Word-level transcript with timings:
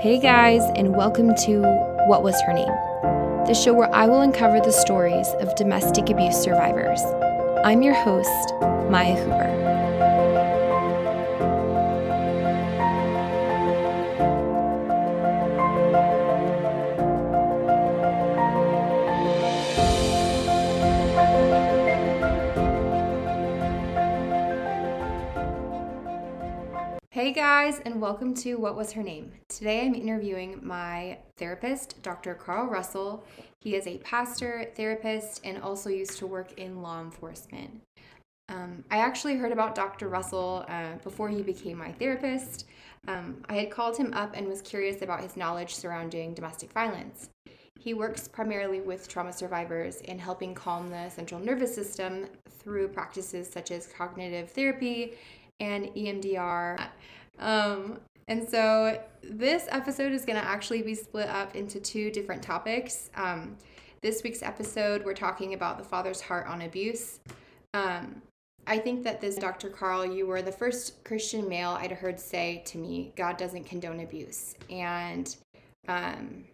Hey 0.00 0.20
guys, 0.20 0.62
and 0.76 0.94
welcome 0.94 1.34
to 1.34 1.60
What 2.06 2.22
Was 2.22 2.40
Her 2.42 2.52
Name? 2.52 2.68
The 3.48 3.52
show 3.52 3.74
where 3.74 3.92
I 3.92 4.06
will 4.06 4.20
uncover 4.20 4.60
the 4.60 4.70
stories 4.70 5.26
of 5.40 5.56
domestic 5.56 6.08
abuse 6.08 6.36
survivors. 6.40 7.00
I'm 7.64 7.82
your 7.82 7.94
host, 7.94 8.54
Maya 8.88 9.16
Hooper. 9.16 9.77
Hey 27.18 27.32
guys, 27.32 27.80
and 27.80 28.00
welcome 28.00 28.32
to 28.34 28.54
What 28.58 28.76
Was 28.76 28.92
Her 28.92 29.02
Name? 29.02 29.32
Today 29.48 29.84
I'm 29.84 29.96
interviewing 29.96 30.60
my 30.62 31.18
therapist, 31.36 32.00
Dr. 32.00 32.32
Carl 32.32 32.68
Russel. 32.68 33.24
He 33.58 33.74
is 33.74 33.88
a 33.88 33.98
pastor, 33.98 34.70
therapist, 34.76 35.40
and 35.42 35.60
also 35.60 35.90
used 35.90 36.16
to 36.18 36.28
work 36.28 36.52
in 36.60 36.80
law 36.80 37.00
enforcement. 37.00 37.82
Um, 38.48 38.84
I 38.88 38.98
actually 38.98 39.34
heard 39.34 39.50
about 39.50 39.74
Dr. 39.74 40.08
Russel 40.08 40.64
uh, 40.68 40.92
before 41.02 41.28
he 41.28 41.42
became 41.42 41.76
my 41.76 41.90
therapist. 41.90 42.66
Um, 43.08 43.42
I 43.48 43.54
had 43.54 43.72
called 43.72 43.96
him 43.96 44.14
up 44.14 44.36
and 44.36 44.46
was 44.46 44.62
curious 44.62 45.02
about 45.02 45.20
his 45.20 45.36
knowledge 45.36 45.74
surrounding 45.74 46.34
domestic 46.34 46.70
violence. 46.70 47.30
He 47.80 47.94
works 47.94 48.28
primarily 48.28 48.80
with 48.80 49.08
trauma 49.08 49.32
survivors 49.32 50.02
in 50.02 50.20
helping 50.20 50.54
calm 50.54 50.88
the 50.88 51.08
central 51.08 51.40
nervous 51.40 51.74
system 51.74 52.26
through 52.48 52.88
practices 52.88 53.50
such 53.50 53.72
as 53.72 53.88
cognitive 53.88 54.50
therapy 54.52 55.14
and 55.60 55.86
EMDR. 55.94 56.88
Um, 57.38 58.00
and 58.28 58.46
so 58.46 59.02
this 59.22 59.66
episode 59.70 60.12
is 60.12 60.24
going 60.24 60.38
to 60.38 60.44
actually 60.44 60.82
be 60.82 60.94
split 60.94 61.28
up 61.28 61.56
into 61.56 61.80
two 61.80 62.10
different 62.10 62.42
topics. 62.42 63.10
Um, 63.14 63.56
this 64.02 64.22
week's 64.22 64.42
episode, 64.42 65.04
we're 65.04 65.14
talking 65.14 65.54
about 65.54 65.78
the 65.78 65.84
father's 65.84 66.20
heart 66.20 66.46
on 66.46 66.62
abuse. 66.62 67.20
Um, 67.74 68.22
I 68.66 68.78
think 68.78 69.02
that 69.04 69.20
this, 69.20 69.36
Dr. 69.36 69.70
Carl, 69.70 70.04
you 70.04 70.26
were 70.26 70.42
the 70.42 70.52
first 70.52 71.02
Christian 71.02 71.48
male 71.48 71.70
I'd 71.70 71.90
heard 71.90 72.20
say 72.20 72.62
to 72.66 72.78
me, 72.78 73.12
God 73.16 73.38
doesn't 73.38 73.64
condone 73.64 74.00
abuse. 74.00 74.54
And 74.68 75.34
um, 75.88 76.44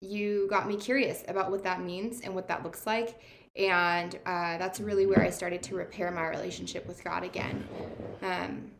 you 0.00 0.48
got 0.50 0.66
me 0.66 0.76
curious 0.76 1.24
about 1.28 1.52
what 1.52 1.62
that 1.62 1.80
means 1.80 2.22
and 2.22 2.34
what 2.34 2.48
that 2.48 2.64
looks 2.64 2.86
like. 2.86 3.20
And 3.56 4.16
uh, 4.26 4.58
that's 4.58 4.80
really 4.80 5.06
where 5.06 5.22
I 5.22 5.30
started 5.30 5.62
to 5.64 5.76
repair 5.76 6.10
my 6.10 6.28
relationship 6.28 6.86
with 6.86 7.04
God 7.04 7.22
again. 7.22 7.66
Um, 8.22 8.70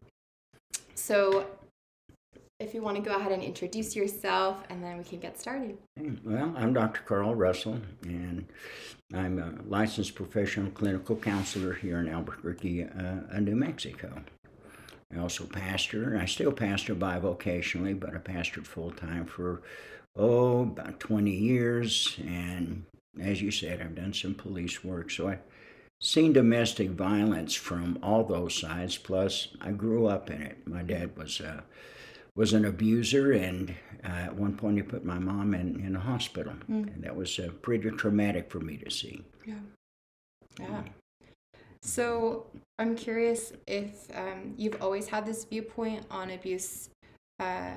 so, 0.95 1.47
if 2.61 2.73
you 2.73 2.83
want 2.83 2.97
to 2.97 3.03
go 3.03 3.17
ahead 3.17 3.33
and 3.33 3.43
introduce 3.43 3.95
yourself, 3.95 4.65
and 4.71 4.83
then 4.83 4.97
we 4.97 5.05
can 5.05 5.19
get 5.21 5.39
started. 5.39 5.77
Well, 6.25 6.55
I'm 6.57 6.73
Dr. 6.73 7.03
Carl 7.03 7.35
Russel, 7.35 7.79
and 8.05 8.47
I'm 9.13 9.39
a 9.39 9.55
licensed 9.69 10.15
professional 10.15 10.71
clinical 10.71 11.17
counselor 11.17 11.75
here 11.75 11.99
in 11.99 12.09
Albuquerque, 12.09 12.85
uh, 12.85 13.41
New 13.41 13.57
Mexico. 13.57 14.23
I 15.15 15.19
also 15.21 15.45
pastor. 15.45 16.19
I 16.21 16.27
still 16.27 16.53
pastor 16.53 16.95
bivocationally, 16.95 17.99
but 17.99 18.15
I 18.15 18.19
pastored 18.19 18.67
full 18.67 18.91
time 18.91 19.27
for 19.27 19.63
oh 20.17 20.63
about 20.63 21.01
20 21.01 21.31
years, 21.31 22.19
and 22.27 22.85
as 23.21 23.41
you 23.41 23.51
said, 23.51 23.81
I've 23.81 23.95
done 23.95 24.13
some 24.13 24.35
police 24.35 24.85
work, 24.85 25.11
so 25.11 25.29
I've 25.29 25.43
seen 26.01 26.33
domestic 26.33 26.91
violence 26.91 27.55
from 27.55 27.99
all 28.03 28.25
those 28.25 28.55
sides. 28.55 28.97
Plus, 28.99 29.49
I 29.61 29.73
grew 29.73 30.07
up 30.07 30.31
in 30.31 30.43
it. 30.43 30.67
My 30.67 30.83
dad 30.83 31.17
was 31.17 31.41
uh, 31.41 31.61
was 32.37 32.53
an 32.53 32.65
abuser, 32.65 33.33
and 33.33 33.75
uh, 34.05 34.09
at 34.09 34.35
one 34.35 34.57
point 34.57 34.77
he 34.77 34.83
put 34.83 35.05
my 35.05 35.19
mom 35.19 35.55
in 35.55 35.81
in 35.81 35.97
a 35.97 36.01
hospital, 36.01 36.55
mm. 36.71 36.93
and 36.95 37.03
that 37.05 37.15
was 37.15 37.39
uh, 37.39 37.51
pretty 37.63 37.91
traumatic 37.91 38.51
for 38.51 38.61
me 38.61 38.77
to 38.79 38.91
see. 38.91 39.23
Yeah, 39.47 39.55
yeah. 40.59 40.83
So 41.83 42.47
I'm 42.79 42.97
curious 42.97 43.53
if 43.67 44.09
um, 44.17 44.55
you've 44.57 44.81
always 44.83 45.07
had 45.07 45.27
this 45.27 45.45
viewpoint 45.45 46.07
on 46.11 46.31
abuse, 46.31 46.89
uh, 47.39 47.77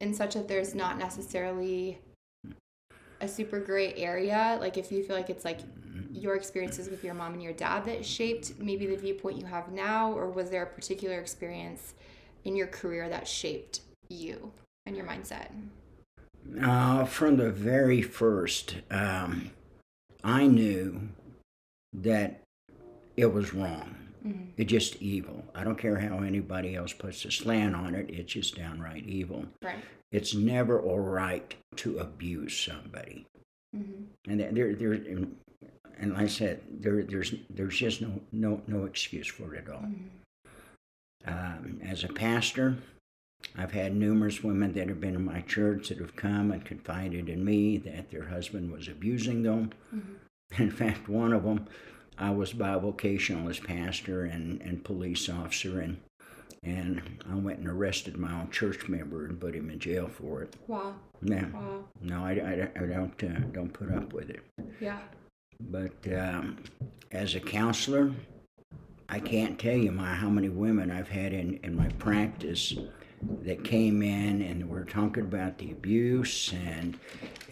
in 0.00 0.14
such 0.14 0.34
that 0.34 0.46
there's 0.46 0.74
not 0.74 0.98
necessarily 0.98 1.98
a 3.20 3.28
super 3.28 3.60
gray 3.60 3.94
area. 3.94 4.56
Like 4.60 4.76
if 4.76 4.90
you 4.92 5.02
feel 5.02 5.16
like 5.16 5.30
it's 5.30 5.44
like 5.44 5.60
your 6.12 6.34
experiences 6.34 6.88
with 6.88 7.04
your 7.04 7.14
mom 7.14 7.34
and 7.34 7.42
your 7.42 7.52
dad 7.52 7.84
that 7.84 8.04
shaped 8.04 8.58
maybe 8.58 8.86
the 8.86 8.96
viewpoint 8.96 9.38
you 9.38 9.46
have 9.46 9.70
now, 9.70 10.12
or 10.12 10.28
was 10.28 10.50
there 10.50 10.62
a 10.62 10.66
particular 10.66 11.18
experience 11.18 11.94
in 12.44 12.56
your 12.56 12.66
career 12.66 13.08
that 13.08 13.26
shaped 13.26 13.80
you 14.08 14.52
and 14.86 14.96
your 14.96 15.06
mindset? 15.06 15.48
Uh, 16.62 17.04
from 17.04 17.36
the 17.36 17.50
very 17.50 18.00
first, 18.00 18.76
um, 18.90 19.50
I 20.24 20.46
knew 20.46 21.08
that 21.92 22.40
it 23.16 23.26
was 23.26 23.52
wrong. 23.52 23.97
Mm-hmm. 24.26 24.44
It's 24.56 24.70
just 24.70 24.96
evil. 24.96 25.44
I 25.54 25.64
don't 25.64 25.78
care 25.78 25.98
how 25.98 26.18
anybody 26.18 26.74
else 26.74 26.92
puts 26.92 27.24
a 27.24 27.30
slant 27.30 27.74
on 27.74 27.94
it, 27.94 28.10
it's 28.10 28.32
just 28.32 28.56
downright 28.56 29.06
evil. 29.06 29.46
Right. 29.62 29.84
It's 30.10 30.34
never 30.34 30.80
all 30.80 31.00
right 31.00 31.54
to 31.76 31.98
abuse 31.98 32.58
somebody. 32.58 33.26
Mm-hmm. 33.76 34.30
And 34.30 34.56
there, 34.56 34.74
there, 34.74 34.92
and 34.92 36.12
like 36.12 36.22
I 36.22 36.26
said, 36.26 36.62
there, 36.70 37.02
there's 37.02 37.34
there's 37.50 37.76
just 37.76 38.00
no 38.00 38.20
no 38.32 38.62
no 38.66 38.84
excuse 38.84 39.26
for 39.26 39.54
it 39.54 39.66
at 39.66 39.74
all. 39.74 39.82
Mm-hmm. 39.82 40.06
Um, 41.26 41.80
as 41.82 42.04
a 42.04 42.08
pastor, 42.08 42.78
I've 43.56 43.72
had 43.72 43.94
numerous 43.94 44.42
women 44.42 44.72
that 44.74 44.88
have 44.88 45.00
been 45.00 45.14
in 45.14 45.24
my 45.24 45.42
church 45.42 45.88
that 45.88 45.98
have 45.98 46.16
come 46.16 46.50
and 46.50 46.64
confided 46.64 47.28
in 47.28 47.44
me 47.44 47.76
that 47.78 48.10
their 48.10 48.28
husband 48.28 48.72
was 48.72 48.88
abusing 48.88 49.42
them. 49.42 49.72
Mm-hmm. 49.94 50.14
In 50.62 50.70
fact, 50.70 51.08
one 51.08 51.32
of 51.32 51.44
them, 51.44 51.66
I 52.18 52.30
was 52.30 52.52
bivocational 52.52 53.48
as 53.48 53.58
pastor 53.58 54.24
and, 54.24 54.60
and 54.62 54.84
police 54.84 55.28
officer, 55.28 55.80
and 55.80 55.98
and 56.64 57.00
I 57.30 57.36
went 57.36 57.60
and 57.60 57.68
arrested 57.68 58.16
my 58.16 58.32
own 58.32 58.50
church 58.50 58.88
member 58.88 59.24
and 59.26 59.40
put 59.40 59.54
him 59.54 59.70
in 59.70 59.78
jail 59.78 60.08
for 60.08 60.42
it. 60.42 60.56
Wow. 60.66 60.94
Yeah. 61.22 61.46
Wow. 61.52 61.84
No, 62.02 62.24
I, 62.24 62.32
I, 62.32 62.82
I 62.82 62.86
don't 62.86 63.24
uh, 63.24 63.40
don't 63.52 63.72
put 63.72 63.92
up 63.92 64.12
with 64.12 64.30
it. 64.30 64.40
Yeah. 64.80 64.98
But 65.60 65.94
um, 66.12 66.58
as 67.12 67.34
a 67.34 67.40
counselor, 67.40 68.12
I 69.08 69.20
can't 69.20 69.58
tell 69.58 69.76
you 69.76 69.92
my 69.92 70.14
how 70.14 70.28
many 70.28 70.48
women 70.48 70.90
I've 70.90 71.08
had 71.08 71.32
in, 71.32 71.58
in 71.62 71.76
my 71.76 71.88
practice 71.98 72.74
that 73.42 73.64
came 73.64 74.02
in 74.02 74.42
and 74.42 74.68
were 74.68 74.84
talking 74.84 75.24
about 75.24 75.58
the 75.58 75.70
abuse 75.70 76.52
and 76.52 76.98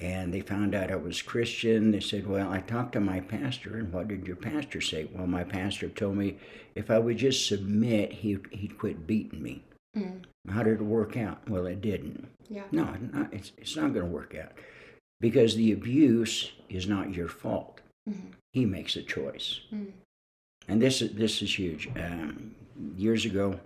and 0.00 0.32
they 0.32 0.40
found 0.40 0.74
out 0.74 0.90
I 0.90 0.96
was 0.96 1.22
Christian. 1.22 1.90
They 1.90 2.00
said, 2.00 2.26
"Well, 2.26 2.50
I 2.50 2.60
talked 2.60 2.92
to 2.92 3.00
my 3.00 3.20
pastor, 3.20 3.78
and 3.78 3.92
what 3.92 4.08
did 4.08 4.26
your 4.26 4.36
pastor 4.36 4.80
say?" 4.80 5.08
Well, 5.12 5.26
my 5.26 5.44
pastor 5.44 5.88
told 5.88 6.16
me 6.16 6.36
if 6.74 6.90
I 6.90 6.98
would 6.98 7.16
just 7.16 7.46
submit, 7.46 8.12
he 8.12 8.38
he'd 8.50 8.78
quit 8.78 9.06
beating 9.06 9.42
me. 9.42 9.64
Mm. 9.96 10.24
How 10.50 10.62
did 10.62 10.80
it 10.80 10.84
work 10.84 11.16
out? 11.16 11.48
Well, 11.48 11.66
it 11.66 11.80
didn't. 11.80 12.28
Yeah. 12.48 12.64
No, 12.70 12.94
it's 13.32 13.52
it's 13.56 13.76
not 13.76 13.94
going 13.94 14.06
to 14.06 14.12
work 14.12 14.34
out 14.34 14.52
because 15.20 15.56
the 15.56 15.72
abuse 15.72 16.52
is 16.68 16.86
not 16.86 17.14
your 17.14 17.28
fault. 17.28 17.80
Mm-hmm. 18.08 18.32
He 18.52 18.66
makes 18.66 18.96
a 18.96 19.02
choice. 19.02 19.60
Mm. 19.72 19.92
And 20.68 20.82
this 20.82 21.00
is 21.00 21.12
this 21.12 21.42
is 21.42 21.58
huge. 21.58 21.88
Um, 21.96 22.54
years 22.96 23.24
ago, 23.24 23.58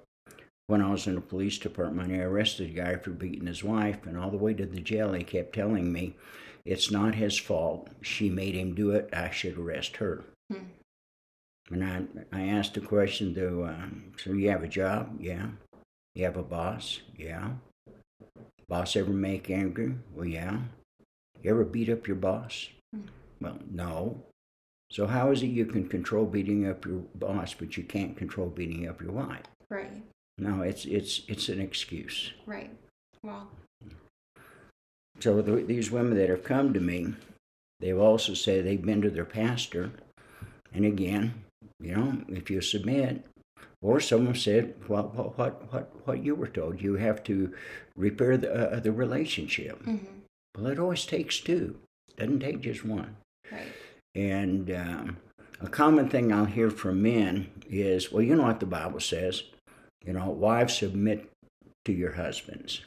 when 0.70 0.80
I 0.80 0.90
was 0.90 1.06
in 1.08 1.16
the 1.16 1.20
police 1.20 1.58
department, 1.58 2.12
I 2.12 2.20
arrested 2.20 2.70
a 2.70 2.72
guy 2.72 2.96
for 2.96 3.10
beating 3.10 3.48
his 3.48 3.64
wife, 3.64 4.06
and 4.06 4.16
all 4.16 4.30
the 4.30 4.36
way 4.36 4.54
to 4.54 4.64
the 4.64 4.80
jail, 4.80 5.12
he 5.12 5.24
kept 5.24 5.52
telling 5.52 5.92
me, 5.92 6.14
"It's 6.64 6.90
not 6.92 7.16
his 7.16 7.36
fault. 7.36 7.88
She 8.00 8.30
made 8.30 8.54
him 8.54 8.74
do 8.74 8.92
it. 8.92 9.08
I 9.12 9.30
should 9.30 9.58
arrest 9.58 9.96
her." 9.96 10.24
Mm. 10.52 10.66
And 11.70 11.84
I, 11.84 12.38
I 12.38 12.42
asked 12.46 12.74
the 12.74 12.80
question, 12.80 13.34
"Do 13.34 13.64
uh, 13.64 13.88
so? 14.16 14.32
You 14.32 14.50
have 14.50 14.62
a 14.62 14.68
job? 14.68 15.16
Yeah. 15.20 15.48
You 16.14 16.24
have 16.24 16.36
a 16.36 16.42
boss? 16.42 17.00
Yeah. 17.16 17.50
Boss 18.68 18.94
ever 18.94 19.12
make 19.12 19.50
angry? 19.50 19.96
Well, 20.14 20.26
yeah. 20.26 20.58
You 21.42 21.50
ever 21.50 21.64
beat 21.64 21.88
up 21.88 22.06
your 22.06 22.16
boss? 22.16 22.68
Mm. 22.94 23.08
Well, 23.40 23.58
no. 23.68 24.22
So 24.92 25.06
how 25.06 25.30
is 25.32 25.42
it 25.42 25.48
you 25.48 25.66
can 25.66 25.88
control 25.88 26.26
beating 26.26 26.68
up 26.68 26.84
your 26.84 27.02
boss, 27.14 27.54
but 27.54 27.76
you 27.76 27.82
can't 27.82 28.16
control 28.16 28.48
beating 28.48 28.88
up 28.88 29.00
your 29.00 29.12
wife? 29.12 29.46
Right. 29.68 30.02
No, 30.40 30.62
it's 30.62 30.86
it's 30.86 31.20
it's 31.28 31.50
an 31.50 31.60
excuse. 31.60 32.32
Right. 32.46 32.70
Wow. 33.22 33.48
So 35.18 35.42
the, 35.42 35.56
these 35.56 35.90
women 35.90 36.16
that 36.16 36.30
have 36.30 36.44
come 36.44 36.72
to 36.72 36.80
me, 36.80 37.14
they've 37.78 37.98
also 37.98 38.32
said 38.32 38.64
they've 38.64 38.80
been 38.80 39.02
to 39.02 39.10
their 39.10 39.26
pastor, 39.26 39.90
and 40.72 40.86
again, 40.86 41.44
you 41.78 41.94
know, 41.94 42.22
if 42.28 42.50
you 42.50 42.62
submit, 42.62 43.26
or 43.82 44.00
someone 44.00 44.34
said, 44.34 44.74
well, 44.88 45.12
what 45.14 45.36
what 45.36 45.72
what 45.72 46.06
what 46.06 46.24
you 46.24 46.34
were 46.34 46.48
told, 46.48 46.80
you 46.80 46.94
have 46.94 47.22
to 47.24 47.52
repair 47.94 48.38
the 48.38 48.76
uh, 48.76 48.80
the 48.80 48.92
relationship. 48.92 49.78
Mm-hmm. 49.84 50.20
Well, 50.56 50.72
it 50.72 50.78
always 50.78 51.04
takes 51.04 51.38
two. 51.38 51.76
It 52.08 52.16
doesn't 52.16 52.40
take 52.40 52.62
just 52.62 52.82
one. 52.82 53.16
Right. 53.52 53.68
And 54.14 54.70
um, 54.70 55.18
a 55.60 55.68
common 55.68 56.08
thing 56.08 56.32
I'll 56.32 56.46
hear 56.46 56.70
from 56.70 57.02
men 57.02 57.50
is, 57.68 58.10
well, 58.10 58.22
you 58.22 58.34
know 58.34 58.44
what 58.44 58.60
the 58.60 58.66
Bible 58.66 59.00
says. 59.00 59.42
You 60.04 60.14
know, 60.14 60.30
wives 60.30 60.78
submit 60.78 61.30
to 61.84 61.92
your 61.92 62.12
husbands. 62.12 62.82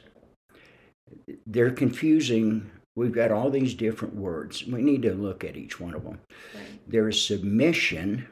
They're 1.46 1.70
confusing. 1.70 2.70
We've 2.96 3.12
got 3.12 3.32
all 3.32 3.50
these 3.50 3.74
different 3.74 4.14
words. 4.14 4.64
We 4.64 4.82
need 4.82 5.02
to 5.02 5.14
look 5.14 5.44
at 5.44 5.56
each 5.56 5.80
one 5.80 5.94
of 5.94 6.04
them. 6.04 6.18
Right. 6.54 6.80
There 6.88 7.08
is 7.08 7.24
submission, 7.24 8.26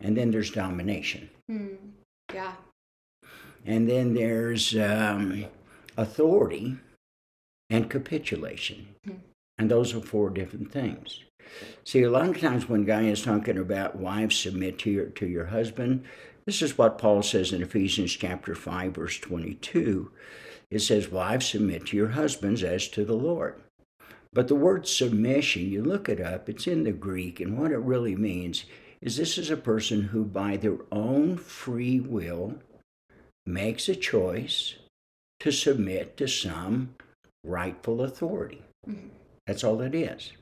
and 0.00 0.16
then 0.16 0.30
there's 0.30 0.50
domination. 0.50 1.30
Hmm. 1.48 1.74
Yeah. 2.32 2.52
And 3.66 3.88
then 3.88 4.14
there's 4.14 4.76
um, 4.76 5.46
authority 5.96 6.76
and 7.68 7.90
capitulation. 7.90 8.88
Hmm. 9.04 9.14
And 9.58 9.70
those 9.70 9.94
are 9.94 10.00
four 10.00 10.30
different 10.30 10.72
things. 10.72 11.20
See, 11.84 12.02
a 12.02 12.10
lot 12.10 12.28
of 12.28 12.40
times 12.40 12.68
when 12.68 12.84
guy 12.84 13.02
is 13.02 13.22
talking 13.22 13.58
about 13.58 13.96
wives 13.96 14.36
submit 14.36 14.78
to 14.80 14.90
your 14.90 15.06
to 15.06 15.26
your 15.26 15.46
husband, 15.46 16.04
this 16.50 16.62
is 16.62 16.76
what 16.76 16.98
Paul 16.98 17.22
says 17.22 17.52
in 17.52 17.62
Ephesians 17.62 18.10
chapter 18.10 18.56
5, 18.56 18.92
verse 18.92 19.20
22. 19.20 20.10
It 20.68 20.80
says, 20.80 21.08
Wives, 21.08 21.46
submit 21.46 21.86
to 21.86 21.96
your 21.96 22.08
husbands 22.08 22.64
as 22.64 22.88
to 22.88 23.04
the 23.04 23.14
Lord. 23.14 23.54
But 24.32 24.48
the 24.48 24.56
word 24.56 24.88
submission, 24.88 25.70
you 25.70 25.80
look 25.84 26.08
it 26.08 26.20
up, 26.20 26.48
it's 26.48 26.66
in 26.66 26.82
the 26.82 26.90
Greek, 26.90 27.38
and 27.38 27.56
what 27.56 27.70
it 27.70 27.78
really 27.78 28.16
means 28.16 28.64
is 29.00 29.16
this 29.16 29.38
is 29.38 29.48
a 29.48 29.56
person 29.56 30.02
who, 30.02 30.24
by 30.24 30.56
their 30.56 30.78
own 30.90 31.36
free 31.36 32.00
will, 32.00 32.56
makes 33.46 33.88
a 33.88 33.94
choice 33.94 34.74
to 35.38 35.52
submit 35.52 36.16
to 36.16 36.26
some 36.26 36.96
rightful 37.44 38.02
authority. 38.02 38.64
Mm-hmm. 38.88 39.10
That's 39.46 39.62
all 39.62 39.80
it 39.82 39.94
is 39.94 40.32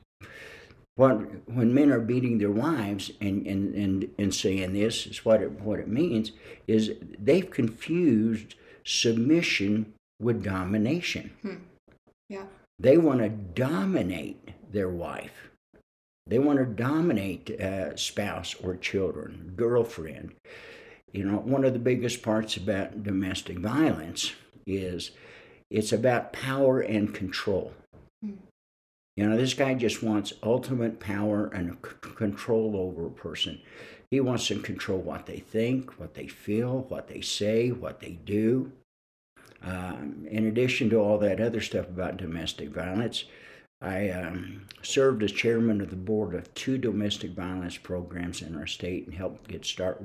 what 0.99 1.47
when 1.47 1.73
men 1.73 1.91
are 1.91 2.01
beating 2.01 2.39
their 2.39 2.51
wives 2.51 3.09
and, 3.21 3.47
and, 3.47 3.73
and, 3.73 4.09
and 4.17 4.35
saying 4.35 4.73
this 4.73 5.07
is 5.07 5.23
what 5.23 5.41
it, 5.41 5.49
what 5.61 5.79
it 5.79 5.87
means 5.87 6.33
is 6.67 6.91
they've 7.17 7.49
confused 7.49 8.55
submission 8.83 9.93
with 10.19 10.43
domination. 10.43 11.31
Hmm. 11.41 11.55
Yeah. 12.27 12.43
They 12.77 12.97
want 12.97 13.21
to 13.21 13.29
dominate 13.29 14.49
their 14.73 14.89
wife. 14.89 15.49
They 16.27 16.37
want 16.37 16.59
to 16.59 16.65
dominate 16.65 17.49
uh, 17.61 17.95
spouse 17.95 18.53
or 18.61 18.75
children, 18.75 19.53
girlfriend. 19.55 20.33
You 21.13 21.23
know, 21.23 21.37
one 21.37 21.63
of 21.63 21.71
the 21.71 21.79
biggest 21.79 22.21
parts 22.21 22.57
about 22.57 23.03
domestic 23.03 23.59
violence 23.59 24.33
is 24.67 25.11
it's 25.71 25.93
about 25.93 26.33
power 26.33 26.81
and 26.81 27.15
control. 27.15 27.71
You 29.19 29.27
know, 29.27 29.35
this 29.35 29.53
guy 29.53 29.73
just 29.73 30.01
wants 30.01 30.31
ultimate 30.43 31.01
power 31.01 31.47
and 31.47 31.81
control 31.81 32.77
over 32.77 33.05
a 33.05 33.11
person. 33.11 33.59
He 34.09 34.21
wants 34.21 34.47
to 34.47 34.61
control 34.61 34.99
what 34.99 35.25
they 35.25 35.39
think, 35.39 35.99
what 35.99 36.13
they 36.13 36.27
feel, 36.27 36.85
what 36.87 37.09
they 37.09 37.19
say, 37.19 37.69
what 37.69 37.99
they 37.99 38.11
do. 38.11 38.71
Um, 39.61 40.25
in 40.31 40.47
addition 40.47 40.89
to 40.91 41.01
all 41.01 41.17
that 41.17 41.41
other 41.41 41.59
stuff 41.59 41.89
about 41.89 42.15
domestic 42.15 42.69
violence, 42.69 43.25
I 43.81 44.09
um, 44.09 44.67
served 44.83 45.21
as 45.21 45.33
chairman 45.33 45.81
of 45.81 45.89
the 45.89 45.97
board 45.97 46.33
of 46.33 46.53
two 46.53 46.77
domestic 46.77 47.31
violence 47.31 47.75
programs 47.75 48.41
in 48.41 48.55
our 48.55 48.67
state 48.67 49.05
and 49.05 49.13
helped 49.13 49.49
get 49.49 49.65
start 49.65 50.01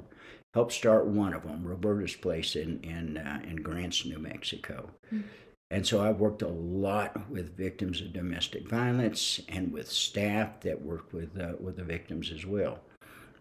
helped 0.55 0.73
start 0.73 1.07
one 1.07 1.35
of 1.35 1.45
them, 1.45 1.65
Roberta's 1.65 2.17
Place 2.17 2.57
in 2.57 2.81
in 2.81 3.17
uh, 3.17 3.43
in 3.45 3.63
Grants, 3.63 4.05
New 4.05 4.19
Mexico. 4.19 4.91
Mm-hmm. 5.07 5.29
And 5.71 5.87
so 5.87 6.03
I've 6.03 6.21
worked 6.21 6.43
a 6.43 6.49
lot 6.49 7.29
with 7.31 7.57
victims 7.57 8.01
of 8.01 8.13
domestic 8.13 8.69
violence 8.69 9.41
and 9.49 9.73
with 9.73 9.91
staff 9.91 10.61
that 10.61 10.83
work 10.83 11.13
with, 11.13 11.39
uh, 11.41 11.55
with 11.59 11.77
the 11.77 11.85
victims 11.85 12.31
as 12.31 12.47
well. 12.47 12.81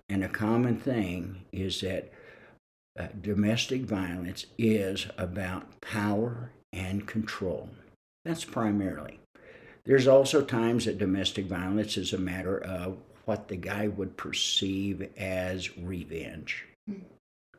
And 0.10 0.24
a 0.24 0.30
common 0.30 0.78
thing 0.78 1.44
is 1.52 1.82
that 1.82 2.12
uh, 3.00 3.08
domestic 3.22 3.82
violence 3.82 4.46
is 4.58 5.08
about 5.18 5.82
power 5.82 6.52
and 6.72 7.08
control. 7.08 7.70
That's 8.26 8.46
primarily. 8.46 9.20
There's 9.86 10.08
also 10.08 10.42
times 10.42 10.86
that 10.86 10.98
domestic 10.98 11.46
violence 11.46 11.98
is 11.98 12.14
a 12.14 12.18
matter 12.18 12.58
of 12.58 12.98
what 13.26 13.48
the 13.48 13.56
guy 13.56 13.88
would 13.88 14.18
perceive 14.18 15.10
as 15.18 15.78
revenge. 15.78 16.66
Mm. 16.90 17.02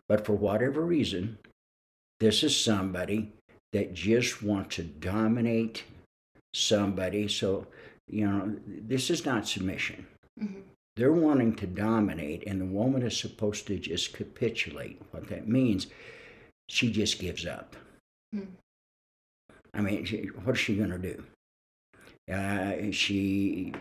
But 0.08 0.24
for 0.24 0.34
whatever 0.34 0.82
reason, 0.82 1.38
this 2.20 2.42
is 2.42 2.56
somebody 2.56 3.32
that 3.74 3.92
just 3.92 4.40
want 4.40 4.70
to 4.70 4.84
dominate 4.84 5.82
somebody. 6.54 7.26
So, 7.26 7.66
you 8.08 8.24
know, 8.24 8.56
this 8.66 9.10
is 9.10 9.26
not 9.26 9.48
submission. 9.48 10.06
Mm-hmm. 10.40 10.60
They're 10.96 11.12
wanting 11.12 11.56
to 11.56 11.66
dominate, 11.66 12.44
and 12.46 12.60
the 12.60 12.66
woman 12.66 13.02
is 13.02 13.18
supposed 13.18 13.66
to 13.66 13.76
just 13.76 14.14
capitulate. 14.14 15.02
What 15.10 15.26
that 15.26 15.48
means, 15.48 15.88
she 16.68 16.92
just 16.92 17.18
gives 17.18 17.46
up. 17.46 17.74
Mm. 18.32 18.46
I 19.74 19.80
mean, 19.80 20.04
she, 20.04 20.26
what 20.44 20.54
is 20.54 20.60
she 20.60 20.76
going 20.76 20.90
to 20.90 20.98
do? 20.98 21.24
Uh, 22.32 22.92
she, 22.92 23.74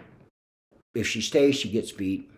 if 0.95 1.05
she 1.05 1.21
stays, 1.21 1.55
she 1.55 1.69
gets 1.69 1.91
beat. 1.91 2.31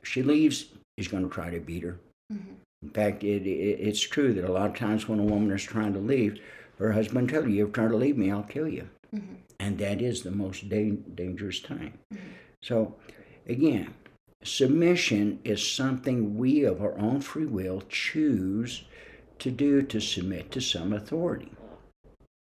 If 0.00 0.08
she 0.08 0.22
leaves, 0.22 0.66
he's 0.96 1.08
going 1.08 1.28
to 1.28 1.34
try 1.34 1.50
to 1.50 1.58
beat 1.58 1.82
her. 1.82 1.98
Mm-hmm. 2.32 2.52
In 2.82 2.90
fact, 2.90 3.24
it, 3.24 3.48
it, 3.48 3.80
it's 3.80 4.00
true 4.00 4.32
that 4.34 4.48
a 4.48 4.52
lot 4.52 4.70
of 4.70 4.76
times 4.76 5.08
when 5.08 5.18
a 5.18 5.24
woman 5.24 5.50
is 5.50 5.64
trying 5.64 5.92
to 5.94 5.98
leave, 5.98 6.40
her 6.80 6.92
husband 6.92 7.28
tell 7.28 7.46
you, 7.46 7.54
you're 7.54 7.68
trying 7.68 7.90
to 7.90 7.96
leave 7.96 8.16
me, 8.16 8.30
I'll 8.30 8.42
kill 8.42 8.66
you. 8.66 8.88
Mm-hmm. 9.14 9.34
And 9.58 9.78
that 9.78 10.00
is 10.00 10.22
the 10.22 10.30
most 10.30 10.68
da- 10.68 10.90
dangerous 11.14 11.60
time. 11.60 11.98
Mm-hmm. 12.12 12.28
So, 12.62 12.96
again, 13.46 13.94
submission 14.42 15.40
is 15.44 15.66
something 15.66 16.38
we 16.38 16.64
of 16.64 16.80
our 16.80 16.98
own 16.98 17.20
free 17.20 17.46
will 17.46 17.82
choose 17.88 18.84
to 19.38 19.50
do 19.50 19.82
to 19.82 20.00
submit 20.00 20.50
to 20.52 20.60
some 20.60 20.92
authority. 20.92 21.52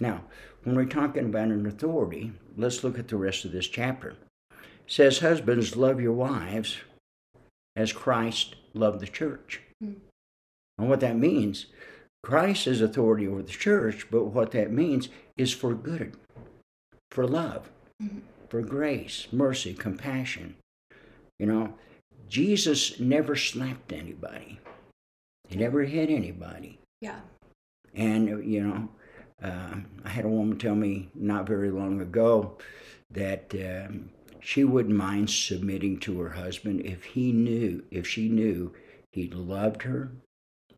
Now, 0.01 0.25
when 0.65 0.75
we're 0.75 0.85
talking 0.85 1.27
about 1.27 1.49
an 1.49 1.67
authority, 1.67 2.33
let's 2.57 2.83
look 2.83 2.99
at 2.99 3.09
the 3.09 3.17
rest 3.17 3.45
of 3.45 3.53
this 3.53 3.69
chapter. 3.69 4.11
It 4.11 4.57
says, 4.89 5.21
Husbands, 5.21 5.77
love 5.77 6.01
your 6.01 6.13
wives 6.13 6.79
as 7.77 7.93
Christ 7.93 8.57
loved 8.75 9.01
the 9.01 9.07
church. 9.07 9.61
Mm-hmm. 9.83 10.01
And 10.79 10.89
what 10.89 11.01
that 11.01 11.17
means 11.17 11.67
Christ 12.27 12.67
is 12.67 12.81
authority 12.81 13.29
over 13.29 13.41
the 13.41 13.53
church, 13.53 14.11
but 14.11 14.25
what 14.25 14.51
that 14.51 14.73
means 14.73 15.11
is 15.37 15.53
for 15.53 15.75
good, 15.75 16.17
for 17.09 17.25
love, 17.25 17.71
mm-hmm. 18.03 18.19
for 18.49 18.63
grace, 18.63 19.29
mercy, 19.31 19.73
compassion. 19.73 20.57
You 21.39 21.47
know, 21.47 21.75
Jesus 22.29 22.99
never 22.99 23.37
slapped 23.37 23.93
anybody. 23.93 24.59
He 25.49 25.55
never 25.55 25.85
hit 25.85 26.11
anybody. 26.11 26.81
Yeah. 27.01 27.21
And, 27.95 28.45
you 28.45 28.61
know, 28.61 28.89
uh, 29.41 29.77
I 30.05 30.09
had 30.09 30.25
a 30.25 30.29
woman 30.29 30.59
tell 30.59 30.75
me 30.75 31.11
not 31.15 31.47
very 31.47 31.71
long 31.71 32.01
ago 32.01 32.59
that 33.09 33.55
um, 33.55 34.11
she 34.41 34.65
wouldn't 34.65 34.97
mind 34.97 35.31
submitting 35.31 36.01
to 36.01 36.19
her 36.23 36.31
husband 36.31 36.81
if 36.81 37.05
he 37.05 37.31
knew, 37.31 37.85
if 37.93 38.05
she 38.05 38.29
knew 38.29 38.73
he 39.13 39.29
loved 39.29 39.83
her, 39.83 40.11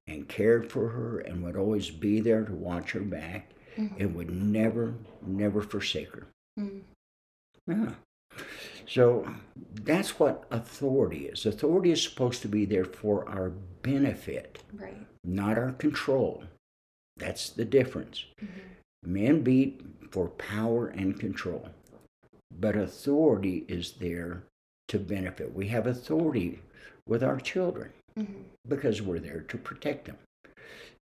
and 0.08 0.26
cared 0.26 0.70
for 0.70 0.88
her 0.88 1.20
and 1.20 1.42
would 1.42 1.56
always 1.56 1.90
be 1.90 2.20
there 2.20 2.44
to 2.44 2.52
watch 2.52 2.92
her 2.92 3.00
back 3.00 3.50
mm-hmm. 3.76 4.00
and 4.00 4.14
would 4.14 4.30
never, 4.30 4.94
never 5.24 5.60
forsake 5.60 6.10
her. 6.12 6.26
Mm-hmm. 6.58 7.84
Yeah. 7.84 7.92
So 8.86 9.28
that's 9.74 10.18
what 10.18 10.46
authority 10.50 11.26
is. 11.26 11.44
Authority 11.44 11.90
is 11.92 12.02
supposed 12.02 12.40
to 12.42 12.48
be 12.48 12.64
there 12.64 12.86
for 12.86 13.28
our 13.28 13.50
benefit, 13.82 14.62
right. 14.72 14.96
not 15.24 15.58
our 15.58 15.72
control. 15.72 16.44
That's 17.18 17.50
the 17.50 17.66
difference. 17.66 18.24
Mm-hmm. 18.42 19.12
Men 19.12 19.42
beat 19.42 19.82
for 20.10 20.28
power 20.28 20.88
and 20.88 21.20
control, 21.20 21.68
but 22.58 22.76
authority 22.76 23.66
is 23.68 23.92
there 23.92 24.44
to 24.88 24.98
benefit. 24.98 25.54
We 25.54 25.68
have 25.68 25.86
authority 25.86 26.60
with 27.06 27.22
our 27.22 27.38
children 27.38 27.92
mm-hmm. 28.18 28.42
because 28.66 29.00
we're 29.00 29.18
there 29.18 29.40
to 29.40 29.56
protect 29.56 30.06
them. 30.06 30.18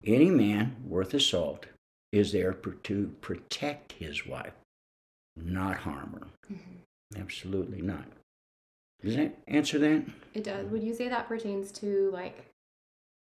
Any 0.05 0.31
man 0.31 0.77
worth 0.87 1.13
his 1.13 1.27
salt 1.27 1.67
is 2.13 2.33
there 2.33 2.53
to 2.53 3.15
protect 3.21 3.93
his 3.93 4.27
wife, 4.27 4.55
not 5.37 5.79
harm 5.79 6.13
her. 6.21 6.55
Mm-hmm. 6.55 7.21
Absolutely 7.21 7.83
not. 7.83 8.05
Does 9.03 9.17
that 9.17 9.37
answer 9.47 9.79
that? 9.79 10.05
It 10.35 10.45
does. 10.45 10.67
Would 10.71 10.83
you 10.83 10.95
say 10.95 11.09
that 11.09 11.29
pertains 11.29 11.71
to 11.73 12.11
like 12.13 12.47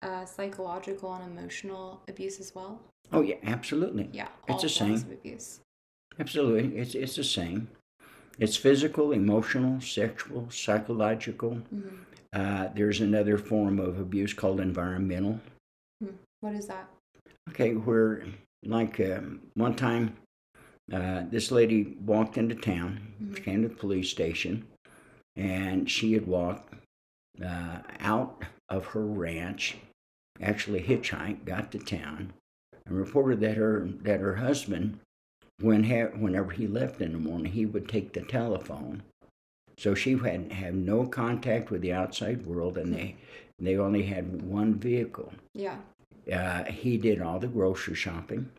uh, 0.01 0.25
psychological 0.25 1.13
and 1.13 1.37
emotional 1.37 2.01
abuse 2.07 2.39
as 2.39 2.53
well? 2.53 2.79
Oh 3.11 3.21
yeah, 3.21 3.35
absolutely. 3.43 4.09
Yeah, 4.11 4.29
it's 4.47 4.63
the 4.63 4.69
same. 4.69 4.95
abuse. 4.95 5.59
Absolutely, 6.19 6.77
it's 6.77 6.95
it's 6.95 7.15
the 7.15 7.23
same. 7.23 7.69
It's 8.39 8.55
physical, 8.55 9.11
emotional, 9.11 9.79
sexual, 9.81 10.47
psychological. 10.49 11.51
Mm-hmm. 11.73 11.95
Uh, 12.33 12.69
there's 12.73 12.99
another 12.99 13.37
form 13.37 13.79
of 13.79 13.99
abuse 13.99 14.33
called 14.33 14.59
environmental. 14.59 15.39
Hmm. 16.01 16.15
What 16.41 16.55
is 16.55 16.67
that? 16.67 16.89
Okay, 17.49 17.73
where 17.73 18.23
like 18.65 18.99
um, 18.99 19.41
one 19.53 19.75
time, 19.75 20.15
uh, 20.91 21.23
this 21.29 21.51
lady 21.51 21.95
walked 22.05 22.37
into 22.37 22.55
town, 22.55 22.99
mm-hmm. 23.21 23.33
came 23.35 23.61
to 23.61 23.67
the 23.67 23.75
police 23.75 24.09
station, 24.09 24.65
and 25.35 25.89
she 25.89 26.13
had 26.13 26.25
walked 26.25 26.73
uh, 27.43 27.79
out 27.99 28.43
of 28.69 28.85
her 28.87 29.05
ranch, 29.05 29.77
actually 30.41 30.81
hitchhiked, 30.81 31.45
got 31.45 31.71
to 31.71 31.79
town, 31.79 32.33
and 32.85 32.97
reported 32.97 33.39
that 33.41 33.57
her 33.57 33.87
that 34.01 34.19
her 34.19 34.35
husband, 34.35 34.99
when 35.59 35.83
ha- 35.83 36.17
whenever 36.17 36.51
he 36.51 36.67
left 36.67 37.01
in 37.01 37.13
the 37.13 37.19
morning, 37.19 37.51
he 37.51 37.65
would 37.65 37.87
take 37.87 38.13
the 38.13 38.21
telephone. 38.21 39.03
So 39.77 39.95
she 39.95 40.17
had 40.17 40.51
had 40.51 40.75
no 40.75 41.05
contact 41.05 41.71
with 41.71 41.81
the 41.81 41.93
outside 41.93 42.45
world, 42.45 42.77
and 42.77 42.93
they 42.93 43.15
they 43.59 43.77
only 43.77 44.03
had 44.03 44.41
one 44.41 44.75
vehicle. 44.75 45.33
Yeah. 45.53 45.77
Uh, 46.31 46.63
he 46.65 46.97
did 46.97 47.21
all 47.21 47.39
the 47.39 47.47
grocery 47.47 47.95
shopping. 47.95 48.49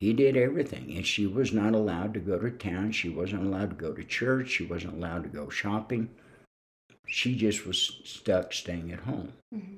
He 0.00 0.12
did 0.12 0.36
everything, 0.36 0.96
and 0.96 1.04
she 1.04 1.26
was 1.26 1.52
not 1.52 1.74
allowed 1.74 2.14
to 2.14 2.20
go 2.20 2.38
to 2.38 2.50
town. 2.50 2.92
She 2.92 3.08
wasn't 3.08 3.46
allowed 3.46 3.70
to 3.70 3.76
go 3.76 3.92
to 3.92 4.04
church. 4.04 4.48
She 4.48 4.64
wasn't 4.64 4.94
allowed 4.94 5.24
to 5.24 5.28
go 5.28 5.48
shopping. 5.48 6.08
She 7.06 7.34
just 7.36 7.66
was 7.66 8.00
stuck 8.04 8.52
staying 8.52 8.92
at 8.92 9.00
home. 9.00 9.32
Mm-hmm. 9.54 9.74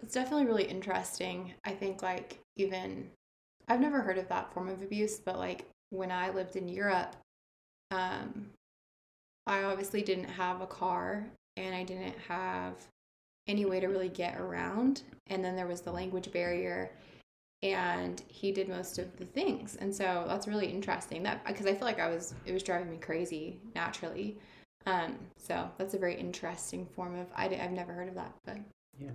It's 0.00 0.14
definitely 0.14 0.46
really 0.46 0.64
interesting. 0.64 1.54
I 1.64 1.72
think, 1.72 2.02
like, 2.02 2.38
even 2.56 3.10
I've 3.68 3.80
never 3.80 4.00
heard 4.00 4.18
of 4.18 4.28
that 4.28 4.52
form 4.52 4.68
of 4.68 4.82
abuse, 4.82 5.18
but 5.18 5.38
like 5.38 5.66
when 5.90 6.10
I 6.10 6.30
lived 6.30 6.56
in 6.56 6.68
Europe, 6.68 7.14
um, 7.90 8.50
I 9.48 9.64
obviously 9.64 10.02
didn't 10.02 10.28
have 10.28 10.60
a 10.60 10.66
car 10.66 11.26
and 11.56 11.74
I 11.74 11.82
didn't 11.82 12.14
have 12.28 12.74
any 13.48 13.64
way 13.64 13.80
to 13.80 13.88
really 13.88 14.10
get 14.10 14.38
around. 14.38 15.02
And 15.28 15.44
then 15.44 15.56
there 15.56 15.66
was 15.66 15.80
the 15.80 15.90
language 15.90 16.30
barrier 16.30 16.90
and 17.62 18.22
he 18.28 18.52
did 18.52 18.68
most 18.68 18.98
of 18.98 19.16
the 19.16 19.24
things. 19.24 19.76
And 19.76 19.92
so 19.92 20.24
that's 20.28 20.46
really 20.46 20.66
interesting 20.66 21.22
that 21.24 21.44
because 21.46 21.66
I 21.66 21.74
feel 21.74 21.86
like 21.86 21.98
I 21.98 22.08
was 22.08 22.34
it 22.46 22.52
was 22.52 22.62
driving 22.62 22.90
me 22.90 22.98
crazy 22.98 23.60
naturally. 23.74 24.36
Um, 24.86 25.18
so 25.36 25.68
that's 25.76 25.94
a 25.94 25.98
very 25.98 26.14
interesting 26.14 26.86
form 26.94 27.18
of 27.18 27.26
I, 27.34 27.46
I've 27.46 27.72
never 27.72 27.92
heard 27.92 28.08
of 28.08 28.14
that, 28.14 28.32
but 28.44 28.58
yeah. 28.98 29.10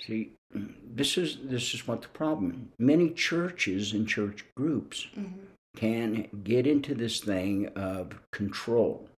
See, 0.00 0.32
this 0.52 1.16
is 1.16 1.38
this 1.42 1.74
is 1.74 1.86
what 1.86 2.02
the 2.02 2.08
problem. 2.08 2.70
Many 2.78 3.10
churches 3.10 3.92
and 3.92 4.06
church 4.06 4.44
groups 4.56 5.06
mm-hmm. 5.16 5.44
can 5.76 6.28
get 6.44 6.66
into 6.66 6.94
this 6.94 7.20
thing 7.20 7.68
of 7.76 8.20
control. 8.32 9.08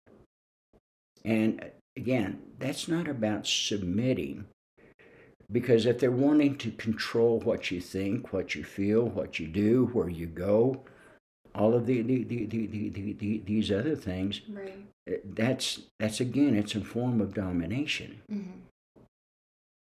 And 1.26 1.71
again, 1.97 2.40
that's 2.59 2.88
not 2.88 3.09
about 3.09 3.47
submitting 3.47 4.47
because 5.50 5.87
if 5.87 5.99
they're 5.99 6.11
wanting 6.11 6.56
to 6.59 6.71
control 6.73 7.40
what 7.40 7.71
you 7.71 7.80
think, 7.80 8.33
what 8.33 8.54
you 8.54 8.64
feel, 8.64 9.04
what 9.04 9.38
you 9.38 9.47
do, 9.47 9.90
where 9.92 10.09
you 10.09 10.26
go, 10.26 10.85
all 11.54 11.75
of 11.75 11.87
the, 11.87 12.02
the, 12.02 12.25
the, 12.25 12.47
the, 12.47 12.66
the, 12.66 13.12
the 13.12 13.42
these 13.45 13.71
other 13.71 13.97
things, 13.97 14.40
right. 14.49 14.78
Eh, 15.09 15.16
that's 15.25 15.80
that's 15.99 16.21
again, 16.21 16.54
it's 16.54 16.75
a 16.75 16.80
form 16.80 17.21
of 17.21 17.35
domination. 17.35 18.21
Mm-hmm. 18.30 18.61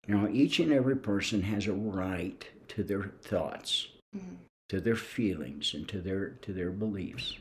You 0.07 0.15
know, 0.17 0.29
each 0.29 0.59
and 0.59 0.71
every 0.71 0.95
person 0.95 1.43
has 1.43 1.67
a 1.67 1.73
right 1.73 2.43
to 2.69 2.83
their 2.83 3.11
thoughts, 3.21 3.89
mm-hmm. 4.15 4.35
to 4.69 4.81
their 4.81 4.95
feelings, 4.95 5.73
and 5.73 5.87
to 5.89 5.99
their 5.99 6.29
to 6.41 6.53
their 6.53 6.71
beliefs. 6.71 7.37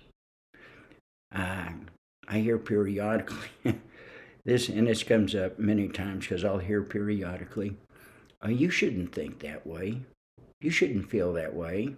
Uh, 1.35 1.71
I 2.26 2.40
hear 2.40 2.59
periodically 2.59 3.49
this, 4.49 4.69
and 4.69 4.87
this 4.87 5.02
comes 5.02 5.35
up 5.35 5.59
many 5.59 5.88
times 5.88 6.26
because 6.26 6.45
I'll 6.45 6.59
hear 6.59 6.83
periodically 6.83 7.76
uh, 8.45 8.49
you 8.49 8.71
shouldn't 8.71 9.14
think 9.14 9.40
that 9.40 9.67
way. 9.67 10.00
You 10.61 10.71
shouldn't 10.71 11.11
feel 11.11 11.33
that 11.35 11.55
way. 11.55 11.97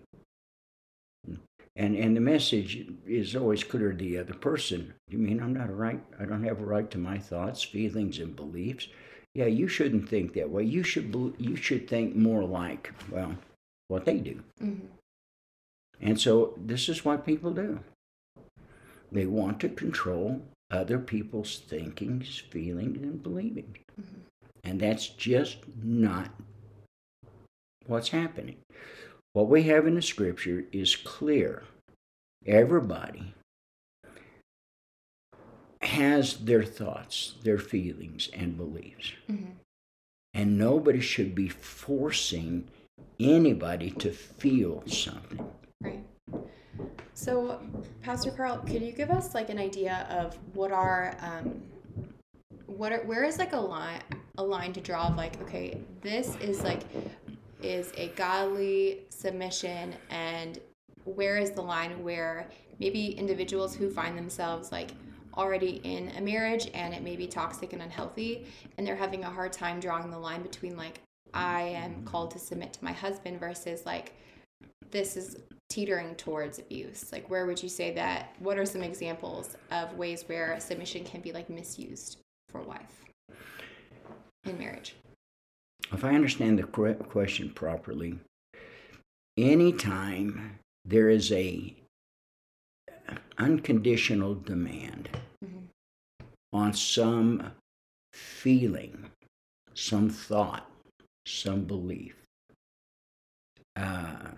And 1.77 1.95
and 1.95 2.17
the 2.17 2.21
message 2.21 2.87
is 3.07 3.37
always 3.37 3.63
clear 3.63 3.93
to 3.93 3.97
the 3.97 4.19
other 4.19 4.35
person. 4.35 4.95
You 5.09 5.19
mean 5.19 5.41
I'm 5.41 5.55
not 5.55 5.71
a 5.71 5.75
right? 5.75 6.03
I 6.19 6.25
don't 6.25 6.45
have 6.45 6.61
a 6.61 6.65
right 6.65 6.91
to 6.91 6.99
my 6.99 7.19
thoughts, 7.19 7.63
feelings, 7.63 8.19
and 8.19 8.35
beliefs. 8.35 8.89
Yeah, 9.35 9.47
you 9.47 9.69
shouldn't 9.69 10.09
think 10.09 10.35
that 10.35 10.51
way. 10.51 10.65
You 10.65 10.83
should 10.83 11.35
you 11.39 11.57
should 11.57 11.89
think 11.89 12.17
more 12.17 12.43
like 12.43 12.93
well, 13.11 13.37
what 13.89 14.05
they 14.05 14.19
do. 14.19 14.43
Mm-hmm. 14.63 14.87
And 16.01 16.21
so 16.21 16.55
this 16.57 16.89
is 16.89 17.05
what 17.05 17.27
people 17.27 17.53
do. 17.53 17.81
They 19.13 19.27
want 19.27 19.61
to 19.61 19.69
control 19.69 20.43
other 20.71 20.99
people's 20.99 21.59
thinkings, 21.59 22.39
feelings, 22.39 22.99
and 22.99 23.23
believing. 23.23 23.77
Mm-hmm. 24.01 24.21
And 24.65 24.81
that's 24.81 25.09
just 25.09 25.59
not 25.83 26.31
what's 27.87 28.11
happening. 28.11 28.57
What 29.33 29.49
we 29.49 29.65
have 29.65 29.87
in 29.87 29.95
the 29.95 30.03
scripture 30.03 30.65
is 30.73 30.97
clear. 30.97 31.65
Everybody 32.47 33.35
has 35.83 36.37
their 36.37 36.65
thoughts, 36.65 37.35
their 37.43 37.59
feelings, 37.59 38.29
and 38.33 38.57
beliefs. 38.57 39.13
Mm-hmm. 39.31 39.53
And 40.35 40.59
nobody 40.59 41.01
should 41.01 41.35
be 41.35 41.49
forcing 41.49 42.69
anybody 43.19 43.91
to 43.91 44.11
feel 44.13 44.83
something. 44.87 45.49
Right. 45.81 46.05
So, 47.15 47.61
Pastor 48.03 48.31
Carl, 48.31 48.59
could 48.59 48.83
you 48.83 48.93
give 48.93 49.11
us 49.11 49.35
like 49.35 49.51
an 49.51 49.59
idea 49.59 50.07
of 50.11 50.39
what 50.55 50.73
are 50.73 51.17
um, 51.21 51.63
what 52.67 52.93
are 52.93 53.01
where 53.01 53.25
is 53.25 53.39
like 53.39 53.53
a 53.53 53.61
line 53.61 54.01
a 54.39 54.43
line 54.43 54.73
to 54.73 54.81
draw 54.81 55.09
of 55.09 55.17
like 55.17 55.41
okay 55.43 55.79
this 56.01 56.37
is 56.37 56.63
like 56.63 56.83
is 57.63 57.93
a 57.99 58.09
godly 58.17 59.01
submission 59.11 59.95
and 60.09 60.59
where 61.05 61.37
is 61.37 61.51
the 61.51 61.61
line 61.61 62.03
where 62.03 62.49
maybe 62.79 63.09
individuals 63.19 63.75
who 63.75 63.91
find 63.91 64.17
themselves 64.17 64.73
like 64.73 64.93
already 65.37 65.81
in 65.85 66.11
a 66.17 66.21
marriage 66.21 66.71
and 66.73 66.95
it 66.95 67.03
may 67.03 67.17
be 67.17 67.27
toxic 67.27 67.73
and 67.73 67.83
unhealthy 67.83 68.47
and 68.79 68.87
they're 68.87 68.97
having 68.97 69.25
a 69.25 69.31
hard 69.31 69.53
time 69.53 69.79
drawing 69.79 70.11
the 70.11 70.19
line 70.19 70.43
between 70.43 70.77
like 70.77 71.01
I 71.35 71.61
am 71.63 72.03
called 72.05 72.31
to 72.33 72.39
submit 72.39 72.73
to 72.75 72.85
my 72.85 72.93
husband 72.93 73.39
versus 73.39 73.85
like 73.85 74.15
this 74.91 75.17
is 75.17 75.37
teetering 75.71 76.17
towards 76.17 76.59
abuse 76.59 77.11
like 77.13 77.31
where 77.31 77.47
would 77.47 77.63
you 77.63 77.69
say 77.69 77.95
that 77.95 78.35
what 78.41 78.59
are 78.59 78.67
some 78.67 78.83
examples 78.83 79.57
of 79.71 79.95
ways 79.95 80.25
where 80.27 80.59
submission 80.61 81.05
can 81.05 81.21
be 81.21 81.33
like 81.33 81.49
misused 81.49 82.19
for 82.51 82.61
a 82.61 82.65
wife 82.65 83.05
in 84.45 84.59
marriage? 84.59 84.97
If 85.93 86.05
I 86.05 86.15
understand 86.15 86.59
the 86.59 86.65
question 86.65 87.51
properly, 87.51 88.19
anytime 89.37 90.59
there 90.85 91.09
is 91.09 91.33
a 91.33 91.75
unconditional 93.39 94.35
demand 94.35 95.09
mm-hmm. 95.45 96.27
on 96.53 96.73
some 96.73 97.53
feeling, 98.13 99.11
some 99.75 100.11
thought, 100.11 100.71
some 101.27 101.65
belief, 101.65 102.15
uh, 103.77 104.33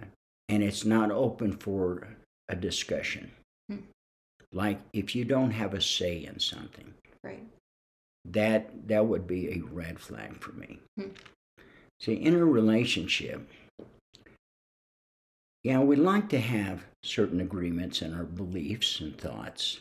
and 0.49 0.63
it's 0.63 0.85
not 0.85 1.11
open 1.11 1.53
for 1.53 2.09
a 2.49 2.57
discussion. 2.57 3.31
Mm-hmm. 3.71 3.85
Like 4.53 4.81
if 4.93 5.15
you 5.15 5.25
don't 5.25 5.51
have 5.51 5.75
a 5.75 5.81
say 5.81 6.25
in 6.25 6.39
something, 6.39 6.93
right? 7.23 7.45
that 8.25 8.89
that 8.89 9.07
would 9.07 9.27
be 9.27 9.49
a 9.51 9.63
red 9.73 9.99
flag 9.99 10.41
for 10.41 10.53
me. 10.53 10.79
Hmm. 10.99 11.09
See, 12.01 12.15
in 12.15 12.35
a 12.35 12.45
relationship, 12.45 13.49
yeah, 15.63 15.79
we 15.79 15.97
like 15.97 16.29
to 16.31 16.41
have 16.41 16.85
certain 17.05 17.41
agreements 17.41 18.03
in 18.03 18.15
our 18.15 18.25
beliefs 18.25 19.01
and 19.01 19.17
thoughts, 19.17 19.81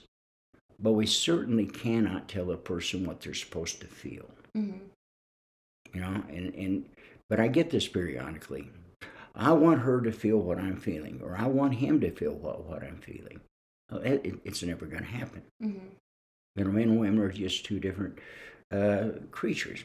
but 0.79 0.91
we 0.91 1.07
certainly 1.07 1.65
cannot 1.65 2.27
tell 2.27 2.51
a 2.51 2.57
person 2.57 3.05
what 3.05 3.21
they're 3.21 3.33
supposed 3.33 3.81
to 3.81 3.87
feel. 3.87 4.29
Mm-hmm. 4.55 4.77
You 5.93 6.01
know, 6.01 6.23
and, 6.29 6.53
and 6.53 6.85
but 7.29 7.39
I 7.39 7.47
get 7.47 7.69
this 7.69 7.87
periodically. 7.87 8.69
I 9.35 9.53
want 9.53 9.81
her 9.81 10.01
to 10.01 10.11
feel 10.11 10.37
what 10.37 10.57
I'm 10.57 10.75
feeling, 10.75 11.21
or 11.23 11.37
I 11.37 11.47
want 11.47 11.75
him 11.75 12.01
to 12.01 12.11
feel 12.11 12.33
what, 12.33 12.65
what 12.65 12.83
I'm 12.83 12.97
feeling. 12.97 13.39
It, 13.91 14.25
it, 14.25 14.35
it's 14.45 14.63
never 14.63 14.85
going 14.85 15.03
to 15.03 15.09
happen. 15.09 15.43
Mm-hmm. 15.63 15.87
You 16.55 16.63
know, 16.65 16.71
men 16.71 16.89
and 16.89 16.99
women 16.99 17.19
are 17.19 17.31
just 17.31 17.65
two 17.65 17.79
different 17.79 18.19
uh, 18.71 19.09
creatures. 19.31 19.83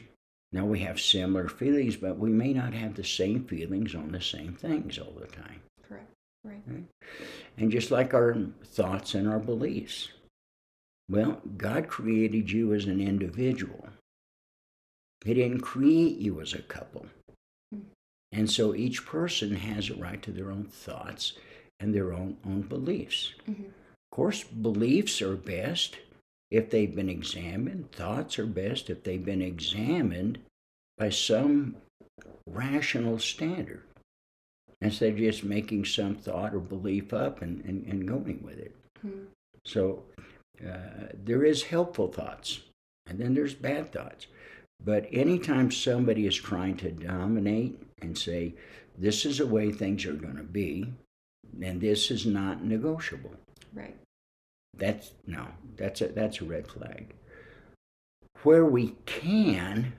Now 0.51 0.65
we 0.65 0.79
have 0.79 0.99
similar 0.99 1.49
feelings, 1.49 1.97
but 1.97 2.17
we 2.17 2.29
may 2.29 2.53
not 2.53 2.73
have 2.73 2.95
the 2.95 3.03
same 3.03 3.45
feelings 3.45 3.95
on 3.95 4.11
the 4.11 4.21
same 4.21 4.53
things 4.53 4.97
all 4.97 5.13
the 5.19 5.27
time. 5.27 5.61
Correct. 5.87 6.09
Right. 6.43 6.61
right? 6.67 6.83
And 7.57 7.71
just 7.71 7.91
like 7.91 8.13
our 8.13 8.37
thoughts 8.65 9.13
and 9.13 9.27
our 9.27 9.39
beliefs. 9.39 10.09
Well, 11.09 11.41
God 11.57 11.87
created 11.87 12.51
you 12.51 12.73
as 12.73 12.85
an 12.85 12.99
individual. 12.99 13.89
He 15.25 15.33
didn't 15.33 15.61
create 15.61 16.17
you 16.17 16.41
as 16.41 16.53
a 16.53 16.61
couple. 16.61 17.05
And 18.31 18.49
so 18.49 18.75
each 18.75 19.05
person 19.05 19.55
has 19.55 19.89
a 19.89 19.95
right 19.95 20.21
to 20.21 20.31
their 20.31 20.51
own 20.51 20.65
thoughts 20.65 21.33
and 21.79 21.93
their 21.93 22.13
own, 22.13 22.37
own 22.45 22.61
beliefs. 22.61 23.33
Mm-hmm. 23.49 23.63
Of 23.63 24.11
course, 24.11 24.43
beliefs 24.43 25.21
are 25.21 25.35
best 25.35 25.97
if 26.49 26.69
they've 26.69 26.95
been 26.95 27.09
examined, 27.09 27.91
thoughts 27.91 28.39
are 28.39 28.45
best 28.45 28.89
if 28.89 29.03
they've 29.03 29.23
been 29.23 29.41
examined 29.41 30.39
by 30.97 31.09
some 31.09 31.75
rational 32.49 33.19
standard 33.19 33.83
instead 34.81 35.13
of 35.13 35.17
just 35.17 35.43
making 35.43 35.83
some 35.85 36.15
thought 36.15 36.53
or 36.53 36.59
belief 36.59 37.13
up 37.13 37.41
and, 37.41 37.63
and, 37.65 37.85
and 37.87 38.07
going 38.07 38.41
with 38.43 38.59
it. 38.59 38.75
Mm-hmm. 39.05 39.25
So 39.65 40.03
uh, 40.65 41.11
there 41.13 41.43
is 41.43 41.63
helpful 41.63 42.07
thoughts, 42.07 42.61
and 43.07 43.19
then 43.19 43.33
there's 43.33 43.53
bad 43.53 43.91
thoughts. 43.91 44.27
But 44.83 45.07
anytime 45.11 45.71
somebody 45.71 46.27
is 46.27 46.35
trying 46.35 46.77
to 46.77 46.91
dominate 46.91 47.81
and 48.01 48.17
say, 48.17 48.53
this 48.97 49.25
is 49.25 49.39
the 49.39 49.47
way 49.47 49.71
things 49.71 50.05
are 50.05 50.13
going 50.13 50.37
to 50.37 50.43
be, 50.43 50.93
and 51.61 51.81
this 51.81 52.11
is 52.11 52.25
not 52.25 52.63
negotiable. 52.63 53.33
Right. 53.73 53.95
That's 54.75 55.11
no, 55.25 55.47
that's 55.75 56.01
a 56.01 56.07
that's 56.09 56.41
a 56.41 56.45
red 56.45 56.67
flag. 56.67 57.13
Where 58.43 58.65
we 58.65 58.95
can 59.05 59.93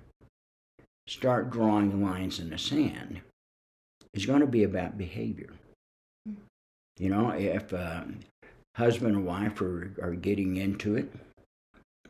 start 1.09 1.51
drawing 1.51 2.05
lines 2.05 2.39
in 2.39 2.51
the 2.51 2.59
sand 2.59 3.21
is 4.15 4.27
going 4.27 4.41
to 4.41 4.47
be 4.47 4.65
about 4.65 4.99
behavior. 4.99 5.51
Mm. 6.29 6.37
You 6.99 7.09
know, 7.11 7.31
if 7.31 7.73
uh, 7.73 8.05
husband 8.77 9.17
and 9.17 9.27
wife 9.27 9.61
are, 9.61 9.93
are 10.01 10.15
getting 10.15 10.57
into 10.57 10.97
it 10.97 11.13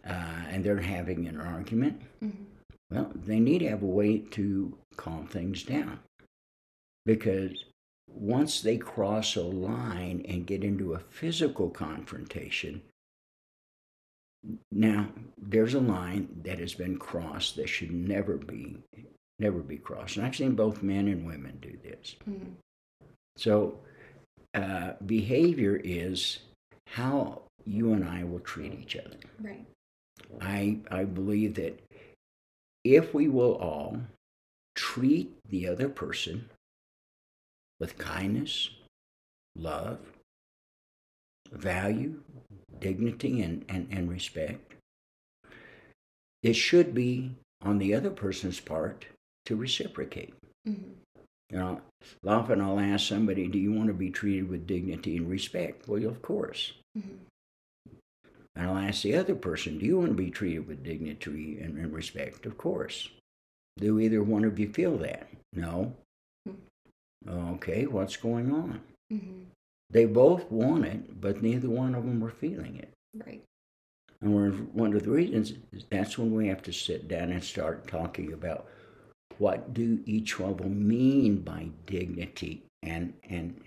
uh, 0.06 0.42
and 0.50 0.62
they're 0.62 0.80
having 0.80 1.26
an 1.26 1.40
argument, 1.40 2.02
mm-hmm. 2.22 2.44
Well, 2.90 3.11
they 3.14 3.40
need 3.40 3.59
to 3.61 3.68
have 3.68 3.83
a 3.83 3.87
way 3.87 4.18
to 4.18 4.76
calm 4.97 5.26
things 5.26 5.62
down. 5.62 6.00
Because 7.04 7.64
once 8.09 8.61
they 8.61 8.76
cross 8.76 9.37
a 9.37 9.42
line 9.42 10.25
and 10.28 10.47
get 10.47 10.64
into 10.64 10.95
a 10.95 10.99
physical 10.99 11.71
confrontation, 11.71 12.83
now 14.71 15.09
there's 15.40 15.75
a 15.75 15.80
line 15.80 16.28
that 16.45 16.59
has 16.59 16.75
been 16.75 16.99
crossed 16.99 17.57
that 17.57 17.68
should 17.68 17.92
never 17.92 18.37
be 18.37 18.78
never 19.38 19.61
be 19.61 19.76
crossed. 19.76 20.16
And 20.16 20.26
I've 20.26 20.37
seen 20.37 20.54
both 20.54 20.83
men 20.83 21.09
and 21.09 21.26
women 21.26 21.59
do 21.61 21.78
this. 21.83 22.16
Mm-hmm. 22.28 22.52
So 23.37 23.78
uh, 24.54 24.95
behavior 25.07 25.80
is 25.83 26.40
how 26.88 27.42
you 27.64 27.92
and 27.92 28.04
I 28.04 28.25
will 28.25 28.40
treat 28.40 28.75
each 28.75 28.97
other. 28.97 29.16
Right. 29.40 29.64
I 30.40 30.78
I 30.90 31.04
believe 31.04 31.54
that 31.54 31.80
if 32.85 33.14
we 33.14 33.28
will 33.28 33.54
all 33.54 34.00
treat 34.75 35.37
the 35.49 35.66
other 35.66 35.88
person 35.88 36.49
with 37.80 37.99
kindness, 37.99 38.70
love, 39.56 39.99
value, 41.50 42.23
dignity, 42.80 43.42
and, 43.42 43.64
and, 43.68 43.88
and 43.90 44.11
respect. 44.11 44.75
It 46.42 46.54
should 46.54 46.94
be 46.94 47.32
on 47.62 47.78
the 47.78 47.94
other 47.94 48.11
person's 48.11 48.61
part 48.61 49.06
to 49.47 49.56
reciprocate. 49.56 50.35
Mm-hmm. 50.66 50.92
You 51.50 51.58
know, 51.58 51.80
often 52.26 52.61
I'll 52.61 52.78
ask 52.78 53.08
somebody, 53.08 53.49
Do 53.49 53.58
you 53.58 53.73
want 53.73 53.88
to 53.88 53.94
be 53.94 54.11
treated 54.11 54.49
with 54.49 54.66
dignity 54.66 55.16
and 55.16 55.28
respect? 55.28 55.88
Well, 55.88 56.04
of 56.04 56.23
course. 56.23 56.73
Mm-hmm. 56.97 57.25
And 58.58 58.68
I'll 58.68 58.76
ask 58.76 59.02
the 59.02 59.14
other 59.14 59.36
person, 59.36 59.78
Do 59.78 59.86
you 59.86 59.98
want 59.98 60.10
to 60.10 60.14
be 60.14 60.30
treated 60.30 60.66
with 60.66 60.82
dignity 60.82 61.60
and, 61.60 61.78
and 61.78 61.92
respect? 61.92 62.44
Of 62.44 62.58
course. 62.58 63.08
Do 63.78 64.00
either 64.00 64.22
one 64.22 64.44
of 64.44 64.58
you 64.58 64.68
feel 64.72 64.98
that? 64.98 65.28
No. 65.52 65.94
Okay, 67.28 67.86
what's 67.86 68.16
going 68.16 68.52
on? 68.52 68.80
Mm-hmm. 69.12 69.42
They 69.90 70.06
both 70.06 70.50
want 70.50 70.84
it, 70.84 71.20
but 71.20 71.42
neither 71.42 71.70
one 71.70 71.94
of 71.94 72.04
them 72.04 72.20
were 72.20 72.30
feeling 72.30 72.76
it. 72.76 72.92
Right. 73.14 73.42
And 74.20 74.72
one 74.74 74.94
of 74.94 75.04
the 75.04 75.11
reasons 75.11 75.52
is 75.72 75.85
that's 75.90 76.18
when 76.18 76.35
we 76.35 76.48
have 76.48 76.62
to 76.64 76.72
sit 76.72 77.06
down 77.06 77.30
and 77.30 77.42
start 77.42 77.87
talking 77.87 78.33
about 78.33 78.66
what 79.38 79.72
do 79.72 80.00
each 80.04 80.40
of 80.40 80.59
them 80.59 80.88
mean 80.88 81.42
by 81.42 81.68
dignity 81.87 82.62
and 82.83 83.14
and 83.28 83.61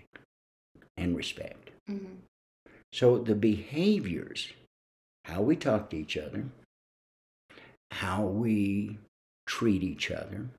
and 0.97 1.15
respect. 1.15 1.69
Mm-hmm. 1.89 2.15
So 2.91 3.17
the 3.17 3.35
behaviors, 3.35 4.51
how 5.25 5.41
we 5.41 5.55
talk 5.55 5.89
to 5.89 5.97
each 5.97 6.17
other, 6.17 6.45
how 7.91 8.23
we 8.23 8.97
treat 9.45 9.83
each 9.83 10.11
other, 10.11 10.49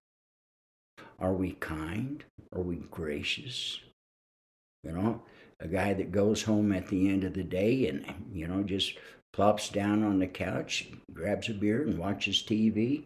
are 1.18 1.32
we 1.32 1.52
kind? 1.52 2.24
Are 2.54 2.62
we 2.62 2.76
gracious? 2.90 3.80
You 4.84 4.92
know, 4.92 5.22
a 5.60 5.68
guy 5.68 5.94
that 5.94 6.10
goes 6.10 6.42
home 6.42 6.72
at 6.72 6.88
the 6.88 7.08
end 7.08 7.24
of 7.24 7.34
the 7.34 7.44
day 7.44 7.88
and, 7.88 8.04
you 8.32 8.48
know, 8.48 8.62
just 8.62 8.94
plops 9.32 9.68
down 9.68 10.02
on 10.02 10.18
the 10.18 10.26
couch, 10.26 10.88
grabs 11.12 11.48
a 11.48 11.54
beer, 11.54 11.82
and 11.82 11.98
watches 11.98 12.42
TV 12.42 13.04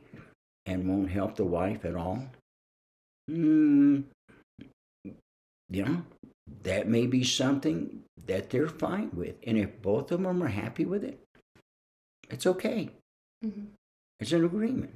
and 0.65 0.89
won't 0.89 1.11
help 1.11 1.37
the 1.37 1.45
wife 1.45 1.85
at 1.85 1.95
all. 1.95 2.23
Hmm, 3.29 4.01
you 5.69 5.85
know, 5.85 6.03
that 6.63 6.89
may 6.89 7.07
be 7.07 7.25
something 7.25 8.03
that 8.27 8.51
they're 8.51 8.69
fine 8.69 9.11
with. 9.13 9.35
And 9.47 9.59
if 9.59 9.83
both 9.83 10.11
of 10.11 10.23
them 10.23 10.43
are 10.43 10.49
happy 10.49 10.85
with 10.85 11.05
it, 11.05 11.21
it's 12.31 12.47
okay. 12.47 12.91
Mm-hmm. 13.45 13.67
It's 14.21 14.33
an 14.33 14.45
agreement. 14.45 14.95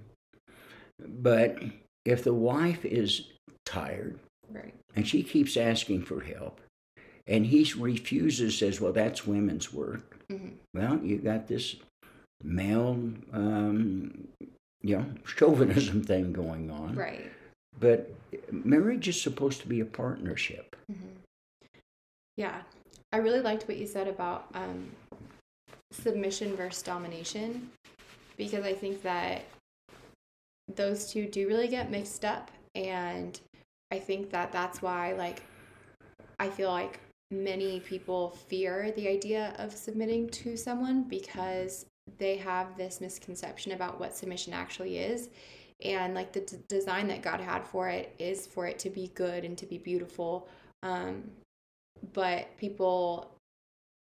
But 0.98 1.58
if 2.04 2.24
the 2.24 2.34
wife 2.34 2.84
is 2.84 3.28
tired 3.64 4.18
right. 4.52 4.74
and 4.96 5.06
she 5.06 5.22
keeps 5.22 5.56
asking 5.56 6.02
for 6.02 6.20
help 6.20 6.60
and 7.26 7.46
he 7.46 7.70
refuses 7.76 8.58
says 8.58 8.80
well 8.80 8.92
that's 8.92 9.26
women's 9.26 9.72
work 9.72 10.18
mm-hmm. 10.30 10.48
well 10.74 10.98
you 11.02 11.18
got 11.18 11.46
this 11.46 11.76
male 12.42 12.98
um, 13.32 14.28
you 14.82 14.96
know 14.96 15.06
chauvinism 15.24 16.02
thing 16.02 16.32
going 16.32 16.70
on 16.70 16.94
right 16.94 17.30
but 17.78 18.12
marriage 18.50 19.08
is 19.08 19.20
supposed 19.20 19.60
to 19.60 19.68
be 19.68 19.80
a 19.80 19.84
partnership 19.84 20.74
mm-hmm. 20.90 21.06
yeah 22.36 22.62
i 23.12 23.18
really 23.18 23.40
liked 23.40 23.68
what 23.68 23.76
you 23.76 23.86
said 23.86 24.08
about 24.08 24.46
um, 24.54 24.90
submission 26.02 26.56
versus 26.56 26.82
domination 26.82 27.70
because 28.36 28.64
i 28.64 28.72
think 28.72 29.02
that 29.02 29.42
those 30.76 31.10
two 31.10 31.26
do 31.26 31.46
really 31.48 31.68
get 31.68 31.90
mixed 31.90 32.24
up 32.24 32.50
and 32.74 33.40
i 33.90 33.98
think 33.98 34.30
that 34.30 34.52
that's 34.52 34.80
why 34.82 35.12
like 35.12 35.42
i 36.38 36.48
feel 36.48 36.70
like 36.70 37.00
many 37.30 37.80
people 37.80 38.30
fear 38.30 38.92
the 38.96 39.08
idea 39.08 39.54
of 39.58 39.72
submitting 39.74 40.28
to 40.28 40.56
someone 40.56 41.02
because 41.04 41.86
they 42.18 42.36
have 42.36 42.76
this 42.76 43.00
misconception 43.00 43.72
about 43.72 44.00
what 44.00 44.16
submission 44.16 44.52
actually 44.52 44.98
is 44.98 45.30
and 45.84 46.14
like 46.14 46.32
the 46.32 46.40
d- 46.40 46.56
design 46.68 47.06
that 47.06 47.22
god 47.22 47.40
had 47.40 47.64
for 47.64 47.88
it 47.88 48.14
is 48.18 48.46
for 48.46 48.66
it 48.66 48.78
to 48.78 48.90
be 48.90 49.12
good 49.14 49.44
and 49.44 49.56
to 49.56 49.66
be 49.66 49.78
beautiful 49.78 50.48
um, 50.82 51.22
but 52.12 52.56
people 52.56 53.30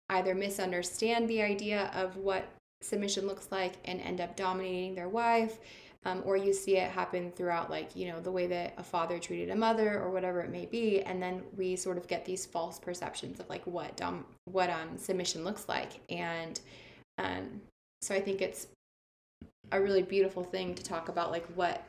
either 0.10 0.34
misunderstand 0.34 1.28
the 1.28 1.42
idea 1.42 1.92
of 1.94 2.18
what 2.18 2.48
submission 2.82 3.28
looks 3.28 3.48
like 3.52 3.76
and 3.86 4.00
end 4.02 4.22
up 4.22 4.36
dominating 4.36 4.96
their 4.96 5.10
wife 5.10 5.60
um, 6.06 6.22
or 6.26 6.38
you 6.38 6.54
see 6.54 6.78
it 6.78 6.90
happen 6.90 7.32
throughout 7.32 7.70
like 7.70 7.96
you 7.96 8.08
know 8.08 8.20
the 8.22 8.32
way 8.32 8.48
that 8.48 8.74
a 8.78 8.84
father 8.84 9.20
treated 9.20 9.50
a 9.50 9.56
mother 9.56 10.00
or 10.00 10.10
whatever 10.12 10.40
it 10.42 10.50
may 10.50 10.66
be 10.66 11.02
and 11.02 11.22
then 11.22 11.42
we 11.58 11.76
sort 11.76 11.98
of 11.98 12.08
get 12.08 12.24
these 12.24 12.46
false 12.46 12.80
perceptions 12.80 13.40
of 13.40 13.50
like 13.50 13.66
what 13.68 13.96
dom- 13.98 14.26
what 14.46 14.70
um 14.70 14.98
submission 14.98 15.44
looks 15.44 15.68
like. 15.68 16.00
And 16.10 16.60
um 17.18 17.62
so 18.02 18.16
i 18.16 18.22
think 18.22 18.42
it's 18.42 18.68
a 19.72 19.82
really 19.82 20.02
beautiful 20.02 20.44
thing 20.44 20.74
to 20.74 20.84
talk 20.84 21.10
about 21.10 21.32
like 21.32 21.46
what 21.56 21.84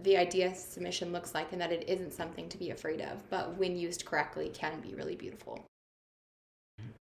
the 0.00 0.16
idea 0.16 0.54
submission 0.54 1.12
looks 1.12 1.34
like 1.34 1.52
and 1.52 1.60
that 1.60 1.70
it 1.70 1.88
isn't 1.88 2.12
something 2.12 2.48
to 2.48 2.58
be 2.58 2.70
afraid 2.70 3.00
of 3.00 3.18
but 3.30 3.56
when 3.56 3.76
used 3.76 4.04
correctly 4.04 4.50
can 4.52 4.80
be 4.80 4.94
really 4.94 5.14
beautiful 5.14 5.64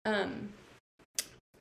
um 0.05 0.49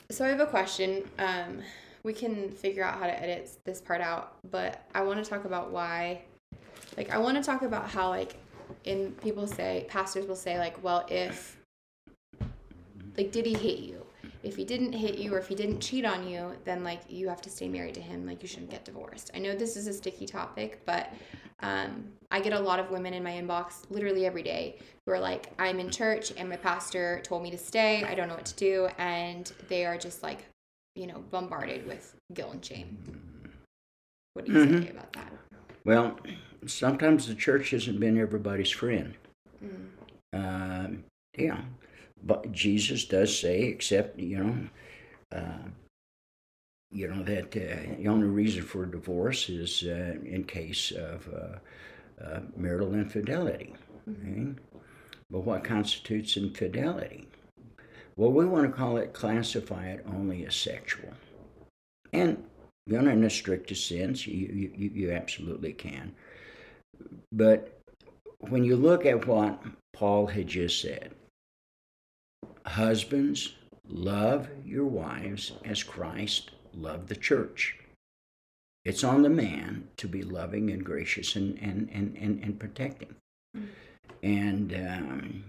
so 0.10 0.26
i 0.26 0.30
have 0.30 0.40
a 0.40 0.46
question 0.46 1.04
um 1.20 1.62
we 2.04 2.14
can 2.14 2.50
figure 2.52 2.84
out 2.84 2.98
how 3.00 3.06
to 3.06 3.22
edit 3.22 3.52
this 3.66 3.82
part 3.82 4.02
out, 4.02 4.38
but 4.50 4.84
I 4.96 5.02
want 5.02 5.24
to 5.24 5.30
talk 5.30 5.46
about 5.46 5.72
why 5.72 6.22
like 6.98 7.10
I 7.10 7.18
want 7.18 7.38
to 7.38 7.44
talk 7.44 7.62
about 7.62 7.90
how 7.90 8.10
like 8.10 8.36
in 8.86 9.12
people 9.22 9.48
say 9.48 9.86
pastors 9.90 10.26
will 10.26 10.36
say 10.36 10.58
like, 10.58 10.82
well, 10.84 11.06
if 11.10 11.58
like 13.18 13.32
did 13.32 13.46
he 13.46 13.54
hate 13.54 13.80
you? 13.80 13.99
If 14.42 14.56
he 14.56 14.64
didn't 14.64 14.94
hit 14.94 15.18
you 15.18 15.34
or 15.34 15.40
if 15.40 15.48
he 15.48 15.56
didn't 15.56 15.80
cheat 15.80 16.06
on 16.06 16.28
you, 16.28 16.54
then 16.64 16.84
like 16.84 17.02
you 17.10 17.28
have 17.28 17.42
to 17.42 17.50
stay 17.50 17.68
married 17.68 17.96
to 17.96 18.02
him, 18.02 18.26
like 18.26 18.42
you 18.42 18.48
shouldn't 18.48 18.72
get 18.72 18.86
divorced. 18.86 19.32
I 19.34 19.40
know 19.40 19.56
this 19.56 19.76
is 19.76 19.88
a 19.88 19.94
sticky 19.94 20.26
topic, 20.26 20.82
but 20.86 21.14
um, 21.62 22.06
I 22.32 22.40
get 22.40 22.54
a 22.54 22.60
lot 22.60 22.80
of 22.80 22.90
women 22.90 23.14
in 23.14 23.22
my 23.22 23.32
inbox 23.32 23.84
literally 23.90 24.26
every 24.26 24.44
day 24.44 24.80
who 25.06 25.12
are 25.12 25.20
like, 25.20 25.52
I'm 25.60 25.80
in 25.80 25.90
church 25.90 26.32
and 26.38 26.48
my 26.48 26.56
pastor 26.56 27.20
told 27.24 27.44
me 27.44 27.52
to 27.52 27.58
stay. 27.58 28.04
I 28.04 28.16
don't 28.16 28.30
know 28.30 28.36
what 28.36 28.46
to 28.46 28.56
do. 28.56 28.88
And 28.98 29.52
they 29.68 29.86
are 29.86 29.98
just 29.98 30.24
like 30.24 30.46
you 31.00 31.08
know, 31.08 31.24
bombarded 31.32 31.88
with 31.88 32.16
guilt 32.34 32.54
and 32.54 32.66
shame. 32.66 32.98
What 34.34 34.46
do 34.46 34.52
you 34.52 34.60
mm-hmm. 34.60 34.84
say 34.84 34.90
about 34.90 35.14
that? 35.14 35.32
Well, 35.86 36.20
sometimes 36.66 37.28
the 37.28 37.36
church 37.36 37.72
hasn't 37.72 38.00
been 38.02 38.20
everybody's 38.20 38.70
friend. 38.70 39.16
Mm. 39.64 39.88
Uh, 40.34 40.98
yeah, 41.38 41.62
but 42.24 42.52
Jesus 42.52 43.06
does 43.06 43.38
say, 43.38 43.64
except 43.64 44.20
you 44.20 44.44
know, 44.44 44.58
uh, 45.32 45.70
you 46.92 47.08
know 47.08 47.24
that 47.24 47.56
uh, 47.56 47.96
the 47.98 48.08
only 48.08 48.28
reason 48.28 48.64
for 48.64 48.86
divorce 48.86 49.50
is 49.50 49.84
uh, 49.84 50.16
in 50.26 50.44
case 50.44 50.92
of 50.92 51.30
uh, 51.34 52.24
uh, 52.24 52.40
marital 52.56 52.94
infidelity. 52.94 53.74
Mm-hmm. 54.10 54.42
Okay? 54.42 54.60
But 55.32 55.42
what 55.42 55.64
constitutes 55.64 56.38
infidelity? 56.38 57.28
Well, 58.16 58.32
we 58.32 58.46
want 58.46 58.66
to 58.66 58.76
call 58.76 58.98
it, 58.98 59.14
classify 59.14 59.86
it 59.90 60.06
only 60.08 60.46
as 60.46 60.56
sexual. 60.56 61.14
And 62.12 62.44
you 62.88 63.00
know, 63.00 63.12
in 63.12 63.22
the 63.22 63.30
strictest 63.30 63.88
sense, 63.88 64.26
you, 64.26 64.72
you, 64.76 64.90
you 64.94 65.12
absolutely 65.12 65.74
can. 65.74 66.14
But 67.32 67.80
when 68.40 68.64
you 68.64 68.76
look 68.76 69.06
at 69.06 69.28
what 69.28 69.62
Paul 69.94 70.26
had 70.26 70.48
just 70.48 70.82
said, 70.82 71.12
husbands, 72.66 73.56
love 73.88 74.50
your 74.66 74.86
wives 74.86 75.54
as 75.66 75.84
Christ 75.84 76.52
loved 76.74 77.08
the 77.08 77.16
church. 77.16 77.78
It's 78.86 79.04
on 79.04 79.24
the 79.24 79.30
man 79.30 79.90
to 79.98 80.08
be 80.08 80.24
loving 80.24 80.70
and 80.70 80.84
gracious 80.84 81.36
and, 81.36 81.58
and, 81.60 81.90
and, 81.92 82.16
and, 82.16 82.44
and 82.44 82.60
protecting. 82.60 83.16
And 84.24 84.74
um, 84.74 85.44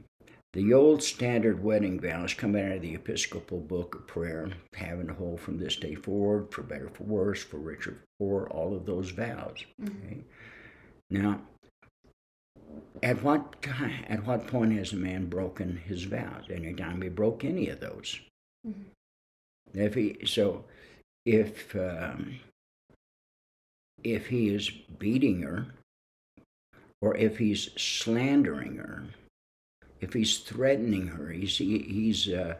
the 0.53 0.74
old 0.74 1.03
standard 1.03 1.62
wedding 1.62 2.00
vows 2.00 2.35
come 2.35 2.57
out 2.57 2.72
of 2.72 2.83
the 2.83 2.94
Episcopal 2.94 3.61
Book 3.61 3.94
of 3.94 4.07
Prayer, 4.07 4.50
having 4.74 5.07
to 5.07 5.14
hold 5.14 5.40
from 5.40 5.59
this 5.59 5.76
day 5.76 5.94
forward, 5.94 6.53
for 6.53 6.62
better, 6.62 6.88
for 6.88 7.05
worse, 7.05 7.42
for 7.42 7.59
richer, 7.59 8.03
for 8.18 8.46
poor, 8.46 8.48
all 8.50 8.74
of 8.74 8.85
those 8.85 9.11
vows. 9.11 9.64
Mm-hmm. 9.81 10.07
Okay? 10.07 10.24
Now, 11.09 11.40
at 13.03 13.23
what 13.23 13.63
time, 13.63 14.05
at 14.09 14.27
what 14.27 14.47
point 14.47 14.73
has 14.73 14.93
a 14.93 14.97
man 14.97 15.27
broken 15.27 15.77
his 15.77 16.05
vows? 16.05 16.45
Anytime 16.51 17.03
he 17.03 17.09
broke 17.09 17.45
any 17.45 17.69
of 17.69 17.81
those. 17.81 18.21
Mm-hmm. 18.67 18.83
If 19.75 19.95
he 19.95 20.19
so, 20.25 20.65
if 21.25 21.75
um, 21.77 22.41
if 24.03 24.27
he 24.27 24.55
is 24.55 24.71
beating 24.99 25.43
her, 25.43 25.67
or 27.01 27.17
if 27.17 27.39
he's 27.39 27.71
slandering 27.77 28.77
her, 28.77 29.05
if 30.01 30.13
he's 30.13 30.39
threatening 30.39 31.09
her, 31.09 31.31
he's 31.31 31.57
he, 31.59 31.79
he's 31.79 32.29
uh, 32.29 32.55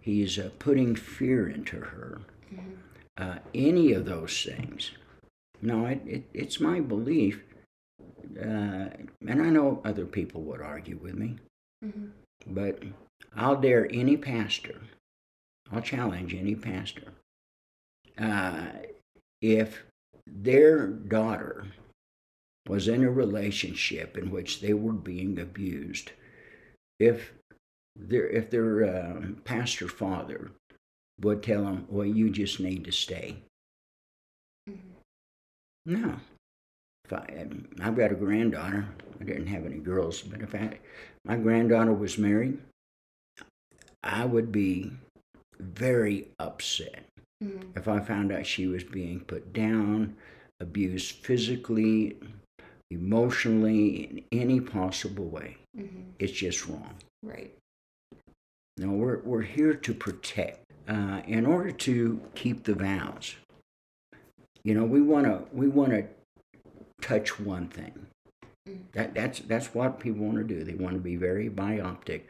he's 0.00 0.38
uh, 0.38 0.50
putting 0.58 0.94
fear 0.96 1.48
into 1.48 1.76
her. 1.76 2.20
Mm-hmm. 2.52 2.72
Uh, 3.16 3.36
any 3.54 3.92
of 3.92 4.06
those 4.06 4.42
things. 4.42 4.90
No, 5.62 5.86
it, 5.86 6.02
it, 6.04 6.24
it's 6.34 6.58
my 6.58 6.80
belief, 6.80 7.42
uh, 8.40 8.88
and 9.28 9.42
I 9.42 9.50
know 9.50 9.80
other 9.84 10.06
people 10.06 10.42
would 10.42 10.60
argue 10.60 10.98
with 10.98 11.14
me, 11.14 11.36
mm-hmm. 11.84 12.06
but 12.46 12.82
I'll 13.36 13.60
dare 13.60 13.88
any 13.92 14.16
pastor, 14.16 14.80
I'll 15.72 15.82
challenge 15.82 16.34
any 16.34 16.54
pastor. 16.54 17.12
Uh, 18.18 18.66
if 19.42 19.84
their 20.26 20.86
daughter 20.86 21.66
was 22.68 22.88
in 22.88 23.04
a 23.04 23.10
relationship 23.10 24.16
in 24.16 24.30
which 24.30 24.60
they 24.60 24.72
were 24.72 24.92
being 24.92 25.38
abused, 25.38 26.12
if 26.98 27.32
their 27.96 28.28
if 28.28 28.50
their 28.50 28.84
uh, 28.84 29.26
pastor 29.44 29.88
father 29.88 30.50
would 31.20 31.42
tell 31.42 31.64
them, 31.64 31.86
"Well, 31.88 32.06
you 32.06 32.30
just 32.30 32.60
need 32.60 32.84
to 32.84 32.92
stay." 32.92 33.36
Mm-hmm. 34.68 34.90
No, 35.86 36.16
if 37.04 37.12
I 37.12 37.46
I've 37.80 37.96
got 37.96 38.12
a 38.12 38.14
granddaughter. 38.14 38.86
I 39.20 39.24
didn't 39.24 39.46
have 39.46 39.64
any 39.64 39.78
girls, 39.78 40.22
but 40.22 40.42
if 40.42 40.54
I, 40.54 40.78
my 41.24 41.36
granddaughter 41.36 41.92
was 41.92 42.18
married, 42.18 42.58
I 44.02 44.24
would 44.24 44.50
be 44.50 44.90
very 45.58 46.28
upset 46.38 47.04
mm-hmm. 47.42 47.70
if 47.76 47.88
I 47.88 48.00
found 48.00 48.32
out 48.32 48.46
she 48.46 48.66
was 48.66 48.84
being 48.84 49.20
put 49.20 49.52
down, 49.52 50.16
abused 50.60 51.16
physically, 51.16 52.16
emotionally, 52.90 54.24
in 54.30 54.40
any 54.40 54.60
possible 54.60 55.26
way. 55.26 55.56
Mm-hmm. 55.78 56.10
It's 56.18 56.32
just 56.32 56.66
wrong. 56.66 56.94
Right. 57.22 57.52
No, 58.76 58.88
we're, 58.88 59.20
we're 59.20 59.42
here 59.42 59.74
to 59.74 59.94
protect. 59.94 60.60
Uh, 60.86 61.22
in 61.26 61.46
order 61.46 61.70
to 61.70 62.20
keep 62.34 62.64
the 62.64 62.74
vows, 62.74 63.36
you 64.64 64.74
know, 64.74 64.84
we 64.84 65.00
want 65.00 65.24
to 65.24 65.42
we 65.50 65.66
want 65.66 65.92
to 65.92 66.04
touch 67.04 67.38
one 67.38 67.68
thing. 67.68 68.06
Mm-hmm. 68.68 68.82
That 68.92 69.14
that's 69.14 69.40
that's 69.40 69.74
what 69.74 70.00
people 70.00 70.24
want 70.24 70.38
to 70.38 70.44
do. 70.44 70.64
They 70.64 70.74
want 70.74 70.94
to 70.94 71.00
be 71.00 71.16
very 71.16 71.50
bioptic, 71.50 72.22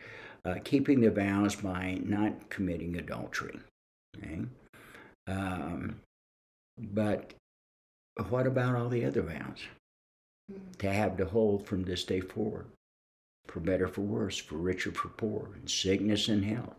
uh, 0.45 0.57
keeping 0.65 1.01
the 1.01 1.11
vows 1.11 1.55
by 1.55 2.01
not 2.03 2.51
committing 2.51 2.97
adultery. 2.97 3.59
Okay, 4.17 4.41
um, 5.27 6.01
but 6.79 7.35
what 8.29 8.47
about 8.47 8.75
all 8.75 8.89
the 8.89 9.05
other 9.05 9.23
vows? 9.23 9.63
Mm-hmm. 10.53 10.73
To 10.79 10.93
have 10.93 11.17
to 11.17 11.25
hold 11.25 11.67
from 11.67 11.85
this 11.85 12.05
day 12.05 12.21
forward 12.21 12.67
for 13.47 13.61
better, 13.61 13.89
for 13.89 14.01
worse, 14.03 14.39
for 14.39 14.57
richer, 14.57 14.93
for 14.93 15.09
poor, 15.09 15.51
in 15.61 15.67
sickness 15.67 16.29
and 16.29 16.45
health. 16.45 16.77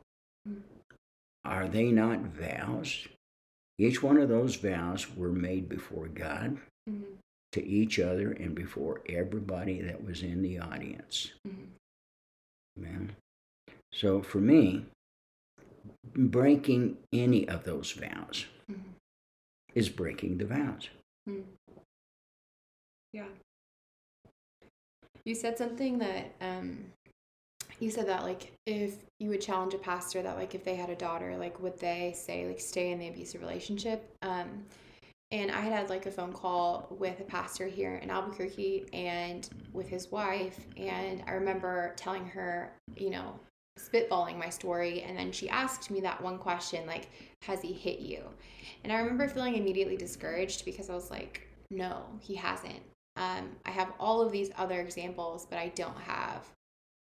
Mm. 0.47 0.61
Are 1.43 1.67
they 1.67 1.91
not 1.91 2.21
vows? 2.21 3.07
Each 3.77 4.01
one 4.01 4.17
of 4.17 4.29
those 4.29 4.55
vows 4.55 5.15
were 5.15 5.31
made 5.31 5.69
before 5.69 6.07
God, 6.07 6.57
mm-hmm. 6.89 7.13
To 7.55 7.65
each 7.65 7.99
other, 7.99 8.31
and 8.31 8.53
before 8.53 9.01
everybody 9.07 9.81
that 9.81 10.03
was 10.03 10.21
in 10.21 10.41
the 10.41 10.59
audience. 10.59 11.31
Mm-hmm. 11.47 13.05
So 13.93 14.21
for 14.21 14.39
me, 14.39 14.85
breaking 16.13 16.97
any 17.13 17.47
of 17.47 17.63
those 17.63 17.93
vows 17.93 18.45
mm-hmm. 18.69 18.91
is 19.73 19.87
breaking 19.87 20.37
the 20.37 20.45
vows. 20.45 20.89
Mm. 21.29 21.43
Yeah. 23.13 23.27
You 25.23 25.33
said 25.33 25.57
something 25.57 25.97
that 25.99 26.33
um, 26.41 26.79
you 27.79 27.89
said 27.89 28.09
that 28.09 28.23
like 28.23 28.51
if 28.65 28.95
you 29.21 29.29
would 29.29 29.41
challenge 29.41 29.73
a 29.73 29.77
pastor 29.77 30.21
that 30.21 30.35
like 30.35 30.55
if 30.55 30.65
they 30.65 30.75
had 30.75 30.89
a 30.89 30.95
daughter, 30.95 31.37
like 31.37 31.61
would 31.61 31.79
they 31.79 32.13
say 32.17 32.45
like 32.45 32.59
stay 32.59 32.91
in 32.91 32.99
the 32.99 33.07
abusive 33.07 33.39
relationship? 33.39 34.13
Um, 34.21 34.65
and 35.31 35.51
I 35.51 35.61
had 35.61 35.73
had 35.73 35.89
like 35.89 36.05
a 36.05 36.11
phone 36.11 36.33
call 36.33 36.87
with 36.89 37.19
a 37.19 37.23
pastor 37.23 37.67
here 37.67 37.95
in 37.95 38.09
Albuquerque 38.09 38.87
and 38.93 39.47
with 39.73 39.87
his 39.87 40.11
wife, 40.11 40.65
and 40.77 41.23
I 41.27 41.31
remember 41.31 41.93
telling 41.95 42.25
her, 42.27 42.71
you 42.95 43.09
know, 43.09 43.39
spitballing 43.77 44.37
my 44.37 44.49
story 44.49 45.01
and 45.01 45.17
then 45.17 45.33
she 45.33 45.49
asked 45.49 45.91
me 45.91 45.99
that 45.99 46.21
one 46.21 46.37
question 46.37 46.87
like 46.87 47.09
has 47.41 47.61
he 47.61 47.73
hit 47.73 47.99
you? 47.99 48.23
And 48.83 48.93
i 48.93 48.97
remember 48.97 49.27
feeling 49.27 49.55
immediately 49.55 49.97
discouraged 49.97 50.63
because 50.63 50.89
i 50.89 50.95
was 50.95 51.11
like 51.11 51.45
no 51.69 52.05
he 52.21 52.35
hasn't. 52.35 52.81
Um, 53.17 53.51
I 53.65 53.71
have 53.71 53.93
all 53.99 54.21
of 54.21 54.31
these 54.31 54.51
other 54.57 54.81
examples, 54.81 55.47
but 55.49 55.57
I 55.57 55.69
don't 55.69 55.97
have 55.97 56.45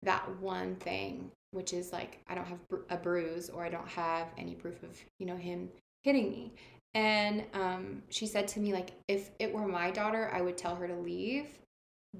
that 0.02 0.28
one 0.40 0.76
thing, 0.76 1.30
which 1.52 1.72
is 1.72 1.92
like 1.92 2.20
I 2.28 2.34
don't 2.34 2.46
have 2.46 2.58
a 2.90 2.96
bruise 2.96 3.48
or 3.48 3.64
I 3.64 3.70
don't 3.70 3.88
have 3.88 4.28
any 4.36 4.54
proof 4.54 4.82
of 4.82 4.98
you 5.18 5.26
know 5.26 5.36
him 5.36 5.70
hitting 6.02 6.30
me. 6.30 6.52
And 6.94 7.44
um, 7.54 8.02
she 8.10 8.26
said 8.26 8.48
to 8.48 8.60
me 8.60 8.72
like, 8.72 8.90
if 9.08 9.30
it 9.38 9.52
were 9.52 9.66
my 9.66 9.90
daughter, 9.90 10.30
I 10.32 10.42
would 10.42 10.58
tell 10.58 10.76
her 10.76 10.86
to 10.86 10.94
leave. 10.94 11.46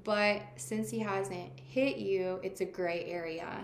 But 0.03 0.41
since 0.55 0.89
he 0.89 0.99
hasn't 0.99 1.51
hit 1.59 1.97
you, 1.97 2.39
it's 2.41 2.61
a 2.61 2.65
gray 2.65 3.05
area. 3.05 3.63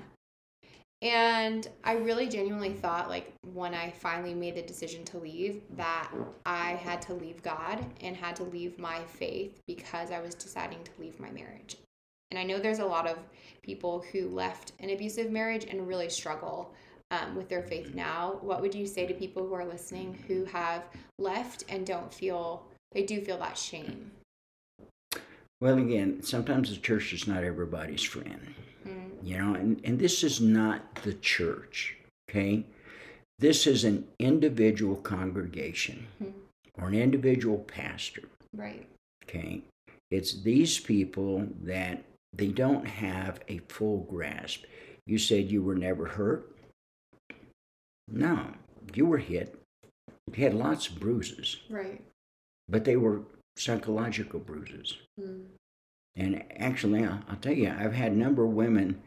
And 1.01 1.67
I 1.83 1.93
really 1.93 2.27
genuinely 2.27 2.73
thought, 2.73 3.07
like, 3.07 3.31
when 3.53 3.73
I 3.73 3.89
finally 3.89 4.33
made 4.33 4.55
the 4.55 4.61
decision 4.61 5.05
to 5.05 5.17
leave, 5.17 5.61
that 5.77 6.11
I 6.45 6.71
had 6.71 7.01
to 7.03 7.13
leave 7.13 7.41
God 7.41 7.83
and 8.01 8.17
had 8.17 8.35
to 8.35 8.43
leave 8.43 8.77
my 8.77 8.99
faith 9.05 9.61
because 9.65 10.11
I 10.11 10.19
was 10.19 10.35
deciding 10.35 10.83
to 10.83 10.91
leave 10.99 11.19
my 11.19 11.31
marriage. 11.31 11.77
And 12.31 12.39
I 12.39 12.43
know 12.43 12.59
there's 12.59 12.79
a 12.79 12.85
lot 12.85 13.07
of 13.07 13.17
people 13.61 14.03
who 14.11 14.27
left 14.27 14.73
an 14.79 14.89
abusive 14.89 15.31
marriage 15.31 15.65
and 15.65 15.87
really 15.87 16.09
struggle 16.09 16.73
um, 17.11 17.35
with 17.35 17.49
their 17.49 17.63
faith 17.63 17.93
now. 17.93 18.37
What 18.41 18.61
would 18.61 18.75
you 18.75 18.85
say 18.85 19.05
to 19.05 19.13
people 19.13 19.47
who 19.47 19.53
are 19.53 19.65
listening 19.65 20.17
who 20.27 20.45
have 20.45 20.83
left 21.17 21.63
and 21.69 21.85
don't 21.85 22.13
feel, 22.13 22.65
they 22.91 23.03
do 23.03 23.21
feel 23.21 23.37
that 23.37 23.57
shame? 23.57 24.11
Well, 25.61 25.77
again, 25.77 26.23
sometimes 26.23 26.69
the 26.69 26.77
church 26.77 27.11
is 27.13 27.27
not 27.27 27.43
everybody's 27.43 28.03
friend. 28.03 28.53
Mm. 28.87 29.09
You 29.21 29.37
know, 29.37 29.53
and, 29.55 29.81
and 29.83 29.99
this 29.99 30.23
is 30.23 30.39
not 30.39 30.95
the 31.03 31.13
church, 31.15 31.97
okay? 32.29 32.65
This 33.39 33.67
is 33.67 33.83
an 33.83 34.07
individual 34.19 34.95
congregation 34.97 36.07
mm. 36.23 36.33
or 36.79 36.87
an 36.87 36.93
individual 36.95 37.57
pastor. 37.57 38.23
Right. 38.55 38.87
Okay. 39.23 39.61
It's 40.11 40.41
these 40.41 40.79
people 40.79 41.47
that 41.63 42.03
they 42.33 42.47
don't 42.47 42.85
have 42.85 43.39
a 43.47 43.59
full 43.69 43.99
grasp. 44.09 44.63
You 45.05 45.17
said 45.17 45.51
you 45.51 45.61
were 45.61 45.75
never 45.75 46.05
hurt? 46.05 46.55
No, 48.11 48.53
you 48.93 49.05
were 49.05 49.17
hit. 49.17 49.55
You 50.33 50.43
had 50.43 50.53
lots 50.53 50.87
of 50.87 50.99
bruises. 50.99 51.57
Right. 51.69 52.01
But 52.67 52.85
they 52.85 52.97
were 52.97 53.23
psychological 53.57 54.39
bruises. 54.39 54.97
Mm. 55.19 55.45
And 56.15 56.43
actually, 56.57 57.05
I'll, 57.05 57.37
tell 57.41 57.53
you, 57.53 57.73
I've 57.77 57.93
had 57.93 58.11
a 58.11 58.17
number 58.17 58.43
of 58.43 58.51
women 58.51 59.01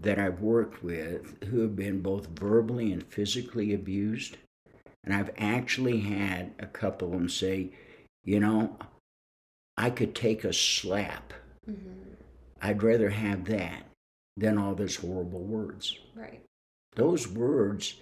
that 0.00 0.18
I've 0.18 0.40
worked 0.40 0.82
with 0.82 1.42
who 1.44 1.60
have 1.60 1.76
been 1.76 2.02
both 2.02 2.28
verbally 2.38 2.92
and 2.92 3.04
physically 3.06 3.74
abused. 3.74 4.36
And 5.04 5.14
I've 5.14 5.30
actually 5.38 6.00
had 6.00 6.52
a 6.58 6.66
couple 6.66 7.08
of 7.08 7.14
them 7.14 7.28
say, 7.28 7.70
you 8.24 8.40
know, 8.40 8.76
I 9.76 9.90
could 9.90 10.14
take 10.14 10.44
a 10.44 10.52
slap. 10.52 11.32
Mm-hmm. 11.68 12.12
I'd 12.60 12.82
rather 12.82 13.10
have 13.10 13.44
that 13.46 13.84
than 14.36 14.58
all 14.58 14.74
those 14.74 14.96
horrible 14.96 15.42
words. 15.42 15.98
Right. 16.14 16.42
Those 16.94 17.28
words, 17.28 17.94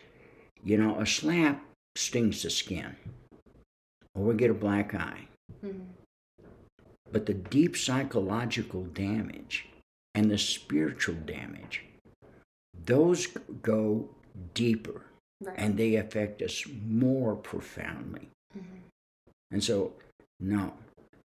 you 0.66 0.76
know, 0.76 0.98
a 0.98 1.06
slap 1.06 1.64
stings 1.94 2.42
the 2.42 2.50
skin, 2.50 2.96
or 4.16 4.24
we 4.24 4.34
get 4.34 4.50
a 4.50 4.54
black 4.54 4.94
eye. 4.94 5.28
Mm-hmm. 5.64 5.84
But 7.12 7.26
the 7.26 7.34
deep 7.34 7.76
psychological 7.76 8.82
damage 8.86 9.68
and 10.16 10.28
the 10.28 10.38
spiritual 10.38 11.14
damage, 11.24 11.84
those 12.84 13.28
go 13.62 14.08
deeper 14.54 15.02
right. 15.40 15.54
and 15.56 15.78
they 15.78 15.94
affect 15.94 16.42
us 16.42 16.64
more 16.84 17.36
profoundly. 17.36 18.28
Mm-hmm. 18.58 18.78
And 19.52 19.62
so, 19.62 19.92
no, 20.40 20.72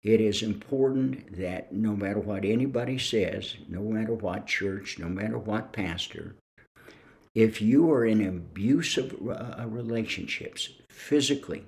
it 0.04 0.20
is 0.20 0.44
important 0.44 1.38
that 1.38 1.72
no 1.72 1.96
matter 1.96 2.20
what 2.20 2.44
anybody 2.44 2.98
says, 2.98 3.56
no 3.70 3.82
matter 3.82 4.14
what 4.14 4.46
church, 4.46 5.00
no 5.00 5.08
matter 5.08 5.38
what 5.38 5.72
pastor, 5.72 6.36
if 7.34 7.62
you 7.62 7.92
are 7.92 8.06
in 8.06 8.26
abusive 8.26 9.16
uh, 9.28 9.66
relationships, 9.68 10.70
physically, 10.90 11.66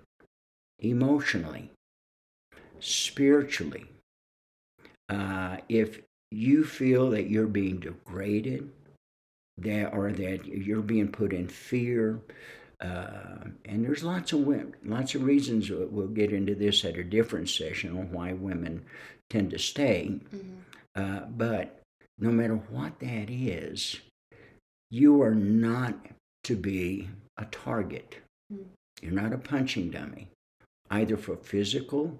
emotionally, 0.79 1.71
spiritually, 2.79 3.85
uh, 5.09 5.57
if 5.69 6.01
you 6.31 6.63
feel 6.63 7.11
that 7.11 7.29
you're 7.29 7.47
being 7.47 7.79
degraded, 7.79 8.69
that 9.57 9.93
or 9.93 10.11
that 10.11 10.45
you're 10.45 10.81
being 10.81 11.07
put 11.07 11.31
in 11.31 11.47
fear, 11.47 12.19
uh, 12.81 13.45
and 13.65 13.85
there's 13.85 14.03
lots 14.03 14.33
of 14.33 14.39
women, 14.39 14.75
lots 14.83 15.15
of 15.15 15.23
reasons 15.23 15.69
we'll 15.69 16.07
get 16.07 16.33
into 16.33 16.55
this 16.55 16.83
at 16.83 16.97
a 16.97 17.03
different 17.03 17.47
session 17.47 17.97
on 17.97 18.11
why 18.11 18.33
women 18.33 18.83
tend 19.29 19.51
to 19.51 19.59
stay. 19.59 20.19
Mm-hmm. 20.35 20.59
Uh, 20.95 21.25
but 21.29 21.81
no 22.19 22.29
matter 22.31 22.55
what 22.55 22.99
that 22.99 23.29
is, 23.29 23.99
you 24.93 25.23
are 25.23 25.33
not 25.33 25.95
to 26.43 26.55
be 26.55 27.09
a 27.37 27.45
target. 27.45 28.17
Mm-hmm. 28.53 28.63
You're 29.01 29.11
not 29.11 29.33
a 29.33 29.39
punching 29.39 29.89
dummy, 29.89 30.27
either 30.91 31.17
for 31.17 31.35
physical 31.35 32.19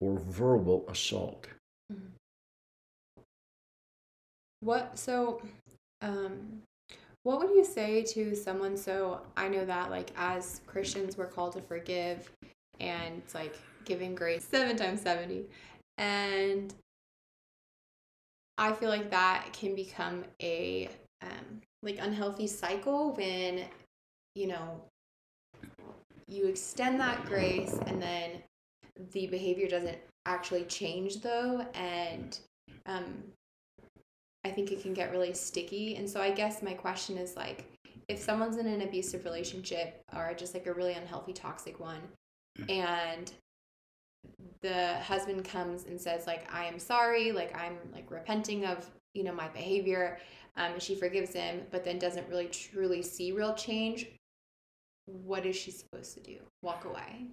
or 0.00 0.18
verbal 0.18 0.84
assault. 0.88 1.46
Mm-hmm. 1.92 2.06
What 4.60 4.98
so 4.98 5.40
um 6.02 6.62
what 7.22 7.38
would 7.38 7.50
you 7.50 7.64
say 7.64 8.02
to 8.02 8.34
someone 8.34 8.76
so 8.76 9.20
I 9.36 9.46
know 9.46 9.64
that 9.64 9.88
like 9.88 10.10
as 10.16 10.60
Christians 10.66 11.16
we're 11.16 11.26
called 11.26 11.52
to 11.52 11.60
forgive 11.60 12.32
and 12.80 13.18
it's 13.18 13.34
like 13.34 13.56
giving 13.84 14.16
grace 14.16 14.44
7 14.50 14.76
times 14.76 15.02
70 15.02 15.44
and 15.98 16.74
I 18.56 18.72
feel 18.72 18.88
like 18.88 19.10
that 19.10 19.52
can 19.52 19.76
become 19.76 20.24
a 20.42 20.88
um 21.22 21.62
like 21.82 21.98
unhealthy 22.00 22.46
cycle 22.46 23.12
when 23.14 23.64
you 24.34 24.46
know 24.48 24.80
you 26.26 26.46
extend 26.46 27.00
that 27.00 27.24
grace 27.24 27.78
and 27.86 28.00
then 28.00 28.42
the 29.12 29.26
behavior 29.28 29.68
doesn't 29.68 29.98
actually 30.26 30.64
change 30.64 31.20
though. 31.22 31.66
And 31.74 32.38
um 32.86 33.24
I 34.44 34.50
think 34.50 34.70
it 34.70 34.82
can 34.82 34.94
get 34.94 35.10
really 35.10 35.34
sticky. 35.34 35.96
And 35.96 36.08
so 36.08 36.20
I 36.20 36.30
guess 36.30 36.62
my 36.62 36.72
question 36.72 37.18
is 37.18 37.36
like, 37.36 37.64
if 38.08 38.20
someone's 38.20 38.56
in 38.56 38.66
an 38.66 38.82
abusive 38.82 39.24
relationship 39.24 40.00
or 40.14 40.32
just 40.34 40.54
like 40.54 40.66
a 40.66 40.72
really 40.72 40.94
unhealthy, 40.94 41.32
toxic 41.32 41.80
one, 41.80 42.00
and 42.68 43.32
the 44.62 44.94
husband 45.00 45.44
comes 45.44 45.84
and 45.84 46.00
says 46.00 46.26
like 46.26 46.52
i 46.52 46.64
am 46.64 46.78
sorry. 46.78 47.32
Like 47.32 47.56
i'm 47.56 47.78
like 47.92 48.10
repenting 48.10 48.64
of 48.64 48.90
you 49.14 49.24
know 49.24 49.32
my 49.32 49.48
behavior 49.48 50.18
um, 50.58 50.72
and 50.72 50.82
she 50.82 50.94
forgives 50.94 51.32
him 51.32 51.62
but 51.70 51.84
then 51.84 51.98
doesn't 51.98 52.28
really 52.28 52.48
truly 52.48 53.02
see 53.02 53.32
real 53.32 53.54
change 53.54 54.08
what 55.06 55.46
is 55.46 55.56
she 55.56 55.70
supposed 55.70 56.12
to 56.14 56.20
do 56.20 56.36
walk 56.62 56.84
away 56.84 57.24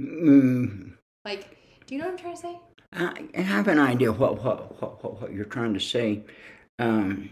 mm. 0.00 0.92
like 1.24 1.56
do 1.86 1.94
you 1.94 2.00
know 2.00 2.06
what 2.06 2.12
i'm 2.12 2.18
trying 2.18 2.34
to 2.34 2.40
say 2.40 2.58
I 2.94 3.26
have 3.34 3.68
an 3.68 3.78
idea 3.78 4.12
what 4.12 4.42
what 4.44 4.80
what, 4.80 5.20
what 5.20 5.32
you're 5.32 5.44
trying 5.46 5.74
to 5.74 5.80
say. 5.80 6.22
Um, 6.78 7.30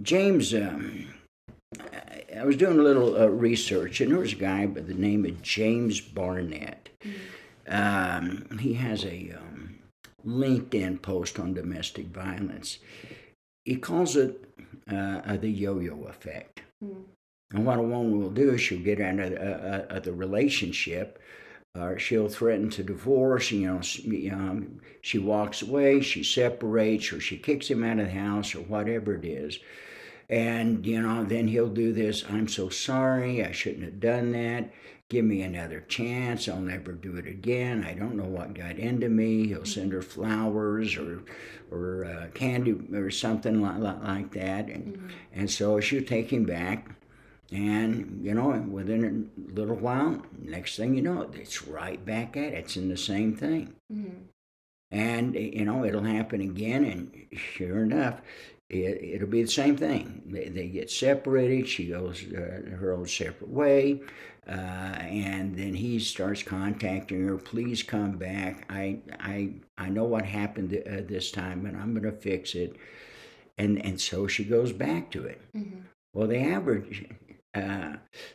James, 0.00 0.54
um, 0.54 1.08
I 2.36 2.44
was 2.44 2.56
doing 2.56 2.78
a 2.78 2.82
little 2.82 3.20
uh, 3.20 3.26
research, 3.26 4.00
and 4.00 4.10
there 4.10 4.18
was 4.18 4.32
a 4.32 4.36
guy 4.36 4.66
by 4.66 4.80
the 4.80 4.94
name 4.94 5.26
of 5.26 5.42
James 5.42 6.00
Barnett. 6.00 6.88
Mm-hmm. 7.04 8.48
Um, 8.50 8.58
he 8.58 8.74
has 8.74 9.04
a 9.04 9.34
um, 9.38 9.78
LinkedIn 10.26 11.02
post 11.02 11.38
on 11.38 11.52
domestic 11.52 12.06
violence. 12.06 12.78
He 13.68 13.76
calls 13.76 14.16
it 14.16 14.44
uh, 14.90 15.36
the 15.36 15.50
yo-yo 15.50 16.04
effect. 16.04 16.62
Mm-hmm. 16.82 17.02
And 17.54 17.66
what 17.66 17.78
a 17.78 17.82
woman 17.82 18.18
will 18.18 18.30
do 18.30 18.54
is 18.54 18.62
she'll 18.62 18.82
get 18.82 18.98
out 18.98 19.18
of, 19.18 19.32
uh, 19.34 20.00
the 20.00 20.14
relationship 20.14 21.20
or 21.78 21.98
she'll 21.98 22.30
threaten 22.30 22.70
to 22.70 22.82
divorce. 22.82 23.50
You 23.50 23.66
know, 23.66 23.80
um, 24.32 24.80
she 25.02 25.18
walks 25.18 25.60
away, 25.60 26.00
she 26.00 26.24
separates, 26.24 27.12
or 27.12 27.20
she 27.20 27.36
kicks 27.36 27.68
him 27.68 27.84
out 27.84 27.98
of 27.98 28.06
the 28.06 28.12
house, 28.12 28.54
or 28.54 28.60
whatever 28.60 29.14
it 29.14 29.26
is. 29.26 29.58
And 30.28 30.84
you 30.86 31.00
know, 31.00 31.24
then 31.24 31.48
he'll 31.48 31.68
do 31.68 31.92
this. 31.92 32.24
I'm 32.28 32.48
so 32.48 32.68
sorry. 32.68 33.44
I 33.44 33.52
shouldn't 33.52 33.84
have 33.84 34.00
done 34.00 34.32
that. 34.32 34.72
Give 35.08 35.24
me 35.24 35.40
another 35.40 35.80
chance. 35.80 36.48
I'll 36.48 36.60
never 36.60 36.92
do 36.92 37.16
it 37.16 37.26
again. 37.26 37.82
I 37.82 37.94
don't 37.94 38.14
know 38.14 38.26
what 38.26 38.52
got 38.52 38.76
into 38.76 39.08
me. 39.08 39.48
He'll 39.48 39.64
send 39.64 39.92
her 39.94 40.02
flowers 40.02 40.96
or, 40.96 41.22
or 41.70 42.04
uh, 42.04 42.26
candy 42.34 42.78
or 42.92 43.10
something 43.10 43.62
like, 43.62 43.78
like 43.78 44.32
that. 44.32 44.66
And, 44.66 44.96
mm-hmm. 44.96 45.08
and 45.32 45.50
so 45.50 45.80
she'll 45.80 46.04
take 46.04 46.30
him 46.30 46.44
back 46.44 46.90
and, 47.50 48.20
you 48.22 48.34
know, 48.34 48.50
within 48.70 49.30
a 49.36 49.54
little 49.54 49.76
while, 49.76 50.20
next 50.42 50.76
thing 50.76 50.94
you 50.94 51.02
know, 51.02 51.30
it's 51.32 51.66
right 51.66 52.04
back 52.04 52.36
at 52.36 52.52
it. 52.52 52.54
It's 52.54 52.76
in 52.76 52.88
the 52.88 52.96
same 52.96 53.34
thing. 53.34 53.74
Mm-hmm. 53.92 54.24
And, 54.90 55.34
you 55.34 55.64
know, 55.64 55.84
it'll 55.84 56.02
happen 56.02 56.40
again. 56.42 56.84
And 56.84 57.26
sure 57.32 57.82
enough, 57.84 58.20
it, 58.70 59.20
will 59.20 59.28
be 59.28 59.42
the 59.42 59.50
same 59.50 59.76
thing. 59.76 60.22
They, 60.26 60.48
they, 60.48 60.68
get 60.68 60.90
separated. 60.90 61.68
She 61.68 61.86
goes 61.86 62.22
uh, 62.32 62.76
her 62.76 62.92
own 62.92 63.06
separate 63.06 63.48
way. 63.48 64.02
Uh, 64.46 64.50
and 64.50 65.56
then 65.56 65.74
he 65.74 65.98
starts 65.98 66.42
contacting 66.42 67.26
her. 67.26 67.36
Please 67.36 67.82
come 67.82 68.12
back. 68.12 68.66
I, 68.70 68.98
I, 69.20 69.54
I 69.76 69.88
know 69.88 70.04
what 70.04 70.24
happened 70.24 70.74
uh, 70.74 71.02
this 71.06 71.30
time, 71.30 71.66
and 71.66 71.76
I'm 71.76 71.92
going 71.92 72.04
to 72.04 72.18
fix 72.18 72.54
it. 72.54 72.76
And, 73.58 73.84
and 73.84 74.00
so 74.00 74.26
she 74.26 74.44
goes 74.44 74.72
back 74.72 75.10
to 75.12 75.24
it. 75.24 75.40
Mm-hmm. 75.54 75.80
Well, 76.14 76.28
the 76.28 76.38
average 76.38 77.06
uh, 77.54 77.94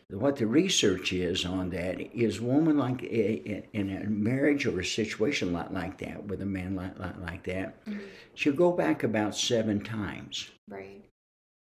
what 0.09 0.37
the 0.37 0.47
research 0.47 1.13
is 1.13 1.45
on 1.45 1.69
that 1.69 1.99
is 2.15 2.41
woman 2.41 2.77
like 2.77 3.03
in 3.03 3.89
a 4.03 4.09
marriage 4.09 4.65
or 4.65 4.79
a 4.79 4.85
situation 4.85 5.53
like, 5.53 5.71
like 5.71 5.97
that 5.99 6.25
with 6.25 6.41
a 6.41 6.45
man 6.45 6.75
like, 6.75 6.97
like, 6.97 7.19
like 7.21 7.43
that 7.43 7.85
mm-hmm. 7.85 7.99
she'll 8.33 8.53
go 8.53 8.71
back 8.71 9.03
about 9.03 9.35
seven 9.35 9.81
times. 9.81 10.49
Right. 10.67 11.03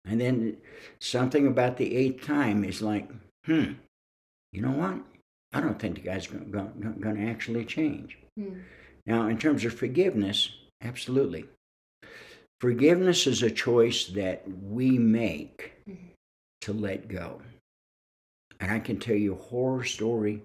And 0.06 0.22
then 0.22 0.58
something 1.00 1.46
about 1.48 1.78
the 1.78 1.96
eighth 1.96 2.26
time 2.26 2.64
is 2.64 2.82
like 2.82 3.10
hmm 3.46 3.74
you 4.54 4.62
know 4.62 4.72
what? 4.72 5.00
I 5.52 5.60
don't 5.60 5.78
think 5.78 5.96
the 5.96 6.02
guy's 6.02 6.28
going 6.28 7.02
to 7.02 7.30
actually 7.30 7.66
change. 7.66 8.18
Mm. 8.40 8.64
now 9.06 9.28
in 9.28 9.38
terms 9.38 9.64
of 9.66 9.74
forgiveness 9.74 10.52
absolutely. 10.82 11.46
Forgiveness 12.60 13.28
is 13.28 13.44
a 13.44 13.52
choice 13.52 14.08
that 14.08 14.44
we 14.64 14.98
make 14.98 15.75
to 16.66 16.74
let 16.74 17.08
go. 17.08 17.42
And 18.60 18.72
I 18.72 18.80
can 18.80 18.98
tell 18.98 19.16
you 19.16 19.36
horror 19.36 19.84
story 19.84 20.42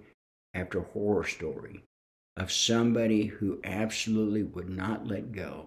after 0.53 0.81
horror 0.81 1.25
story 1.25 1.83
of 2.37 2.53
somebody 2.53 3.27
who 3.27 3.59
absolutely 3.65 4.43
would 4.43 4.69
not 4.69 5.07
let 5.07 5.33
go. 5.33 5.67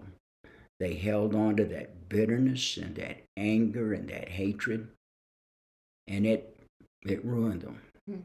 They 0.78 0.94
held 0.94 1.34
on 1.34 1.56
to 1.56 1.64
that 1.66 2.08
bitterness 2.08 2.76
and 2.76 2.94
that 2.96 3.22
anger 3.36 3.92
and 3.94 4.08
that 4.10 4.28
hatred, 4.28 4.88
and 6.06 6.26
it 6.26 6.56
it 7.02 7.24
ruined 7.24 7.62
them. 7.62 7.80
Hmm. 8.08 8.20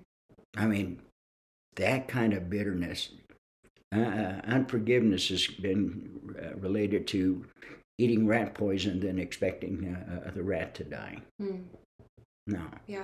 I 0.58 0.66
mean, 0.66 1.02
that 1.76 2.08
kind 2.08 2.34
of 2.34 2.50
bitterness, 2.50 3.10
uh, 3.96 4.00
uh 4.00 4.42
unforgiveness 4.46 5.30
has 5.30 5.48
been 5.48 6.36
uh, 6.42 6.56
related 6.58 7.08
to 7.08 7.46
eating 7.98 8.28
rat 8.28 8.54
poison 8.54 9.00
than 9.00 9.20
expecting 9.20 9.96
uh, 9.96 10.28
uh 10.28 10.32
the 10.32 10.44
rat 10.44 10.76
to 10.76 10.84
die. 10.84 11.20
Hmm. 11.40 11.58
No. 12.50 12.62
Yeah. 12.88 13.04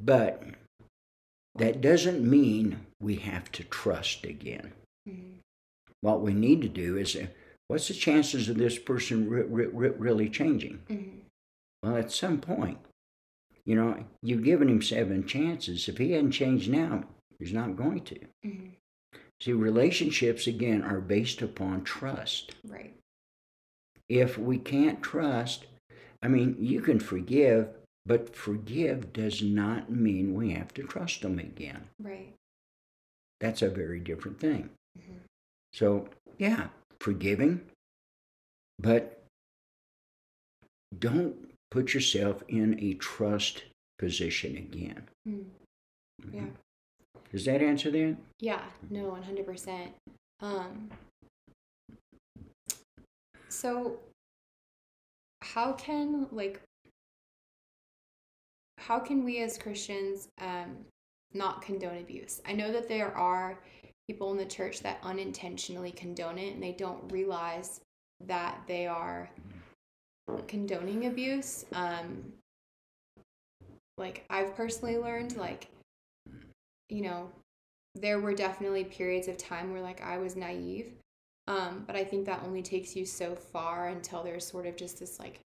But 0.00 0.42
that 1.56 1.80
doesn't 1.80 2.28
mean 2.28 2.86
we 3.00 3.16
have 3.16 3.50
to 3.52 3.64
trust 3.64 4.24
again. 4.24 4.72
Mm-hmm. 5.08 5.38
what 6.00 6.20
we 6.20 6.32
need 6.32 6.62
to 6.62 6.68
do 6.68 6.96
is 6.96 7.16
uh, 7.16 7.26
what's 7.66 7.88
the 7.88 7.94
chances 7.94 8.48
of 8.48 8.56
this 8.56 8.78
person 8.78 9.28
re- 9.28 9.66
re- 9.66 9.88
really 9.98 10.28
changing? 10.28 10.78
Mm-hmm. 10.88 11.18
Well, 11.82 11.96
at 11.96 12.12
some 12.12 12.38
point, 12.40 12.78
you 13.66 13.74
know, 13.74 14.04
you've 14.22 14.44
given 14.44 14.68
him 14.68 14.80
seven 14.80 15.26
chances. 15.26 15.88
If 15.88 15.98
he 15.98 16.12
hadn't 16.12 16.30
changed 16.32 16.70
now, 16.70 17.04
he's 17.40 17.52
not 17.52 17.74
going 17.74 18.02
to. 18.02 18.18
Mm-hmm. 18.46 18.68
See, 19.40 19.52
relationships, 19.52 20.46
again, 20.46 20.82
are 20.82 21.00
based 21.00 21.42
upon 21.42 21.82
trust. 21.82 22.52
Right. 22.64 22.94
If 24.08 24.38
we 24.38 24.58
can't 24.58 25.02
trust, 25.02 25.66
I 26.22 26.28
mean, 26.28 26.56
you 26.60 26.80
can 26.80 27.00
forgive, 27.00 27.66
but 28.04 28.34
forgive 28.34 29.12
does 29.12 29.42
not 29.42 29.90
mean 29.90 30.34
we 30.34 30.52
have 30.52 30.74
to 30.74 30.82
trust 30.82 31.22
them 31.22 31.38
again. 31.38 31.88
Right. 32.00 32.32
That's 33.40 33.62
a 33.62 33.68
very 33.68 34.00
different 34.00 34.40
thing. 34.40 34.70
Mm-hmm. 34.98 35.18
So, 35.72 36.08
yeah, 36.38 36.68
forgiving, 37.00 37.62
but 38.78 39.22
don't 40.98 41.34
put 41.70 41.94
yourself 41.94 42.42
in 42.48 42.78
a 42.80 42.94
trust 42.94 43.64
position 43.98 44.56
again. 44.56 45.08
Mm. 45.28 45.44
Yeah. 46.32 46.44
Does 47.32 47.46
that 47.46 47.62
answer 47.62 47.90
that? 47.90 48.16
Yeah, 48.40 48.62
no, 48.90 49.16
100%. 49.26 49.88
Um, 50.40 50.90
so, 53.48 53.98
how 55.40 55.72
can, 55.72 56.26
like, 56.30 56.60
how 58.86 58.98
can 58.98 59.24
we 59.24 59.38
as 59.38 59.58
Christians 59.58 60.28
um, 60.40 60.76
not 61.32 61.62
condone 61.62 61.98
abuse? 61.98 62.40
I 62.46 62.52
know 62.52 62.72
that 62.72 62.88
there 62.88 63.16
are 63.16 63.58
people 64.08 64.32
in 64.32 64.36
the 64.38 64.44
church 64.44 64.80
that 64.80 64.98
unintentionally 65.02 65.92
condone 65.92 66.38
it 66.38 66.54
and 66.54 66.62
they 66.62 66.72
don't 66.72 67.10
realize 67.12 67.80
that 68.26 68.60
they 68.66 68.86
are 68.86 69.30
condoning 70.48 71.06
abuse. 71.06 71.64
Um, 71.72 72.32
like 73.98 74.24
I've 74.28 74.56
personally 74.56 74.98
learned, 74.98 75.36
like, 75.36 75.68
you 76.88 77.02
know, 77.02 77.30
there 77.94 78.20
were 78.20 78.34
definitely 78.34 78.84
periods 78.84 79.28
of 79.28 79.36
time 79.36 79.72
where 79.72 79.82
like 79.82 80.02
I 80.02 80.18
was 80.18 80.34
naive. 80.34 80.92
Um, 81.46 81.84
but 81.86 81.96
I 81.96 82.04
think 82.04 82.24
that 82.26 82.42
only 82.44 82.62
takes 82.62 82.96
you 82.96 83.04
so 83.04 83.34
far 83.34 83.88
until 83.88 84.22
there's 84.22 84.46
sort 84.46 84.66
of 84.66 84.76
just 84.76 85.00
this 85.00 85.18
like 85.18 85.40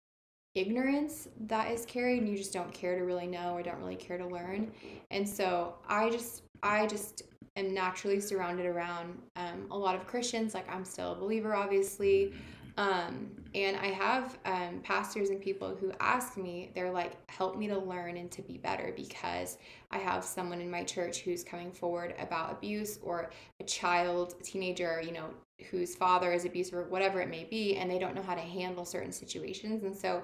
ignorance 0.55 1.27
that 1.47 1.71
is 1.71 1.85
carried 1.85 2.19
and 2.21 2.29
you 2.29 2.37
just 2.37 2.53
don't 2.53 2.73
care 2.73 2.97
to 2.97 3.03
really 3.03 3.27
know 3.27 3.53
or 3.53 3.61
don't 3.61 3.79
really 3.79 3.95
care 3.95 4.17
to 4.17 4.27
learn. 4.27 4.71
And 5.11 5.27
so 5.27 5.75
I 5.87 6.09
just 6.09 6.43
I 6.63 6.87
just 6.87 7.23
am 7.55 7.73
naturally 7.73 8.19
surrounded 8.19 8.65
around 8.65 9.19
um, 9.35 9.67
a 9.71 9.77
lot 9.77 9.95
of 9.95 10.07
Christians. 10.07 10.53
Like 10.53 10.69
I'm 10.69 10.85
still 10.85 11.13
a 11.13 11.15
believer, 11.15 11.55
obviously. 11.55 12.33
Um, 12.77 13.31
and 13.55 13.75
I 13.75 13.87
have 13.87 14.37
um, 14.45 14.81
pastors 14.83 15.31
and 15.31 15.41
people 15.41 15.75
who 15.75 15.91
ask 15.99 16.37
me, 16.37 16.71
they're 16.75 16.91
like, 16.91 17.13
help 17.31 17.57
me 17.57 17.67
to 17.67 17.77
learn 17.77 18.17
and 18.17 18.29
to 18.31 18.43
be 18.43 18.59
better 18.59 18.93
because 18.95 19.57
I 19.89 19.97
have 19.97 20.23
someone 20.23 20.61
in 20.61 20.69
my 20.69 20.83
church 20.83 21.21
who's 21.21 21.43
coming 21.43 21.71
forward 21.71 22.13
about 22.19 22.51
abuse 22.51 22.99
or 23.01 23.31
a 23.59 23.63
child, 23.63 24.35
a 24.39 24.43
teenager, 24.43 25.01
you 25.03 25.11
know, 25.11 25.29
whose 25.69 25.95
father 25.95 26.31
is 26.31 26.45
abusive 26.45 26.75
or 26.75 26.83
whatever 26.83 27.19
it 27.21 27.29
may 27.29 27.43
be, 27.43 27.75
and 27.77 27.89
they 27.89 27.99
don't 27.99 28.15
know 28.15 28.21
how 28.21 28.35
to 28.35 28.41
handle 28.41 28.85
certain 28.85 29.11
situations. 29.11 29.83
And 29.83 29.95
so 29.95 30.23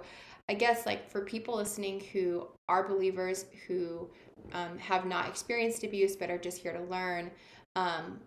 I 0.49 0.53
guess, 0.53 0.85
like, 0.85 1.09
for 1.09 1.21
people 1.21 1.55
listening 1.55 2.01
who 2.11 2.47
are 2.67 2.87
believers 2.87 3.45
who 3.67 4.09
um, 4.51 4.77
have 4.77 5.05
not 5.05 5.27
experienced 5.27 5.83
abuse 5.83 6.15
but 6.15 6.29
are 6.29 6.37
just 6.37 6.57
here 6.61 6.73
to 6.73 6.83
learn, 6.83 7.31
um, 7.75 8.19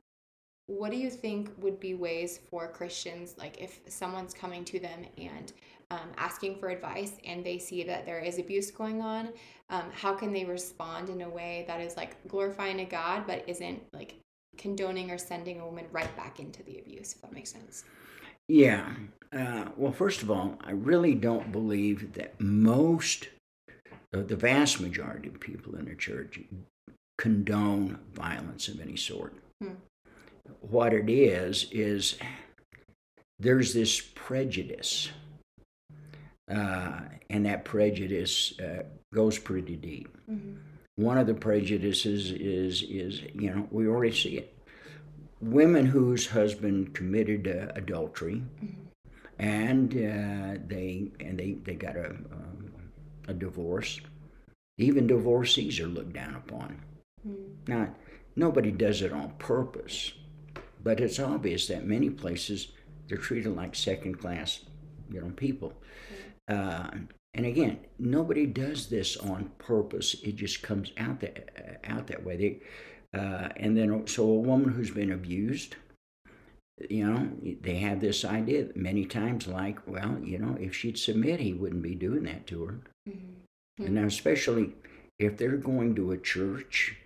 what 0.67 0.91
do 0.91 0.97
you 0.97 1.11
think 1.11 1.51
would 1.59 1.79
be 1.79 1.95
ways 1.95 2.41
for 2.51 2.69
Christians, 2.69 3.37
like 3.39 3.61
if 3.61 3.81
someone's 3.87 4.35
coming 4.35 4.65
to 4.65 4.81
them 4.81 5.05
and 5.17 5.53
um, 5.93 6.11
asking 6.17 6.59
for 6.59 6.71
advice 6.71 7.13
and 7.25 7.45
they 7.45 7.59
see 7.59 7.85
that 7.85 8.05
there 8.05 8.19
is 8.19 8.39
abuse 8.39 8.73
going 8.73 9.01
on, 9.01 9.29
um, 9.71 9.85
how 9.93 10.13
can 10.13 10.33
they 10.33 10.45
respond 10.45 11.09
in 11.09 11.23
a 11.23 11.29
way 11.29 11.65
that 11.69 11.81
is 11.81 11.97
like 11.97 12.17
glorifying 12.27 12.79
to 12.79 12.85
God 12.85 13.25
but 13.29 13.45
isn't 13.47 13.81
like 13.93 14.17
condoning 14.57 15.11
or 15.11 15.19
sending 15.19 15.61
a 15.61 15.67
woman 15.67 15.87
right 15.93 16.15
back 16.17 16.41
into 16.41 16.63
the 16.63 16.79
abuse, 16.79 17.15
if 17.15 17.23
that 17.23 17.33
makes 17.33 17.53
sense? 17.53 17.85
Yeah. 18.49 18.95
Uh, 19.33 19.67
well, 19.77 19.93
first 19.93 20.23
of 20.23 20.31
all, 20.31 20.59
I 20.65 20.71
really 20.71 21.15
don't 21.15 21.53
believe 21.53 22.15
that 22.15 22.41
most, 22.41 23.29
the 24.13 24.37
vast 24.37 24.81
majority 24.81 25.29
of 25.29 25.41
people 25.41 25.77
in 25.77 25.87
the 25.87 25.95
church 25.95 26.41
condone 27.19 27.99
violence 28.15 28.69
of 28.69 28.81
any 28.81 28.97
sort. 28.97 29.35
Hmm 29.63 29.75
what 30.61 30.93
it 30.93 31.11
is 31.11 31.67
is 31.71 32.19
there's 33.39 33.75
this 33.75 34.01
prejudice, 34.15 35.11
uh, 36.51 37.01
and 37.29 37.47
that 37.47 37.65
prejudice 37.65 38.59
uh, 38.61 38.83
goes 39.13 39.39
pretty 39.39 39.77
deep. 39.77 40.17
Mm-hmm. 40.31 40.57
One 40.97 41.19
of 41.19 41.27
the 41.27 41.35
prejudices 41.35 42.31
is 42.31 42.83
is 42.83 43.23
you 43.35 43.55
know 43.55 43.69
we 43.71 43.87
already 43.87 44.15
see 44.15 44.39
it. 44.39 44.53
Women 45.41 45.87
whose 45.87 46.27
husband 46.27 46.95
committed 46.95 47.47
uh, 47.47 47.73
adultery, 47.75 48.43
mm-hmm. 48.65 48.83
and 49.39 49.93
uh, 49.93 50.61
they 50.67 51.11
and 51.21 51.39
they 51.39 51.59
they 51.65 51.75
got 51.75 51.97
a 51.97 52.11
um, 52.11 52.73
a 53.29 53.35
divorce. 53.35 54.01
Even 54.79 55.07
divorcees 55.07 55.81
are 55.81 55.87
looked 55.87 56.13
down 56.13 56.35
upon. 56.35 56.81
Mm-hmm. 57.27 57.73
Now, 57.73 57.95
nobody 58.35 58.71
does 58.71 59.01
it 59.03 59.13
on 59.13 59.31
purpose 59.39 60.13
but 60.87 61.01
it's 61.01 61.19
obvious 61.19 61.67
that 61.67 61.85
many 61.85 62.09
places 62.09 62.69
they're 63.09 63.19
treated 63.19 63.57
like 63.57 63.75
second 63.75 64.21
class, 64.21 64.61
you 65.11 65.21
know, 65.21 65.31
people. 65.31 65.73
Uh, 66.47 66.89
and 67.37 67.45
again, 67.45 67.81
nobody 67.99 68.47
does 68.47 68.87
this 68.87 69.17
on 69.17 69.51
purpose. 69.59 70.17
It 70.23 70.37
just 70.37 70.63
comes 70.63 70.91
out 70.97 71.21
that 71.21 71.81
out 71.85 72.07
that 72.07 72.25
way. 72.25 72.37
They, 72.37 73.19
uh, 73.19 73.51
and 73.57 73.77
then 73.77 74.07
so 74.07 74.25
a 74.25 74.41
woman 74.41 74.71
who's 74.71 74.91
been 74.91 75.13
abused, 75.13 75.77
you 76.89 77.07
know, 77.07 77.29
they 77.61 77.77
have 77.77 78.01
this 78.01 78.25
idea 78.25 78.69
many 78.75 79.05
times, 79.05 79.47
like, 79.47 79.87
well, 79.87 80.19
you 80.23 80.39
know, 80.39 80.57
if 80.59 80.75
she'd 80.75 80.99
submit, 80.99 81.41
he 81.41 81.53
wouldn't 81.53 81.83
be 81.83 81.95
doing 81.95 82.25
that 82.25 82.47
to 82.49 82.65
her. 82.65 82.81
Mm-hmm. 83.09 83.85
And 83.85 83.95
now, 83.95 84.07
especially 84.07 84.75
if 85.19 85.37
they're 85.37 85.59
going 85.59 85.95
to 85.97 86.13
a 86.13 86.19
church 86.19 86.97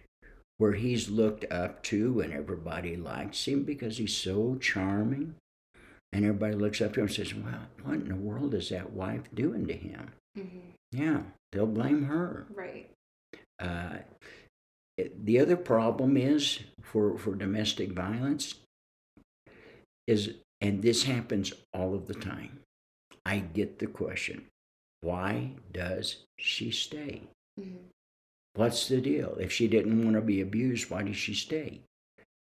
where 0.59 0.73
he's 0.73 1.09
looked 1.09 1.51
up 1.51 1.83
to 1.85 2.21
and 2.21 2.33
everybody 2.33 2.97
likes 2.97 3.49
him 3.49 3.65
because 3.65 3.99
he's 3.99 4.17
so 4.17 4.57
charming. 4.61 5.35
And 6.13 6.25
everybody 6.25 6.55
looks 6.55 6.81
up 6.81 6.95
to 6.95 7.01
him 7.01 7.07
and 7.07 7.15
says, 7.15 7.35
Well, 7.35 7.69
what 7.83 7.95
in 7.95 8.09
the 8.09 8.17
world 8.17 8.55
is 8.55 8.69
that 8.71 8.93
wife 8.93 9.23
doing 9.35 9.67
to 9.67 9.75
him? 9.75 10.11
Mm-hmm. 10.39 10.71
Yeah, 10.93 11.21
they'll 11.53 11.67
blame 11.67 12.05
her. 12.05 12.47
Right. 12.55 12.91
Uh, 13.59 13.99
the 15.25 15.39
other 15.39 15.57
problem 15.57 16.17
is 16.17 16.61
for, 16.83 17.19
for 17.19 17.35
domestic 17.35 17.93
violence 17.93 18.55
is, 20.07 20.35
and 20.61 20.83
this 20.83 21.05
happens 21.05 21.53
all 21.73 21.95
of 21.95 22.07
the 22.07 22.15
time. 22.15 22.61
I 23.25 23.39
get 23.39 23.79
the 23.79 23.87
question, 23.87 24.47
why 25.03 25.53
does 25.73 26.25
she 26.39 26.71
stay? 26.71 27.23
Mm-hmm. 27.59 27.77
What's 28.55 28.89
the 28.89 29.01
deal? 29.01 29.37
If 29.39 29.53
she 29.53 29.69
didn't 29.69 30.03
want 30.05 30.17
to 30.17 30.23
be 30.23 30.41
abused, 30.41 30.91
why 30.91 31.03
did 31.03 31.17
she 31.17 31.35
stay? 31.35 31.81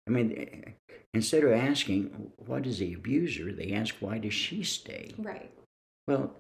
I 0.08 0.10
mean, 0.10 0.74
instead 1.14 1.44
of 1.44 1.52
asking, 1.52 2.32
what 2.38 2.66
is 2.66 2.80
the 2.80 2.94
abuser, 2.94 3.54
they 3.54 3.74
ask, 3.74 3.96
why 4.00 4.18
does 4.18 4.34
she 4.34 4.64
stay? 4.64 5.14
Right. 5.18 5.52
Well, 6.08 6.36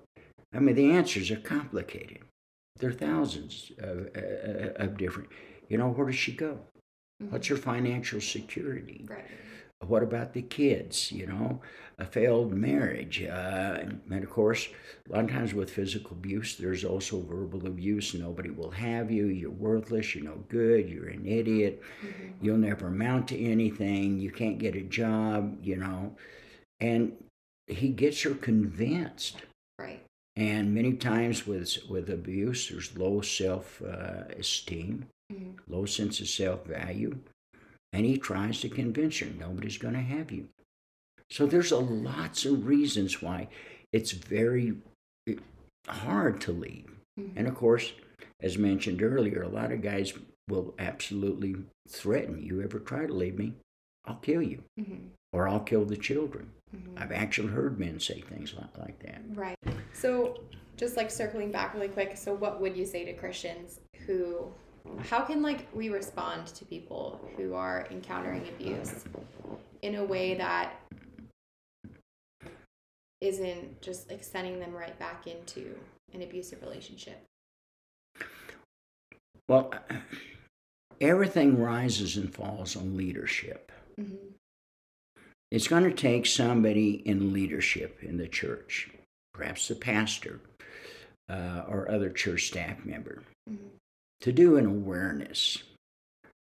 I 0.54 0.60
mean, 0.60 0.76
the 0.76 0.92
answers 0.92 1.32
are 1.32 1.38
complicated. 1.38 2.20
There 2.78 2.90
are 2.90 2.94
thousands 2.94 3.72
of, 3.80 4.10
uh, 4.16 4.84
of 4.84 4.98
different. 4.98 5.30
You 5.70 5.78
know, 5.78 5.90
where 5.90 6.08
does 6.08 6.16
she 6.16 6.34
go? 6.34 6.60
Mm-hmm. 7.22 7.32
What's 7.32 7.48
her 7.48 7.58
financial 7.58 8.20
security? 8.20 9.06
Right. 9.10 9.26
What 9.88 10.04
about 10.04 10.34
the 10.34 10.44
kids? 10.44 11.12
You 11.12 11.28
know, 11.28 11.62
a 11.98 12.06
failed 12.06 12.54
marriage. 12.54 13.23
Uh, 13.23 13.80
and 14.12 14.23
of 14.23 14.30
course, 14.30 14.67
a 15.10 15.13
lot 15.13 15.23
of 15.23 15.32
times 15.32 15.54
with 15.54 15.71
physical 15.71 16.12
abuse, 16.12 16.56
there's 16.56 16.86
also 16.86 17.21
verbal 17.21 17.65
abuse. 17.65 18.13
Nobody 18.13 18.50
will 18.50 18.71
have 18.71 19.10
you. 19.10 19.28
You're 19.28 19.50
worthless. 19.50 20.13
You're 20.13 20.25
no 20.25 20.44
good. 20.50 20.90
You're 20.90 21.08
an 21.08 21.25
idiot. 21.25 21.82
Mm-hmm. 22.06 22.46
You'll 22.46 22.58
never 22.58 22.88
amount 22.88 23.30
to 23.30 23.40
anything. 23.40 24.19
You 24.19 24.32
can't 24.32 24.60
get 24.60 24.75
a 24.75 24.82
job, 24.82 25.58
you 25.63 25.78
know. 25.78 26.15
And 26.80 27.13
he 27.67 27.90
gets 27.90 28.21
her 28.23 28.36
convinced. 28.36 29.38
Right. 29.80 30.04
And 30.42 30.73
many 30.73 30.94
times 30.94 31.46
with, 31.46 31.77
with 31.89 32.10
abuse, 32.10 32.69
there's 32.69 32.98
low 32.98 33.21
self 33.21 33.81
uh, 33.81 34.23
esteem, 34.37 35.06
mm-hmm. 35.31 35.52
low 35.71 35.85
sense 35.85 36.19
of 36.19 36.29
self 36.29 36.65
value 36.65 37.17
and 37.94 38.06
he 38.06 38.17
tries 38.17 38.62
to 38.62 38.69
convince 38.69 39.19
her 39.19 39.27
nobody's 39.37 39.77
going 39.77 39.94
to 39.94 40.02
have 40.02 40.31
you. 40.31 40.48
So 41.29 41.46
there's 41.46 41.71
a 41.71 41.77
lots 41.77 42.46
of 42.46 42.65
reasons 42.65 43.21
why 43.21 43.48
it's 43.94 44.12
very 44.12 44.75
hard 45.87 46.42
to 46.42 46.52
leave. 46.52 46.89
Mm-hmm. 47.19 47.37
And 47.37 47.48
of 47.48 47.56
course, 47.56 47.94
as 48.42 48.58
mentioned 48.58 49.02
earlier, 49.02 49.42
a 49.42 49.50
lot 49.50 49.71
of 49.71 49.81
guys 49.81 50.13
will 50.50 50.73
absolutely 50.79 51.56
threaten 51.87 52.42
you 52.44 52.62
ever 52.62 52.79
try 52.79 53.06
to 53.06 53.13
leave 53.13 53.37
me, 53.37 53.54
I'll 54.06 54.15
kill 54.15 54.42
you. 54.42 54.63
Mm-hmm. 54.79 55.08
or 55.33 55.48
I'll 55.48 55.62
kill 55.62 55.85
the 55.85 55.98
children. 55.98 56.52
Mm-hmm. 56.76 56.98
I've 56.98 57.12
actually 57.12 57.50
heard 57.50 57.80
men 57.80 58.00
say 58.00 58.22
things 58.22 58.54
like, 58.54 58.78
like 58.78 59.00
that. 59.00 59.22
Right. 59.34 59.58
So, 59.94 60.42
just 60.78 60.98
like 60.98 61.12
circling 61.12 61.52
back 61.52 61.74
really 61.74 61.90
quick, 61.90 62.17
so 62.17 62.34
what 62.34 62.62
would 62.62 62.76
you 62.76 62.86
say 62.86 63.06
to 63.06 63.13
Christians 63.13 63.82
who, 64.06 64.52
how 65.04 65.22
can 65.22 65.42
like 65.42 65.67
we 65.76 65.90
respond 65.90 66.48
to 66.48 66.65
people 66.65 67.19
who 67.38 67.54
are 67.54 67.88
encountering 67.92 68.48
abuse 68.48 69.06
in 69.82 69.96
a 69.96 70.04
way 70.04 70.36
that 70.36 70.74
isn't 73.19 73.82
just 73.82 74.10
like 74.10 74.24
sending 74.24 74.60
them 74.60 74.74
right 74.74 74.98
back 74.98 75.28
into 75.28 75.76
an 76.13 76.24
abusive 76.24 76.62
relationship? 76.62 77.22
Well, 79.48 79.74
everything 81.00 81.60
rises 81.60 82.17
and 82.17 82.34
falls 82.34 82.76
on 82.76 82.98
leadership. 82.98 83.72
Mm-hmm. 84.00 84.15
It's 85.52 85.67
going 85.67 85.83
to 85.83 85.91
take 85.91 86.25
somebody 86.25 87.06
in 87.06 87.33
leadership 87.33 87.99
in 88.02 88.17
the 88.17 88.27
church, 88.27 88.89
perhaps 89.33 89.67
the 89.67 89.75
pastor 89.75 90.39
uh, 91.29 91.63
or 91.67 91.91
other 91.91 92.10
church 92.10 92.47
staff 92.47 92.85
member, 92.85 93.23
mm-hmm. 93.49 93.67
to 94.21 94.31
do 94.31 94.56
an 94.56 94.65
awareness. 94.65 95.62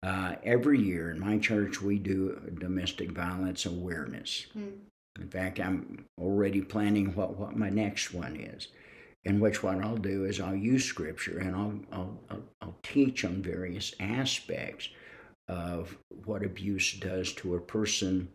Uh, 0.01 0.35
every 0.43 0.79
year 0.79 1.11
in 1.11 1.19
my 1.19 1.37
church, 1.37 1.81
we 1.81 1.99
do 1.99 2.51
domestic 2.59 3.11
violence 3.11 3.67
awareness. 3.67 4.47
Mm-hmm. 4.57 5.21
In 5.21 5.29
fact, 5.29 5.59
I'm 5.59 6.05
already 6.19 6.61
planning 6.61 7.15
what, 7.15 7.37
what 7.37 7.55
my 7.55 7.69
next 7.69 8.13
one 8.13 8.35
is. 8.35 8.69
In 9.23 9.39
which 9.39 9.63
what 9.63 9.83
I'll 9.83 9.97
do 9.97 10.25
is 10.25 10.39
I'll 10.39 10.55
use 10.55 10.85
scripture 10.85 11.39
and 11.39 11.55
I'll, 11.55 11.79
I'll, 11.91 12.19
I'll, 12.29 12.43
I'll 12.61 12.77
teach 12.83 13.25
on 13.25 13.41
various 13.41 13.93
aspects 13.99 14.89
of 15.47 15.97
what 16.25 16.43
abuse 16.43 16.93
does 16.93 17.33
to 17.33 17.55
a 17.55 17.61
person 17.61 18.29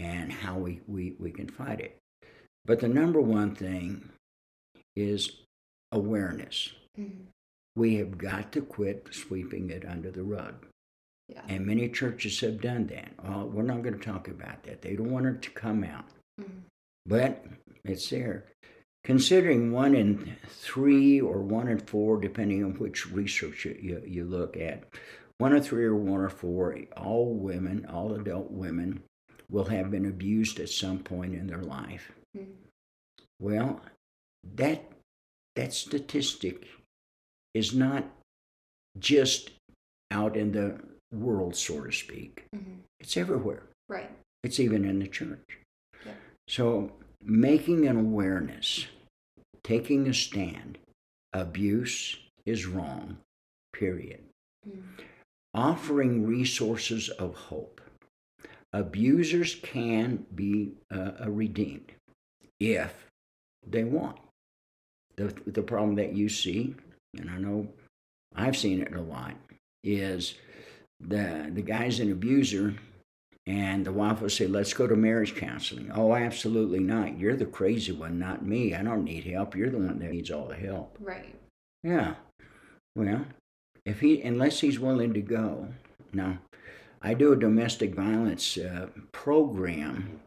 and 0.00 0.32
how 0.32 0.56
we, 0.56 0.80
we, 0.86 1.14
we 1.18 1.30
can 1.30 1.48
fight 1.48 1.80
it. 1.80 1.98
But 2.64 2.80
the 2.80 2.88
number 2.88 3.20
one 3.20 3.54
thing 3.54 4.08
is 4.96 5.30
awareness. 5.92 6.72
Mm-hmm. 6.98 7.24
We 7.76 7.96
have 7.96 8.18
got 8.18 8.52
to 8.52 8.62
quit 8.62 9.08
sweeping 9.12 9.70
it 9.70 9.84
under 9.86 10.10
the 10.10 10.22
rug. 10.22 10.66
Yeah. 11.28 11.42
And 11.48 11.66
many 11.66 11.88
churches 11.88 12.40
have 12.40 12.60
done 12.60 12.86
that. 12.88 13.12
Oh, 13.24 13.44
we're 13.44 13.62
not 13.62 13.82
going 13.82 13.98
to 13.98 14.04
talk 14.04 14.26
about 14.26 14.64
that. 14.64 14.82
They 14.82 14.96
don't 14.96 15.12
want 15.12 15.26
it 15.26 15.42
to 15.42 15.50
come 15.50 15.84
out. 15.84 16.06
Mm-hmm. 16.40 16.60
But 17.06 17.44
it's 17.84 18.10
there. 18.10 18.46
Considering 19.04 19.72
one 19.72 19.94
in 19.94 20.36
three 20.48 21.20
or 21.20 21.40
one 21.40 21.68
in 21.68 21.78
four, 21.78 22.20
depending 22.20 22.64
on 22.64 22.72
which 22.72 23.10
research 23.10 23.64
you, 23.64 23.78
you, 23.80 24.02
you 24.06 24.24
look 24.24 24.56
at, 24.56 24.84
one 25.38 25.54
in 25.54 25.62
three 25.62 25.84
or 25.84 25.94
one 25.94 26.20
or 26.20 26.28
four, 26.28 26.76
all 26.96 27.32
women, 27.34 27.86
all 27.86 28.12
adult 28.12 28.50
women, 28.50 29.02
will 29.50 29.64
have 29.64 29.90
been 29.90 30.06
abused 30.06 30.60
at 30.60 30.68
some 30.68 30.98
point 30.98 31.34
in 31.34 31.46
their 31.46 31.62
life. 31.62 32.12
Mm-hmm. 32.36 32.52
Well, 33.40 33.80
that 34.56 34.84
that 35.56 35.72
statistic 35.72 36.68
is 37.54 37.74
not 37.74 38.04
just 38.98 39.50
out 40.10 40.36
in 40.36 40.52
the 40.52 40.78
world, 41.12 41.56
so 41.56 41.80
to 41.80 41.92
speak. 41.92 42.44
Mm-hmm. 42.54 42.80
It's 43.00 43.16
everywhere. 43.16 43.64
Right. 43.88 44.10
It's 44.42 44.60
even 44.60 44.84
in 44.84 45.00
the 45.00 45.08
church. 45.08 45.58
Yeah. 46.06 46.12
So 46.48 46.92
making 47.22 47.86
an 47.86 47.98
awareness, 47.98 48.86
taking 49.62 50.06
a 50.08 50.14
stand, 50.14 50.78
abuse 51.32 52.16
is 52.46 52.66
wrong, 52.66 53.18
period. 53.72 54.20
Mm-hmm. 54.68 55.02
Offering 55.52 56.26
resources 56.26 57.08
of 57.08 57.34
hope 57.34 57.80
abusers 58.72 59.56
can 59.56 60.24
be 60.34 60.72
uh, 60.94 61.12
uh, 61.24 61.30
redeemed 61.30 61.92
if 62.58 63.06
they 63.66 63.84
want. 63.84 64.18
The, 65.16 65.34
the 65.46 65.62
problem 65.62 65.96
that 65.96 66.14
you 66.14 66.28
see, 66.28 66.74
and 67.18 67.30
I 67.30 67.38
know 67.38 67.68
I've 68.34 68.56
seen 68.56 68.80
it 68.80 68.94
a 68.94 69.00
lot, 69.00 69.34
is 69.82 70.34
the, 71.00 71.50
the 71.52 71.62
guy's 71.62 72.00
an 72.00 72.12
abuser 72.12 72.74
and 73.46 73.84
the 73.84 73.92
wife 73.92 74.20
will 74.20 74.30
say, 74.30 74.46
Let's 74.46 74.72
go 74.72 74.86
to 74.86 74.94
marriage 74.94 75.34
counseling. 75.34 75.90
Oh, 75.94 76.14
absolutely 76.14 76.78
not. 76.78 77.18
You're 77.18 77.36
the 77.36 77.46
crazy 77.46 77.92
one, 77.92 78.18
not 78.18 78.44
me. 78.44 78.74
I 78.74 78.82
don't 78.82 79.04
need 79.04 79.24
help. 79.24 79.56
You're 79.56 79.70
the 79.70 79.78
one 79.78 79.98
that 79.98 80.10
needs 80.10 80.30
all 80.30 80.46
the 80.46 80.56
help. 80.56 80.96
Right. 81.00 81.34
Yeah. 81.82 82.14
Well, 82.94 83.24
if 83.84 84.00
he, 84.00 84.20
unless 84.22 84.60
he's 84.60 84.78
willing 84.78 85.14
to 85.14 85.20
go, 85.20 85.68
now 86.12 86.38
I 87.02 87.14
do 87.14 87.32
a 87.32 87.36
domestic 87.36 87.94
violence 87.94 88.58
uh, 88.58 88.88
program 89.12 90.20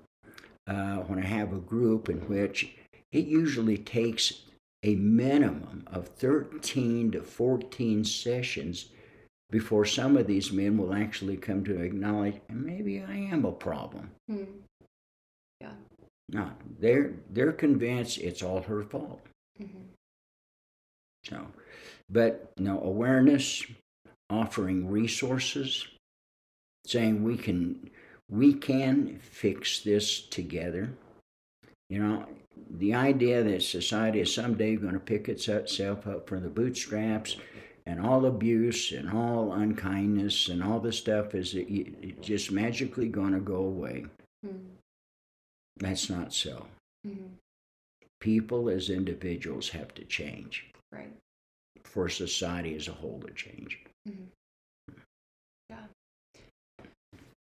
uh, 0.67 0.97
when 0.97 1.19
I 1.19 1.26
have 1.26 1.53
a 1.53 1.57
group 1.57 2.09
in 2.09 2.17
which 2.21 2.76
it 3.11 3.26
usually 3.26 3.78
takes 3.78 4.43
a 4.84 4.95
minimum 4.95 5.84
of 5.88 6.07
13 6.07 7.11
to 7.11 7.21
14 7.21 8.03
sessions 8.03 8.88
before 9.51 9.86
some 9.86 10.17
of 10.17 10.26
these 10.26 10.51
men 10.51 10.78
will 10.78 10.93
actually 10.93 11.38
come 11.38 11.63
to 11.63 11.80
acknowledge 11.80 12.41
maybe 12.49 13.03
I 13.07 13.15
am 13.15 13.45
a 13.45 13.51
problem. 13.51 14.09
Hmm. 14.28 14.43
Yeah. 15.61 15.74
No, 16.30 16.49
they're 16.80 17.13
they're 17.30 17.51
convinced 17.51 18.17
it's 18.17 18.41
all 18.41 18.61
her 18.63 18.82
fault. 18.82 19.21
Mm-hmm. 19.61 19.84
So, 21.26 21.47
but 22.09 22.51
you 22.57 22.65
know, 22.65 22.82
awareness, 22.82 23.63
offering 24.30 24.89
resources, 24.89 25.88
saying 26.86 27.23
we 27.23 27.38
can 27.38 27.89
we 28.29 28.53
can 28.53 29.19
fix 29.19 29.81
this 29.81 30.21
together. 30.21 30.89
You 31.89 31.99
know, 31.99 32.25
the 32.69 32.93
idea 32.93 33.43
that 33.43 33.61
society 33.61 34.21
is 34.21 34.34
someday 34.34 34.75
going 34.75 34.93
to 34.93 34.99
pick 34.99 35.29
itself 35.29 36.07
up 36.07 36.27
from 36.27 36.41
the 36.41 36.49
bootstraps 36.49 37.38
and 37.86 37.99
all 37.99 38.25
abuse 38.25 38.91
and 38.91 39.09
all 39.09 39.53
unkindness 39.53 40.47
and 40.49 40.63
all 40.63 40.79
this 40.79 40.97
stuff 40.97 41.36
is 41.36 41.55
just 42.21 42.51
magically 42.51 43.09
going 43.09 43.34
to 43.34 43.39
go 43.39 43.57
away. 43.57 44.05
Mm-hmm. 44.45 44.57
That's 45.77 46.09
not 46.09 46.34
so. 46.34 46.65
Mm-hmm. 47.05 47.27
People 48.19 48.69
as 48.69 48.89
individuals 48.89 49.69
have 49.69 49.93
to 49.95 50.05
change. 50.05 50.71
Right. 50.91 51.11
For 51.84 52.07
society 52.07 52.75
as 52.75 52.88
a 52.88 52.93
whole 52.93 53.19
to 53.19 53.34
change. 53.34 53.79
Mm-hmm. 54.07 54.23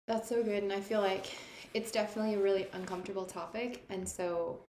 That's 0.07 0.29
so 0.29 0.43
good. 0.43 0.63
And 0.63 0.73
I 0.73 0.81
feel 0.81 1.01
like 1.01 1.27
it's 1.73 1.91
definitely 1.91 2.35
a 2.35 2.41
really 2.41 2.67
uncomfortable 2.73 3.25
topic. 3.25 3.85
And 3.89 4.09
so 4.09 4.61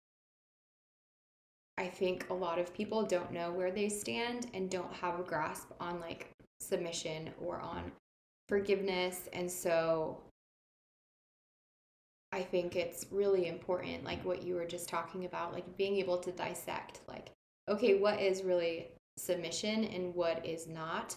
I 1.78 1.88
think 1.88 2.30
a 2.30 2.34
lot 2.34 2.58
of 2.58 2.74
people 2.74 3.04
don't 3.04 3.32
know 3.34 3.52
where 3.52 3.72
they 3.72 3.90
stand 3.90 4.48
and 4.54 4.70
don't 4.70 4.94
have 4.94 5.20
a 5.20 5.24
grasp 5.24 5.72
on 5.80 6.00
like 6.00 6.30
submission 6.62 7.32
or 7.42 7.60
on 7.60 7.92
forgiveness. 8.48 9.28
And 9.34 9.52
so 9.52 10.22
I 12.32 12.42
think 12.42 12.76
it's 12.76 13.06
really 13.12 13.48
important, 13.48 14.04
like 14.04 14.24
what 14.24 14.44
you 14.44 14.56
were 14.56 14.66
just 14.66 14.90
talking 14.90 15.26
about, 15.26 15.54
like 15.54 15.78
being 15.78 15.98
able 15.98 16.18
to 16.20 16.32
dissect, 16.32 17.02
like, 17.08 17.32
okay, 17.70 17.96
what 18.00 18.22
is 18.22 18.44
really 18.44 18.88
submission 19.18 19.86
and 19.86 20.14
what 20.16 20.46
is 20.46 20.68
not? 20.68 21.16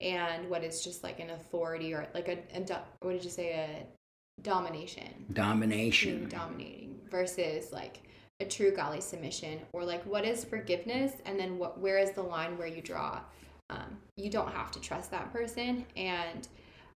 And 0.00 0.48
what 0.48 0.62
is 0.62 0.82
just 0.82 1.02
like 1.02 1.20
an 1.20 1.30
authority 1.30 1.92
or 1.92 2.06
like 2.14 2.28
a, 2.28 2.38
a 2.56 2.80
what 3.00 3.12
did 3.12 3.24
you 3.24 3.30
say 3.30 3.52
a 3.52 4.42
domination? 4.42 5.26
Domination. 5.32 6.28
Dominating 6.28 7.00
versus 7.10 7.72
like 7.72 8.02
a 8.40 8.44
true 8.44 8.70
godly 8.70 9.00
submission 9.00 9.60
or 9.72 9.84
like 9.84 10.04
what 10.04 10.24
is 10.24 10.44
forgiveness 10.44 11.12
and 11.26 11.38
then 11.38 11.58
what 11.58 11.80
where 11.80 11.98
is 11.98 12.12
the 12.12 12.22
line 12.22 12.56
where 12.58 12.68
you 12.68 12.82
draw? 12.82 13.20
Um, 13.70 13.98
you 14.16 14.30
don't 14.30 14.50
have 14.52 14.70
to 14.72 14.80
trust 14.80 15.10
that 15.10 15.32
person. 15.32 15.84
And 15.96 16.48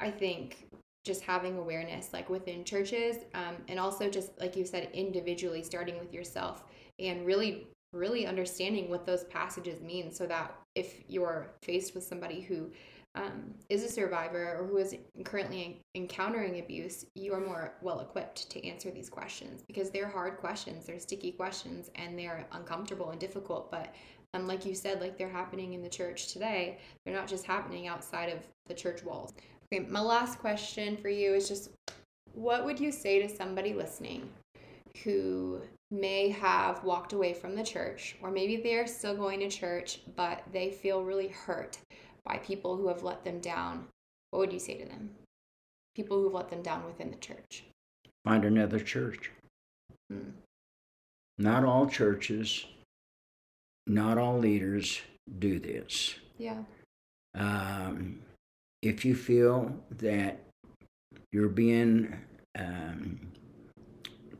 i 0.00 0.10
think 0.10 0.68
just 1.04 1.22
having 1.22 1.56
awareness 1.56 2.12
like 2.12 2.28
within 2.28 2.64
churches 2.64 3.16
um, 3.34 3.54
and 3.68 3.78
also 3.78 4.10
just 4.10 4.38
like 4.40 4.56
you 4.56 4.64
said 4.64 4.88
individually 4.92 5.62
starting 5.62 5.98
with 5.98 6.12
yourself 6.12 6.64
and 6.98 7.24
really 7.24 7.66
really 7.92 8.26
understanding 8.26 8.90
what 8.90 9.06
those 9.06 9.24
passages 9.24 9.80
mean 9.80 10.12
so 10.12 10.26
that 10.26 10.54
if 10.74 11.02
you're 11.08 11.50
faced 11.62 11.94
with 11.94 12.04
somebody 12.04 12.40
who 12.40 12.70
um, 13.14 13.54
is 13.68 13.82
a 13.82 13.88
survivor 13.88 14.56
or 14.58 14.66
who 14.66 14.76
is 14.76 14.94
currently 15.24 15.80
encountering 15.94 16.60
abuse, 16.60 17.04
you 17.14 17.32
are 17.32 17.40
more 17.40 17.74
well 17.82 18.00
equipped 18.00 18.50
to 18.50 18.64
answer 18.66 18.90
these 18.90 19.08
questions 19.08 19.62
because 19.66 19.90
they're 19.90 20.08
hard 20.08 20.36
questions, 20.36 20.86
they're 20.86 21.00
sticky 21.00 21.32
questions, 21.32 21.90
and 21.94 22.18
they're 22.18 22.46
uncomfortable 22.52 23.10
and 23.10 23.18
difficult. 23.18 23.70
But 23.70 23.94
um, 24.34 24.46
like 24.46 24.66
you 24.66 24.74
said, 24.74 25.00
like 25.00 25.16
they're 25.16 25.28
happening 25.28 25.72
in 25.72 25.82
the 25.82 25.88
church 25.88 26.32
today, 26.32 26.78
they're 27.04 27.14
not 27.14 27.26
just 27.26 27.44
happening 27.44 27.88
outside 27.88 28.28
of 28.28 28.40
the 28.66 28.74
church 28.74 29.02
walls. 29.02 29.32
Okay, 29.72 29.84
my 29.88 30.00
last 30.00 30.38
question 30.38 30.96
for 30.96 31.08
you 31.08 31.34
is 31.34 31.48
just 31.48 31.70
what 32.34 32.64
would 32.64 32.78
you 32.78 32.92
say 32.92 33.20
to 33.20 33.28
somebody 33.28 33.72
listening 33.72 34.28
who 35.02 35.60
may 35.90 36.28
have 36.28 36.84
walked 36.84 37.12
away 37.12 37.32
from 37.32 37.54
the 37.54 37.64
church, 37.64 38.16
or 38.22 38.30
maybe 38.30 38.56
they're 38.56 38.86
still 38.86 39.16
going 39.16 39.40
to 39.40 39.48
church, 39.48 40.00
but 40.16 40.42
they 40.52 40.70
feel 40.70 41.02
really 41.02 41.28
hurt 41.28 41.78
by 42.24 42.38
people 42.38 42.76
who 42.76 42.88
have 42.88 43.02
let 43.02 43.24
them 43.24 43.40
down, 43.40 43.86
what 44.30 44.40
would 44.40 44.52
you 44.52 44.58
say 44.58 44.76
to 44.76 44.84
them? 44.84 45.10
People 45.94 46.20
who've 46.20 46.34
let 46.34 46.50
them 46.50 46.62
down 46.62 46.84
within 46.84 47.10
the 47.10 47.16
church. 47.16 47.64
find 48.24 48.44
another 48.44 48.78
church. 48.78 49.30
Mm. 50.12 50.32
Not 51.38 51.64
all 51.64 51.86
churches, 51.86 52.66
not 53.86 54.18
all 54.18 54.38
leaders 54.38 55.00
do 55.38 55.58
this. 55.58 56.16
Yeah. 56.36 56.58
Um, 57.34 58.20
if 58.82 59.04
you 59.04 59.14
feel 59.14 59.74
that 59.98 60.40
you're 61.32 61.48
being 61.48 62.14
um, 62.58 63.20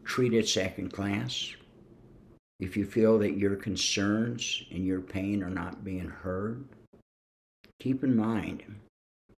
treated 0.09 0.49
second 0.49 0.91
class, 0.93 1.55
if 2.59 2.77
you 2.77 2.85
feel 2.85 3.19
that 3.19 3.37
your 3.37 3.55
concerns 3.55 4.65
and 4.73 4.85
your 4.85 5.01
pain 5.01 5.43
are 5.45 5.51
not 5.51 5.85
being 5.85 6.09
heard, 6.09 6.65
keep 7.79 8.03
in 8.03 8.17
mind 8.17 8.65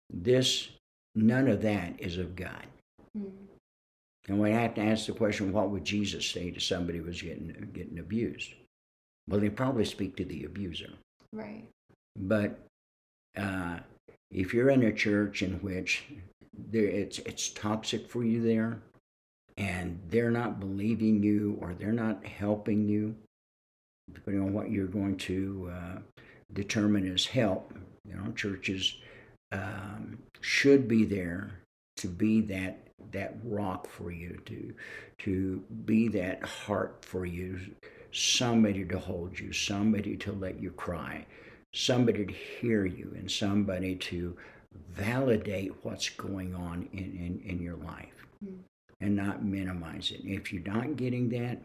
this, 0.09 0.69
none 1.15 1.49
of 1.49 1.61
that 1.63 1.95
is 1.99 2.17
of 2.17 2.37
God. 2.37 2.67
Mm. 3.19 3.33
And 4.29 4.41
we 4.41 4.53
have 4.53 4.75
to 4.75 4.81
ask 4.81 5.07
the 5.07 5.13
question 5.13 5.53
what 5.53 5.71
would 5.71 5.85
Jesus 5.85 6.25
say 6.25 6.51
to 6.51 6.61
somebody 6.61 6.99
who 6.99 7.05
was 7.05 7.21
getting, 7.21 7.69
getting 7.73 7.99
abused? 7.99 8.55
Well, 9.29 9.41
they 9.41 9.51
probably 9.51 9.85
speak 9.85 10.17
to 10.17 10.25
the 10.25 10.45
abuser. 10.45 10.91
Right. 11.33 11.65
But 12.17 12.59
uh, 13.37 13.81
if 14.31 14.55
you're 14.55 14.71
in 14.71 14.85
a 14.85 14.93
church 14.93 15.43
in 15.43 15.55
which 15.55 16.05
there, 16.71 16.85
it's, 16.85 17.19
it's 17.21 17.51
toxic 17.51 18.09
for 18.09 18.25
you 18.25 18.43
there, 18.43 18.83
and 19.61 20.01
they're 20.09 20.31
not 20.31 20.59
believing 20.59 21.23
you 21.23 21.59
or 21.61 21.75
they're 21.75 21.93
not 21.93 22.25
helping 22.25 22.89
you, 22.89 23.15
depending 24.11 24.43
on 24.43 24.55
what 24.55 24.71
you're 24.71 24.87
going 24.87 25.17
to 25.19 25.71
uh, 25.71 25.99
determine 26.55 27.13
as 27.13 27.27
help, 27.27 27.75
you 28.09 28.15
know, 28.15 28.33
churches 28.33 28.97
um, 29.53 30.19
should 30.41 30.89
be 30.89 31.05
there 31.05 31.51
to 31.99 32.09
be 32.09 32.41
that 32.41 32.87
that 33.13 33.35
rock 33.45 33.87
for 33.87 34.11
you, 34.11 34.41
to 34.47 34.75
to 35.19 35.63
be 35.85 36.09
that 36.09 36.43
heart 36.43 37.05
for 37.05 37.27
you, 37.27 37.61
somebody 38.13 38.83
to 38.85 38.99
hold 38.99 39.39
you, 39.39 39.53
somebody 39.53 40.17
to 40.17 40.33
let 40.33 40.59
you 40.59 40.71
cry, 40.71 41.27
somebody 41.75 42.25
to 42.25 42.33
hear 42.33 42.87
you, 42.87 43.13
and 43.15 43.31
somebody 43.31 43.95
to 43.95 44.35
validate 44.91 45.73
what's 45.83 46.09
going 46.09 46.55
on 46.55 46.89
in, 46.93 46.99
in, 46.99 47.43
in 47.45 47.61
your 47.61 47.77
life 47.77 48.27
mm. 48.45 48.57
And 49.01 49.17
not 49.17 49.45
minimize 49.45 50.11
it. 50.11 50.21
If 50.25 50.53
you're 50.53 50.63
not 50.63 50.97
getting 50.97 51.29
that, 51.31 51.63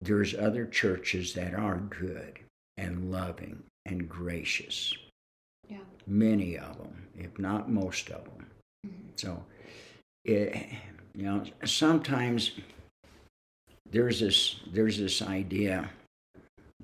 there's 0.00 0.34
other 0.34 0.66
churches 0.66 1.32
that 1.34 1.54
are 1.54 1.78
good 1.78 2.38
and 2.76 3.10
loving 3.10 3.62
and 3.86 4.08
gracious. 4.08 4.94
Yeah. 5.68 5.78
Many 6.06 6.58
of 6.58 6.78
them, 6.78 7.08
if 7.16 7.38
not 7.38 7.70
most 7.70 8.10
of 8.10 8.24
them. 8.24 8.46
Mm-hmm. 8.86 9.08
So, 9.16 9.44
it, 10.24 10.66
you 11.14 11.24
know, 11.24 11.44
sometimes 11.64 12.52
there's 13.90 14.20
this 14.20 14.60
there's 14.72 14.98
this 14.98 15.22
idea 15.22 15.88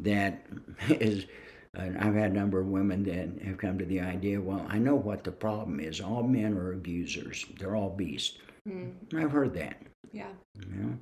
that 0.01 0.47
is 0.89 1.27
and 1.75 1.99
I've 1.99 2.15
had 2.15 2.33
a 2.33 2.35
number 2.35 2.61
of 2.61 2.67
women 2.67 3.05
that 3.05 3.47
have 3.47 3.59
come 3.59 3.79
to 3.79 3.85
the 3.85 4.01
idea, 4.01 4.41
well, 4.41 4.67
I 4.69 4.79
know 4.79 4.97
what 4.97 5.23
the 5.23 5.31
problem 5.31 5.81
is. 5.81 6.01
All 6.01 6.23
men 6.23 6.57
are 6.57 6.73
abusers. 6.73 7.45
They're 7.59 7.77
all 7.77 7.91
beasts. 7.91 8.39
Mm. 8.67 8.93
I've 9.15 9.31
heard 9.31 9.55
that. 9.55 9.81
Yeah. 10.13 10.31
You 10.59 10.77
know? 10.77 10.99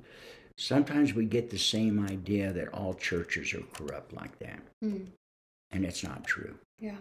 Sometimes 0.57 1.13
we 1.13 1.25
get 1.25 1.49
the 1.49 1.57
same 1.57 2.03
idea 2.05 2.51
that 2.51 2.69
all 2.69 2.93
churches 2.95 3.53
are 3.53 3.63
corrupt 3.73 4.13
like 4.13 4.37
that. 4.39 4.59
Mm. 4.83 5.07
And 5.71 5.85
it's 5.85 6.03
not 6.03 6.25
true. 6.25 6.55
Yeah. 6.79 6.97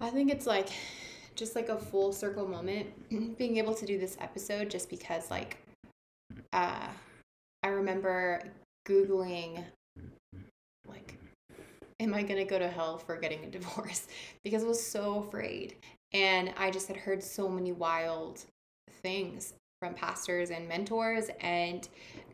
I 0.00 0.10
think 0.10 0.30
it's 0.30 0.46
like 0.46 0.68
just 1.34 1.56
like 1.56 1.68
a 1.68 1.76
full 1.76 2.12
circle 2.12 2.46
moment 2.46 2.88
being 3.38 3.56
able 3.56 3.74
to 3.74 3.86
do 3.86 3.98
this 3.98 4.16
episode 4.20 4.70
just 4.70 4.88
because 4.88 5.30
like 5.30 5.58
uh 6.52 6.88
I 7.62 7.68
remember 7.68 8.42
googling 8.86 9.64
like 10.86 11.18
am 12.00 12.14
I 12.14 12.22
going 12.22 12.36
to 12.36 12.44
go 12.44 12.58
to 12.58 12.68
hell 12.68 12.98
for 12.98 13.16
getting 13.16 13.44
a 13.44 13.48
divorce 13.48 14.06
because 14.44 14.62
I 14.62 14.66
was 14.66 14.84
so 14.84 15.24
afraid 15.26 15.76
and 16.14 16.54
I 16.56 16.70
just 16.70 16.88
had 16.88 16.96
heard 16.96 17.22
so 17.22 17.48
many 17.48 17.72
wild 17.72 18.44
things 19.02 19.52
from 19.80 19.94
pastors 19.94 20.50
and 20.50 20.66
mentors. 20.66 21.28
And 21.40 21.86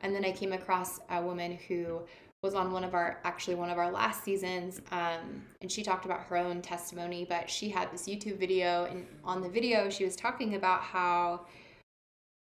and 0.03 0.15
then 0.15 0.25
I 0.25 0.31
came 0.31 0.53
across 0.53 1.01
a 1.11 1.21
woman 1.21 1.59
who 1.67 2.03
was 2.43 2.55
on 2.55 2.73
one 2.73 2.85
of 2.85 2.95
our 2.95 3.21
actually 3.25 3.55
one 3.55 3.71
of 3.71 3.79
our 3.79 3.91
last 3.91 4.25
seasons 4.25 4.81
um, 4.93 5.45
and 5.61 5.71
she 5.71 5.83
talked 5.83 6.07
about 6.07 6.23
her 6.23 6.37
own 6.37 6.63
testimony 6.63 7.27
but 7.29 7.51
she 7.51 7.69
had 7.69 7.93
this 7.93 8.09
youtube 8.09 8.39
video 8.39 8.85
and 8.85 9.07
on 9.25 9.43
the 9.43 9.49
video 9.49 9.91
she 9.91 10.07
was 10.07 10.17
talking 10.17 10.55
about 10.55 10.81
how 10.81 11.45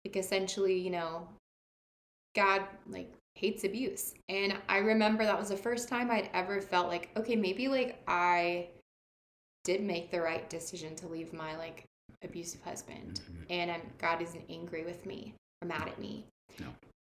like 0.05 0.17
essentially 0.17 0.77
you 0.77 0.89
know 0.89 1.25
god 2.35 2.63
like 2.89 3.09
hates 3.35 3.63
abuse. 3.63 4.13
And 4.27 4.57
i 4.67 4.79
remember 4.79 5.23
that 5.23 5.39
was 5.39 5.47
the 5.47 5.57
first 5.57 5.87
time 5.87 6.11
i'd 6.11 6.29
ever 6.33 6.59
felt 6.59 6.89
like 6.89 7.09
okay 7.15 7.37
maybe 7.37 7.69
like 7.69 8.01
i 8.05 8.67
did 9.65 9.81
make 9.81 10.09
the 10.09 10.21
right 10.21 10.49
decision 10.49 10.95
to 10.95 11.07
leave 11.07 11.33
my 11.33 11.57
like 11.57 11.83
abusive 12.23 12.61
husband 12.61 13.19
mm-hmm. 13.23 13.43
and 13.49 13.69
I'm, 13.69 13.81
god 13.97 14.21
isn't 14.21 14.45
angry 14.49 14.85
with 14.85 15.05
me 15.05 15.33
or 15.61 15.67
mad 15.67 15.89
at 15.89 15.99
me 15.99 16.25
no. 16.59 16.67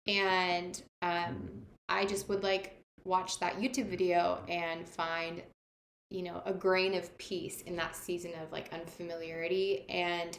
and 0.07 0.81
um 1.03 1.61
I 1.89 2.05
just 2.05 2.27
would 2.29 2.43
like 2.43 2.81
watch 3.05 3.39
that 3.39 3.57
YouTube 3.57 3.87
video 3.87 4.43
and 4.49 4.87
find, 4.87 5.41
you 6.09 6.21
know, 6.23 6.41
a 6.45 6.53
grain 6.53 6.93
of 6.93 7.17
peace 7.17 7.61
in 7.61 7.75
that 7.77 7.95
season 7.95 8.31
of 8.41 8.51
like 8.51 8.71
unfamiliarity. 8.73 9.85
And 9.89 10.37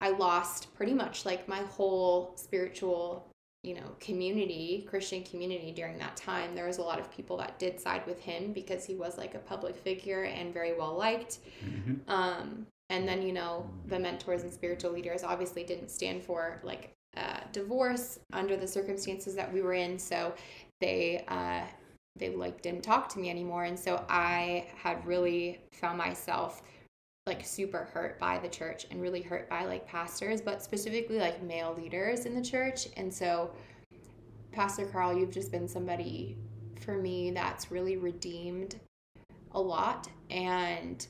I 0.00 0.10
lost 0.10 0.74
pretty 0.74 0.94
much 0.94 1.24
like 1.24 1.48
my 1.48 1.60
whole 1.60 2.32
spiritual, 2.36 3.28
you 3.62 3.74
know, 3.74 3.94
community, 4.00 4.84
Christian 4.88 5.22
community 5.22 5.72
during 5.72 5.98
that 5.98 6.16
time. 6.16 6.54
There 6.54 6.66
was 6.66 6.78
a 6.78 6.82
lot 6.82 6.98
of 6.98 7.10
people 7.14 7.36
that 7.38 7.58
did 7.58 7.78
side 7.80 8.04
with 8.06 8.20
him 8.20 8.52
because 8.52 8.84
he 8.84 8.94
was 8.94 9.18
like 9.18 9.34
a 9.34 9.38
public 9.38 9.76
figure 9.76 10.24
and 10.24 10.52
very 10.52 10.76
well 10.76 10.96
liked. 10.96 11.38
Mm-hmm. 11.64 12.10
Um, 12.10 12.66
and 12.90 13.08
then, 13.08 13.22
you 13.22 13.32
know, 13.32 13.70
the 13.86 13.98
mentors 13.98 14.42
and 14.42 14.52
spiritual 14.52 14.90
leaders 14.90 15.22
obviously 15.22 15.62
didn't 15.64 15.90
stand 15.90 16.24
for 16.24 16.60
like 16.64 16.90
uh, 17.16 17.40
divorce 17.52 18.18
under 18.32 18.56
the 18.56 18.66
circumstances 18.66 19.34
that 19.36 19.52
we 19.52 19.62
were 19.62 19.74
in. 19.74 19.98
So 19.98 20.34
they 20.80 21.24
uh, 21.28 21.62
they 22.16 22.30
like 22.30 22.62
didn't 22.62 22.82
talk 22.82 23.08
to 23.08 23.18
me 23.18 23.30
anymore 23.30 23.64
and 23.64 23.78
so 23.78 24.04
i 24.08 24.66
had 24.76 25.04
really 25.06 25.60
found 25.72 25.96
myself 25.96 26.62
like 27.26 27.44
super 27.46 27.84
hurt 27.92 28.18
by 28.18 28.38
the 28.38 28.48
church 28.48 28.86
and 28.90 29.00
really 29.00 29.22
hurt 29.22 29.48
by 29.48 29.64
like 29.64 29.86
pastors 29.86 30.40
but 30.40 30.62
specifically 30.62 31.18
like 31.18 31.42
male 31.42 31.74
leaders 31.76 32.26
in 32.26 32.34
the 32.34 32.42
church. 32.42 32.88
And 32.96 33.12
so 33.12 33.52
pastor 34.50 34.86
carl 34.86 35.16
you've 35.16 35.30
just 35.30 35.50
been 35.50 35.68
somebody 35.68 36.36
for 36.80 36.96
me 36.96 37.30
that's 37.30 37.70
really 37.70 37.96
redeemed 37.96 38.76
a 39.52 39.60
lot. 39.60 40.08
And 40.30 41.06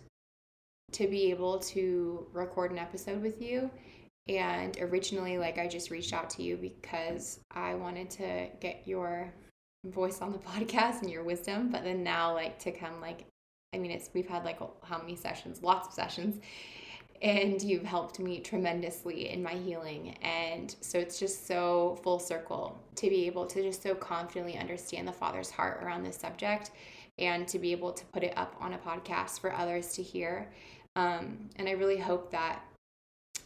to 0.92 1.08
be 1.08 1.30
able 1.30 1.58
to 1.58 2.26
record 2.32 2.70
an 2.70 2.78
episode 2.78 3.22
with 3.22 3.40
you 3.40 3.70
and 4.28 4.76
originally 4.80 5.38
like 5.38 5.58
i 5.58 5.66
just 5.66 5.90
reached 5.90 6.12
out 6.12 6.30
to 6.30 6.42
you 6.42 6.56
because 6.56 7.40
i 7.50 7.74
wanted 7.74 8.08
to 8.08 8.46
get 8.60 8.82
your 8.86 9.32
voice 9.86 10.20
on 10.20 10.30
the 10.30 10.38
podcast 10.50 11.02
and 11.02 11.10
your 11.10 11.24
wisdom 11.24 11.70
but 11.70 11.82
then 11.82 12.02
now 12.02 12.32
like 12.32 12.58
to 12.58 12.70
come 12.70 13.00
like 13.00 13.24
i 13.72 13.78
mean 13.78 13.90
it's 13.90 14.10
we've 14.14 14.28
had 14.28 14.44
like 14.44 14.60
how 14.82 14.98
many 14.98 15.16
sessions? 15.16 15.62
Lots 15.62 15.88
of 15.88 15.94
sessions. 15.94 16.40
And 17.22 17.62
you've 17.62 17.84
helped 17.84 18.18
me 18.18 18.40
tremendously 18.40 19.28
in 19.30 19.44
my 19.44 19.52
healing. 19.54 20.16
And 20.22 20.74
so 20.80 20.98
it's 20.98 21.20
just 21.20 21.46
so 21.46 22.00
full 22.02 22.18
circle 22.18 22.76
to 22.96 23.08
be 23.08 23.26
able 23.26 23.46
to 23.46 23.62
just 23.62 23.80
so 23.80 23.94
confidently 23.94 24.58
understand 24.58 25.06
the 25.06 25.12
father's 25.12 25.48
heart 25.48 25.84
around 25.84 26.02
this 26.02 26.16
subject 26.16 26.72
and 27.20 27.46
to 27.46 27.60
be 27.60 27.70
able 27.70 27.92
to 27.92 28.04
put 28.06 28.24
it 28.24 28.36
up 28.36 28.56
on 28.60 28.72
a 28.72 28.78
podcast 28.78 29.38
for 29.38 29.54
others 29.54 29.92
to 29.94 30.02
hear. 30.02 30.50
Um, 30.96 31.48
and 31.56 31.68
i 31.68 31.72
really 31.72 31.96
hope 31.96 32.30
that 32.32 32.62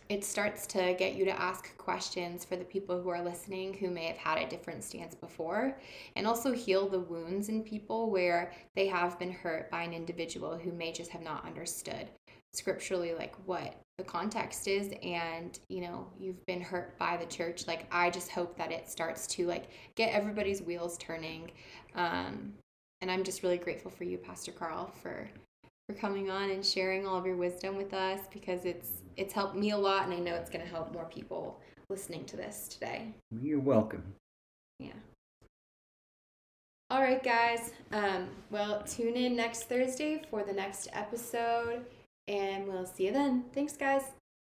it 0.08 0.24
starts 0.24 0.66
to 0.66 0.94
get 0.98 1.14
you 1.14 1.24
to 1.24 1.40
ask 1.40 1.76
questions 1.78 2.44
for 2.44 2.56
the 2.56 2.64
people 2.64 3.00
who 3.00 3.08
are 3.08 3.22
listening 3.22 3.74
who 3.74 3.90
may 3.90 4.06
have 4.06 4.16
had 4.16 4.38
a 4.38 4.48
different 4.48 4.84
stance 4.84 5.14
before 5.14 5.78
and 6.14 6.26
also 6.26 6.52
heal 6.52 6.88
the 6.88 7.00
wounds 7.00 7.48
in 7.48 7.62
people 7.62 8.10
where 8.10 8.52
they 8.74 8.86
have 8.86 9.18
been 9.18 9.32
hurt 9.32 9.70
by 9.70 9.82
an 9.82 9.92
individual 9.92 10.56
who 10.56 10.72
may 10.72 10.92
just 10.92 11.10
have 11.10 11.22
not 11.22 11.44
understood 11.44 12.08
scripturally 12.52 13.14
like 13.14 13.34
what 13.44 13.74
the 13.98 14.04
context 14.04 14.68
is. 14.68 14.92
And 15.02 15.58
you 15.68 15.82
know 15.82 16.06
you've 16.18 16.44
been 16.46 16.60
hurt 16.60 16.98
by 16.98 17.16
the 17.16 17.26
church. 17.26 17.66
Like 17.66 17.86
i 17.90 18.10
just 18.10 18.30
hope 18.30 18.56
that 18.56 18.72
it 18.72 18.88
starts 18.88 19.26
to 19.28 19.46
like 19.46 19.70
get 19.94 20.12
everybody's 20.12 20.62
wheels 20.62 20.96
turning. 20.98 21.50
Um 21.94 22.52
and 23.02 23.10
i'm 23.10 23.24
just 23.24 23.42
really 23.42 23.58
grateful 23.58 23.90
for 23.90 24.04
you 24.04 24.16
pastor 24.16 24.52
carl 24.52 24.90
for 25.02 25.28
for 25.88 25.94
coming 25.94 26.30
on 26.30 26.50
and 26.50 26.64
sharing 26.64 27.06
all 27.06 27.16
of 27.16 27.26
your 27.26 27.36
wisdom 27.36 27.76
with 27.76 27.94
us 27.94 28.20
because 28.32 28.64
it's 28.64 29.02
it's 29.16 29.32
helped 29.32 29.56
me 29.56 29.70
a 29.70 29.76
lot 29.76 30.04
and 30.04 30.12
I 30.12 30.18
know 30.18 30.34
it's 30.34 30.50
going 30.50 30.64
to 30.64 30.70
help 30.70 30.92
more 30.92 31.06
people 31.06 31.60
listening 31.88 32.24
to 32.26 32.36
this 32.36 32.68
today. 32.68 33.14
You're 33.40 33.60
welcome. 33.60 34.02
Yeah. 34.78 34.92
All 36.90 37.00
right, 37.00 37.22
guys. 37.22 37.72
Um, 37.92 38.28
well, 38.50 38.82
tune 38.82 39.16
in 39.16 39.34
next 39.34 39.64
Thursday 39.64 40.22
for 40.30 40.44
the 40.44 40.52
next 40.52 40.88
episode, 40.92 41.84
and 42.28 42.66
we'll 42.68 42.86
see 42.86 43.06
you 43.06 43.12
then. 43.12 43.44
Thanks, 43.52 43.76
guys. 43.76 44.02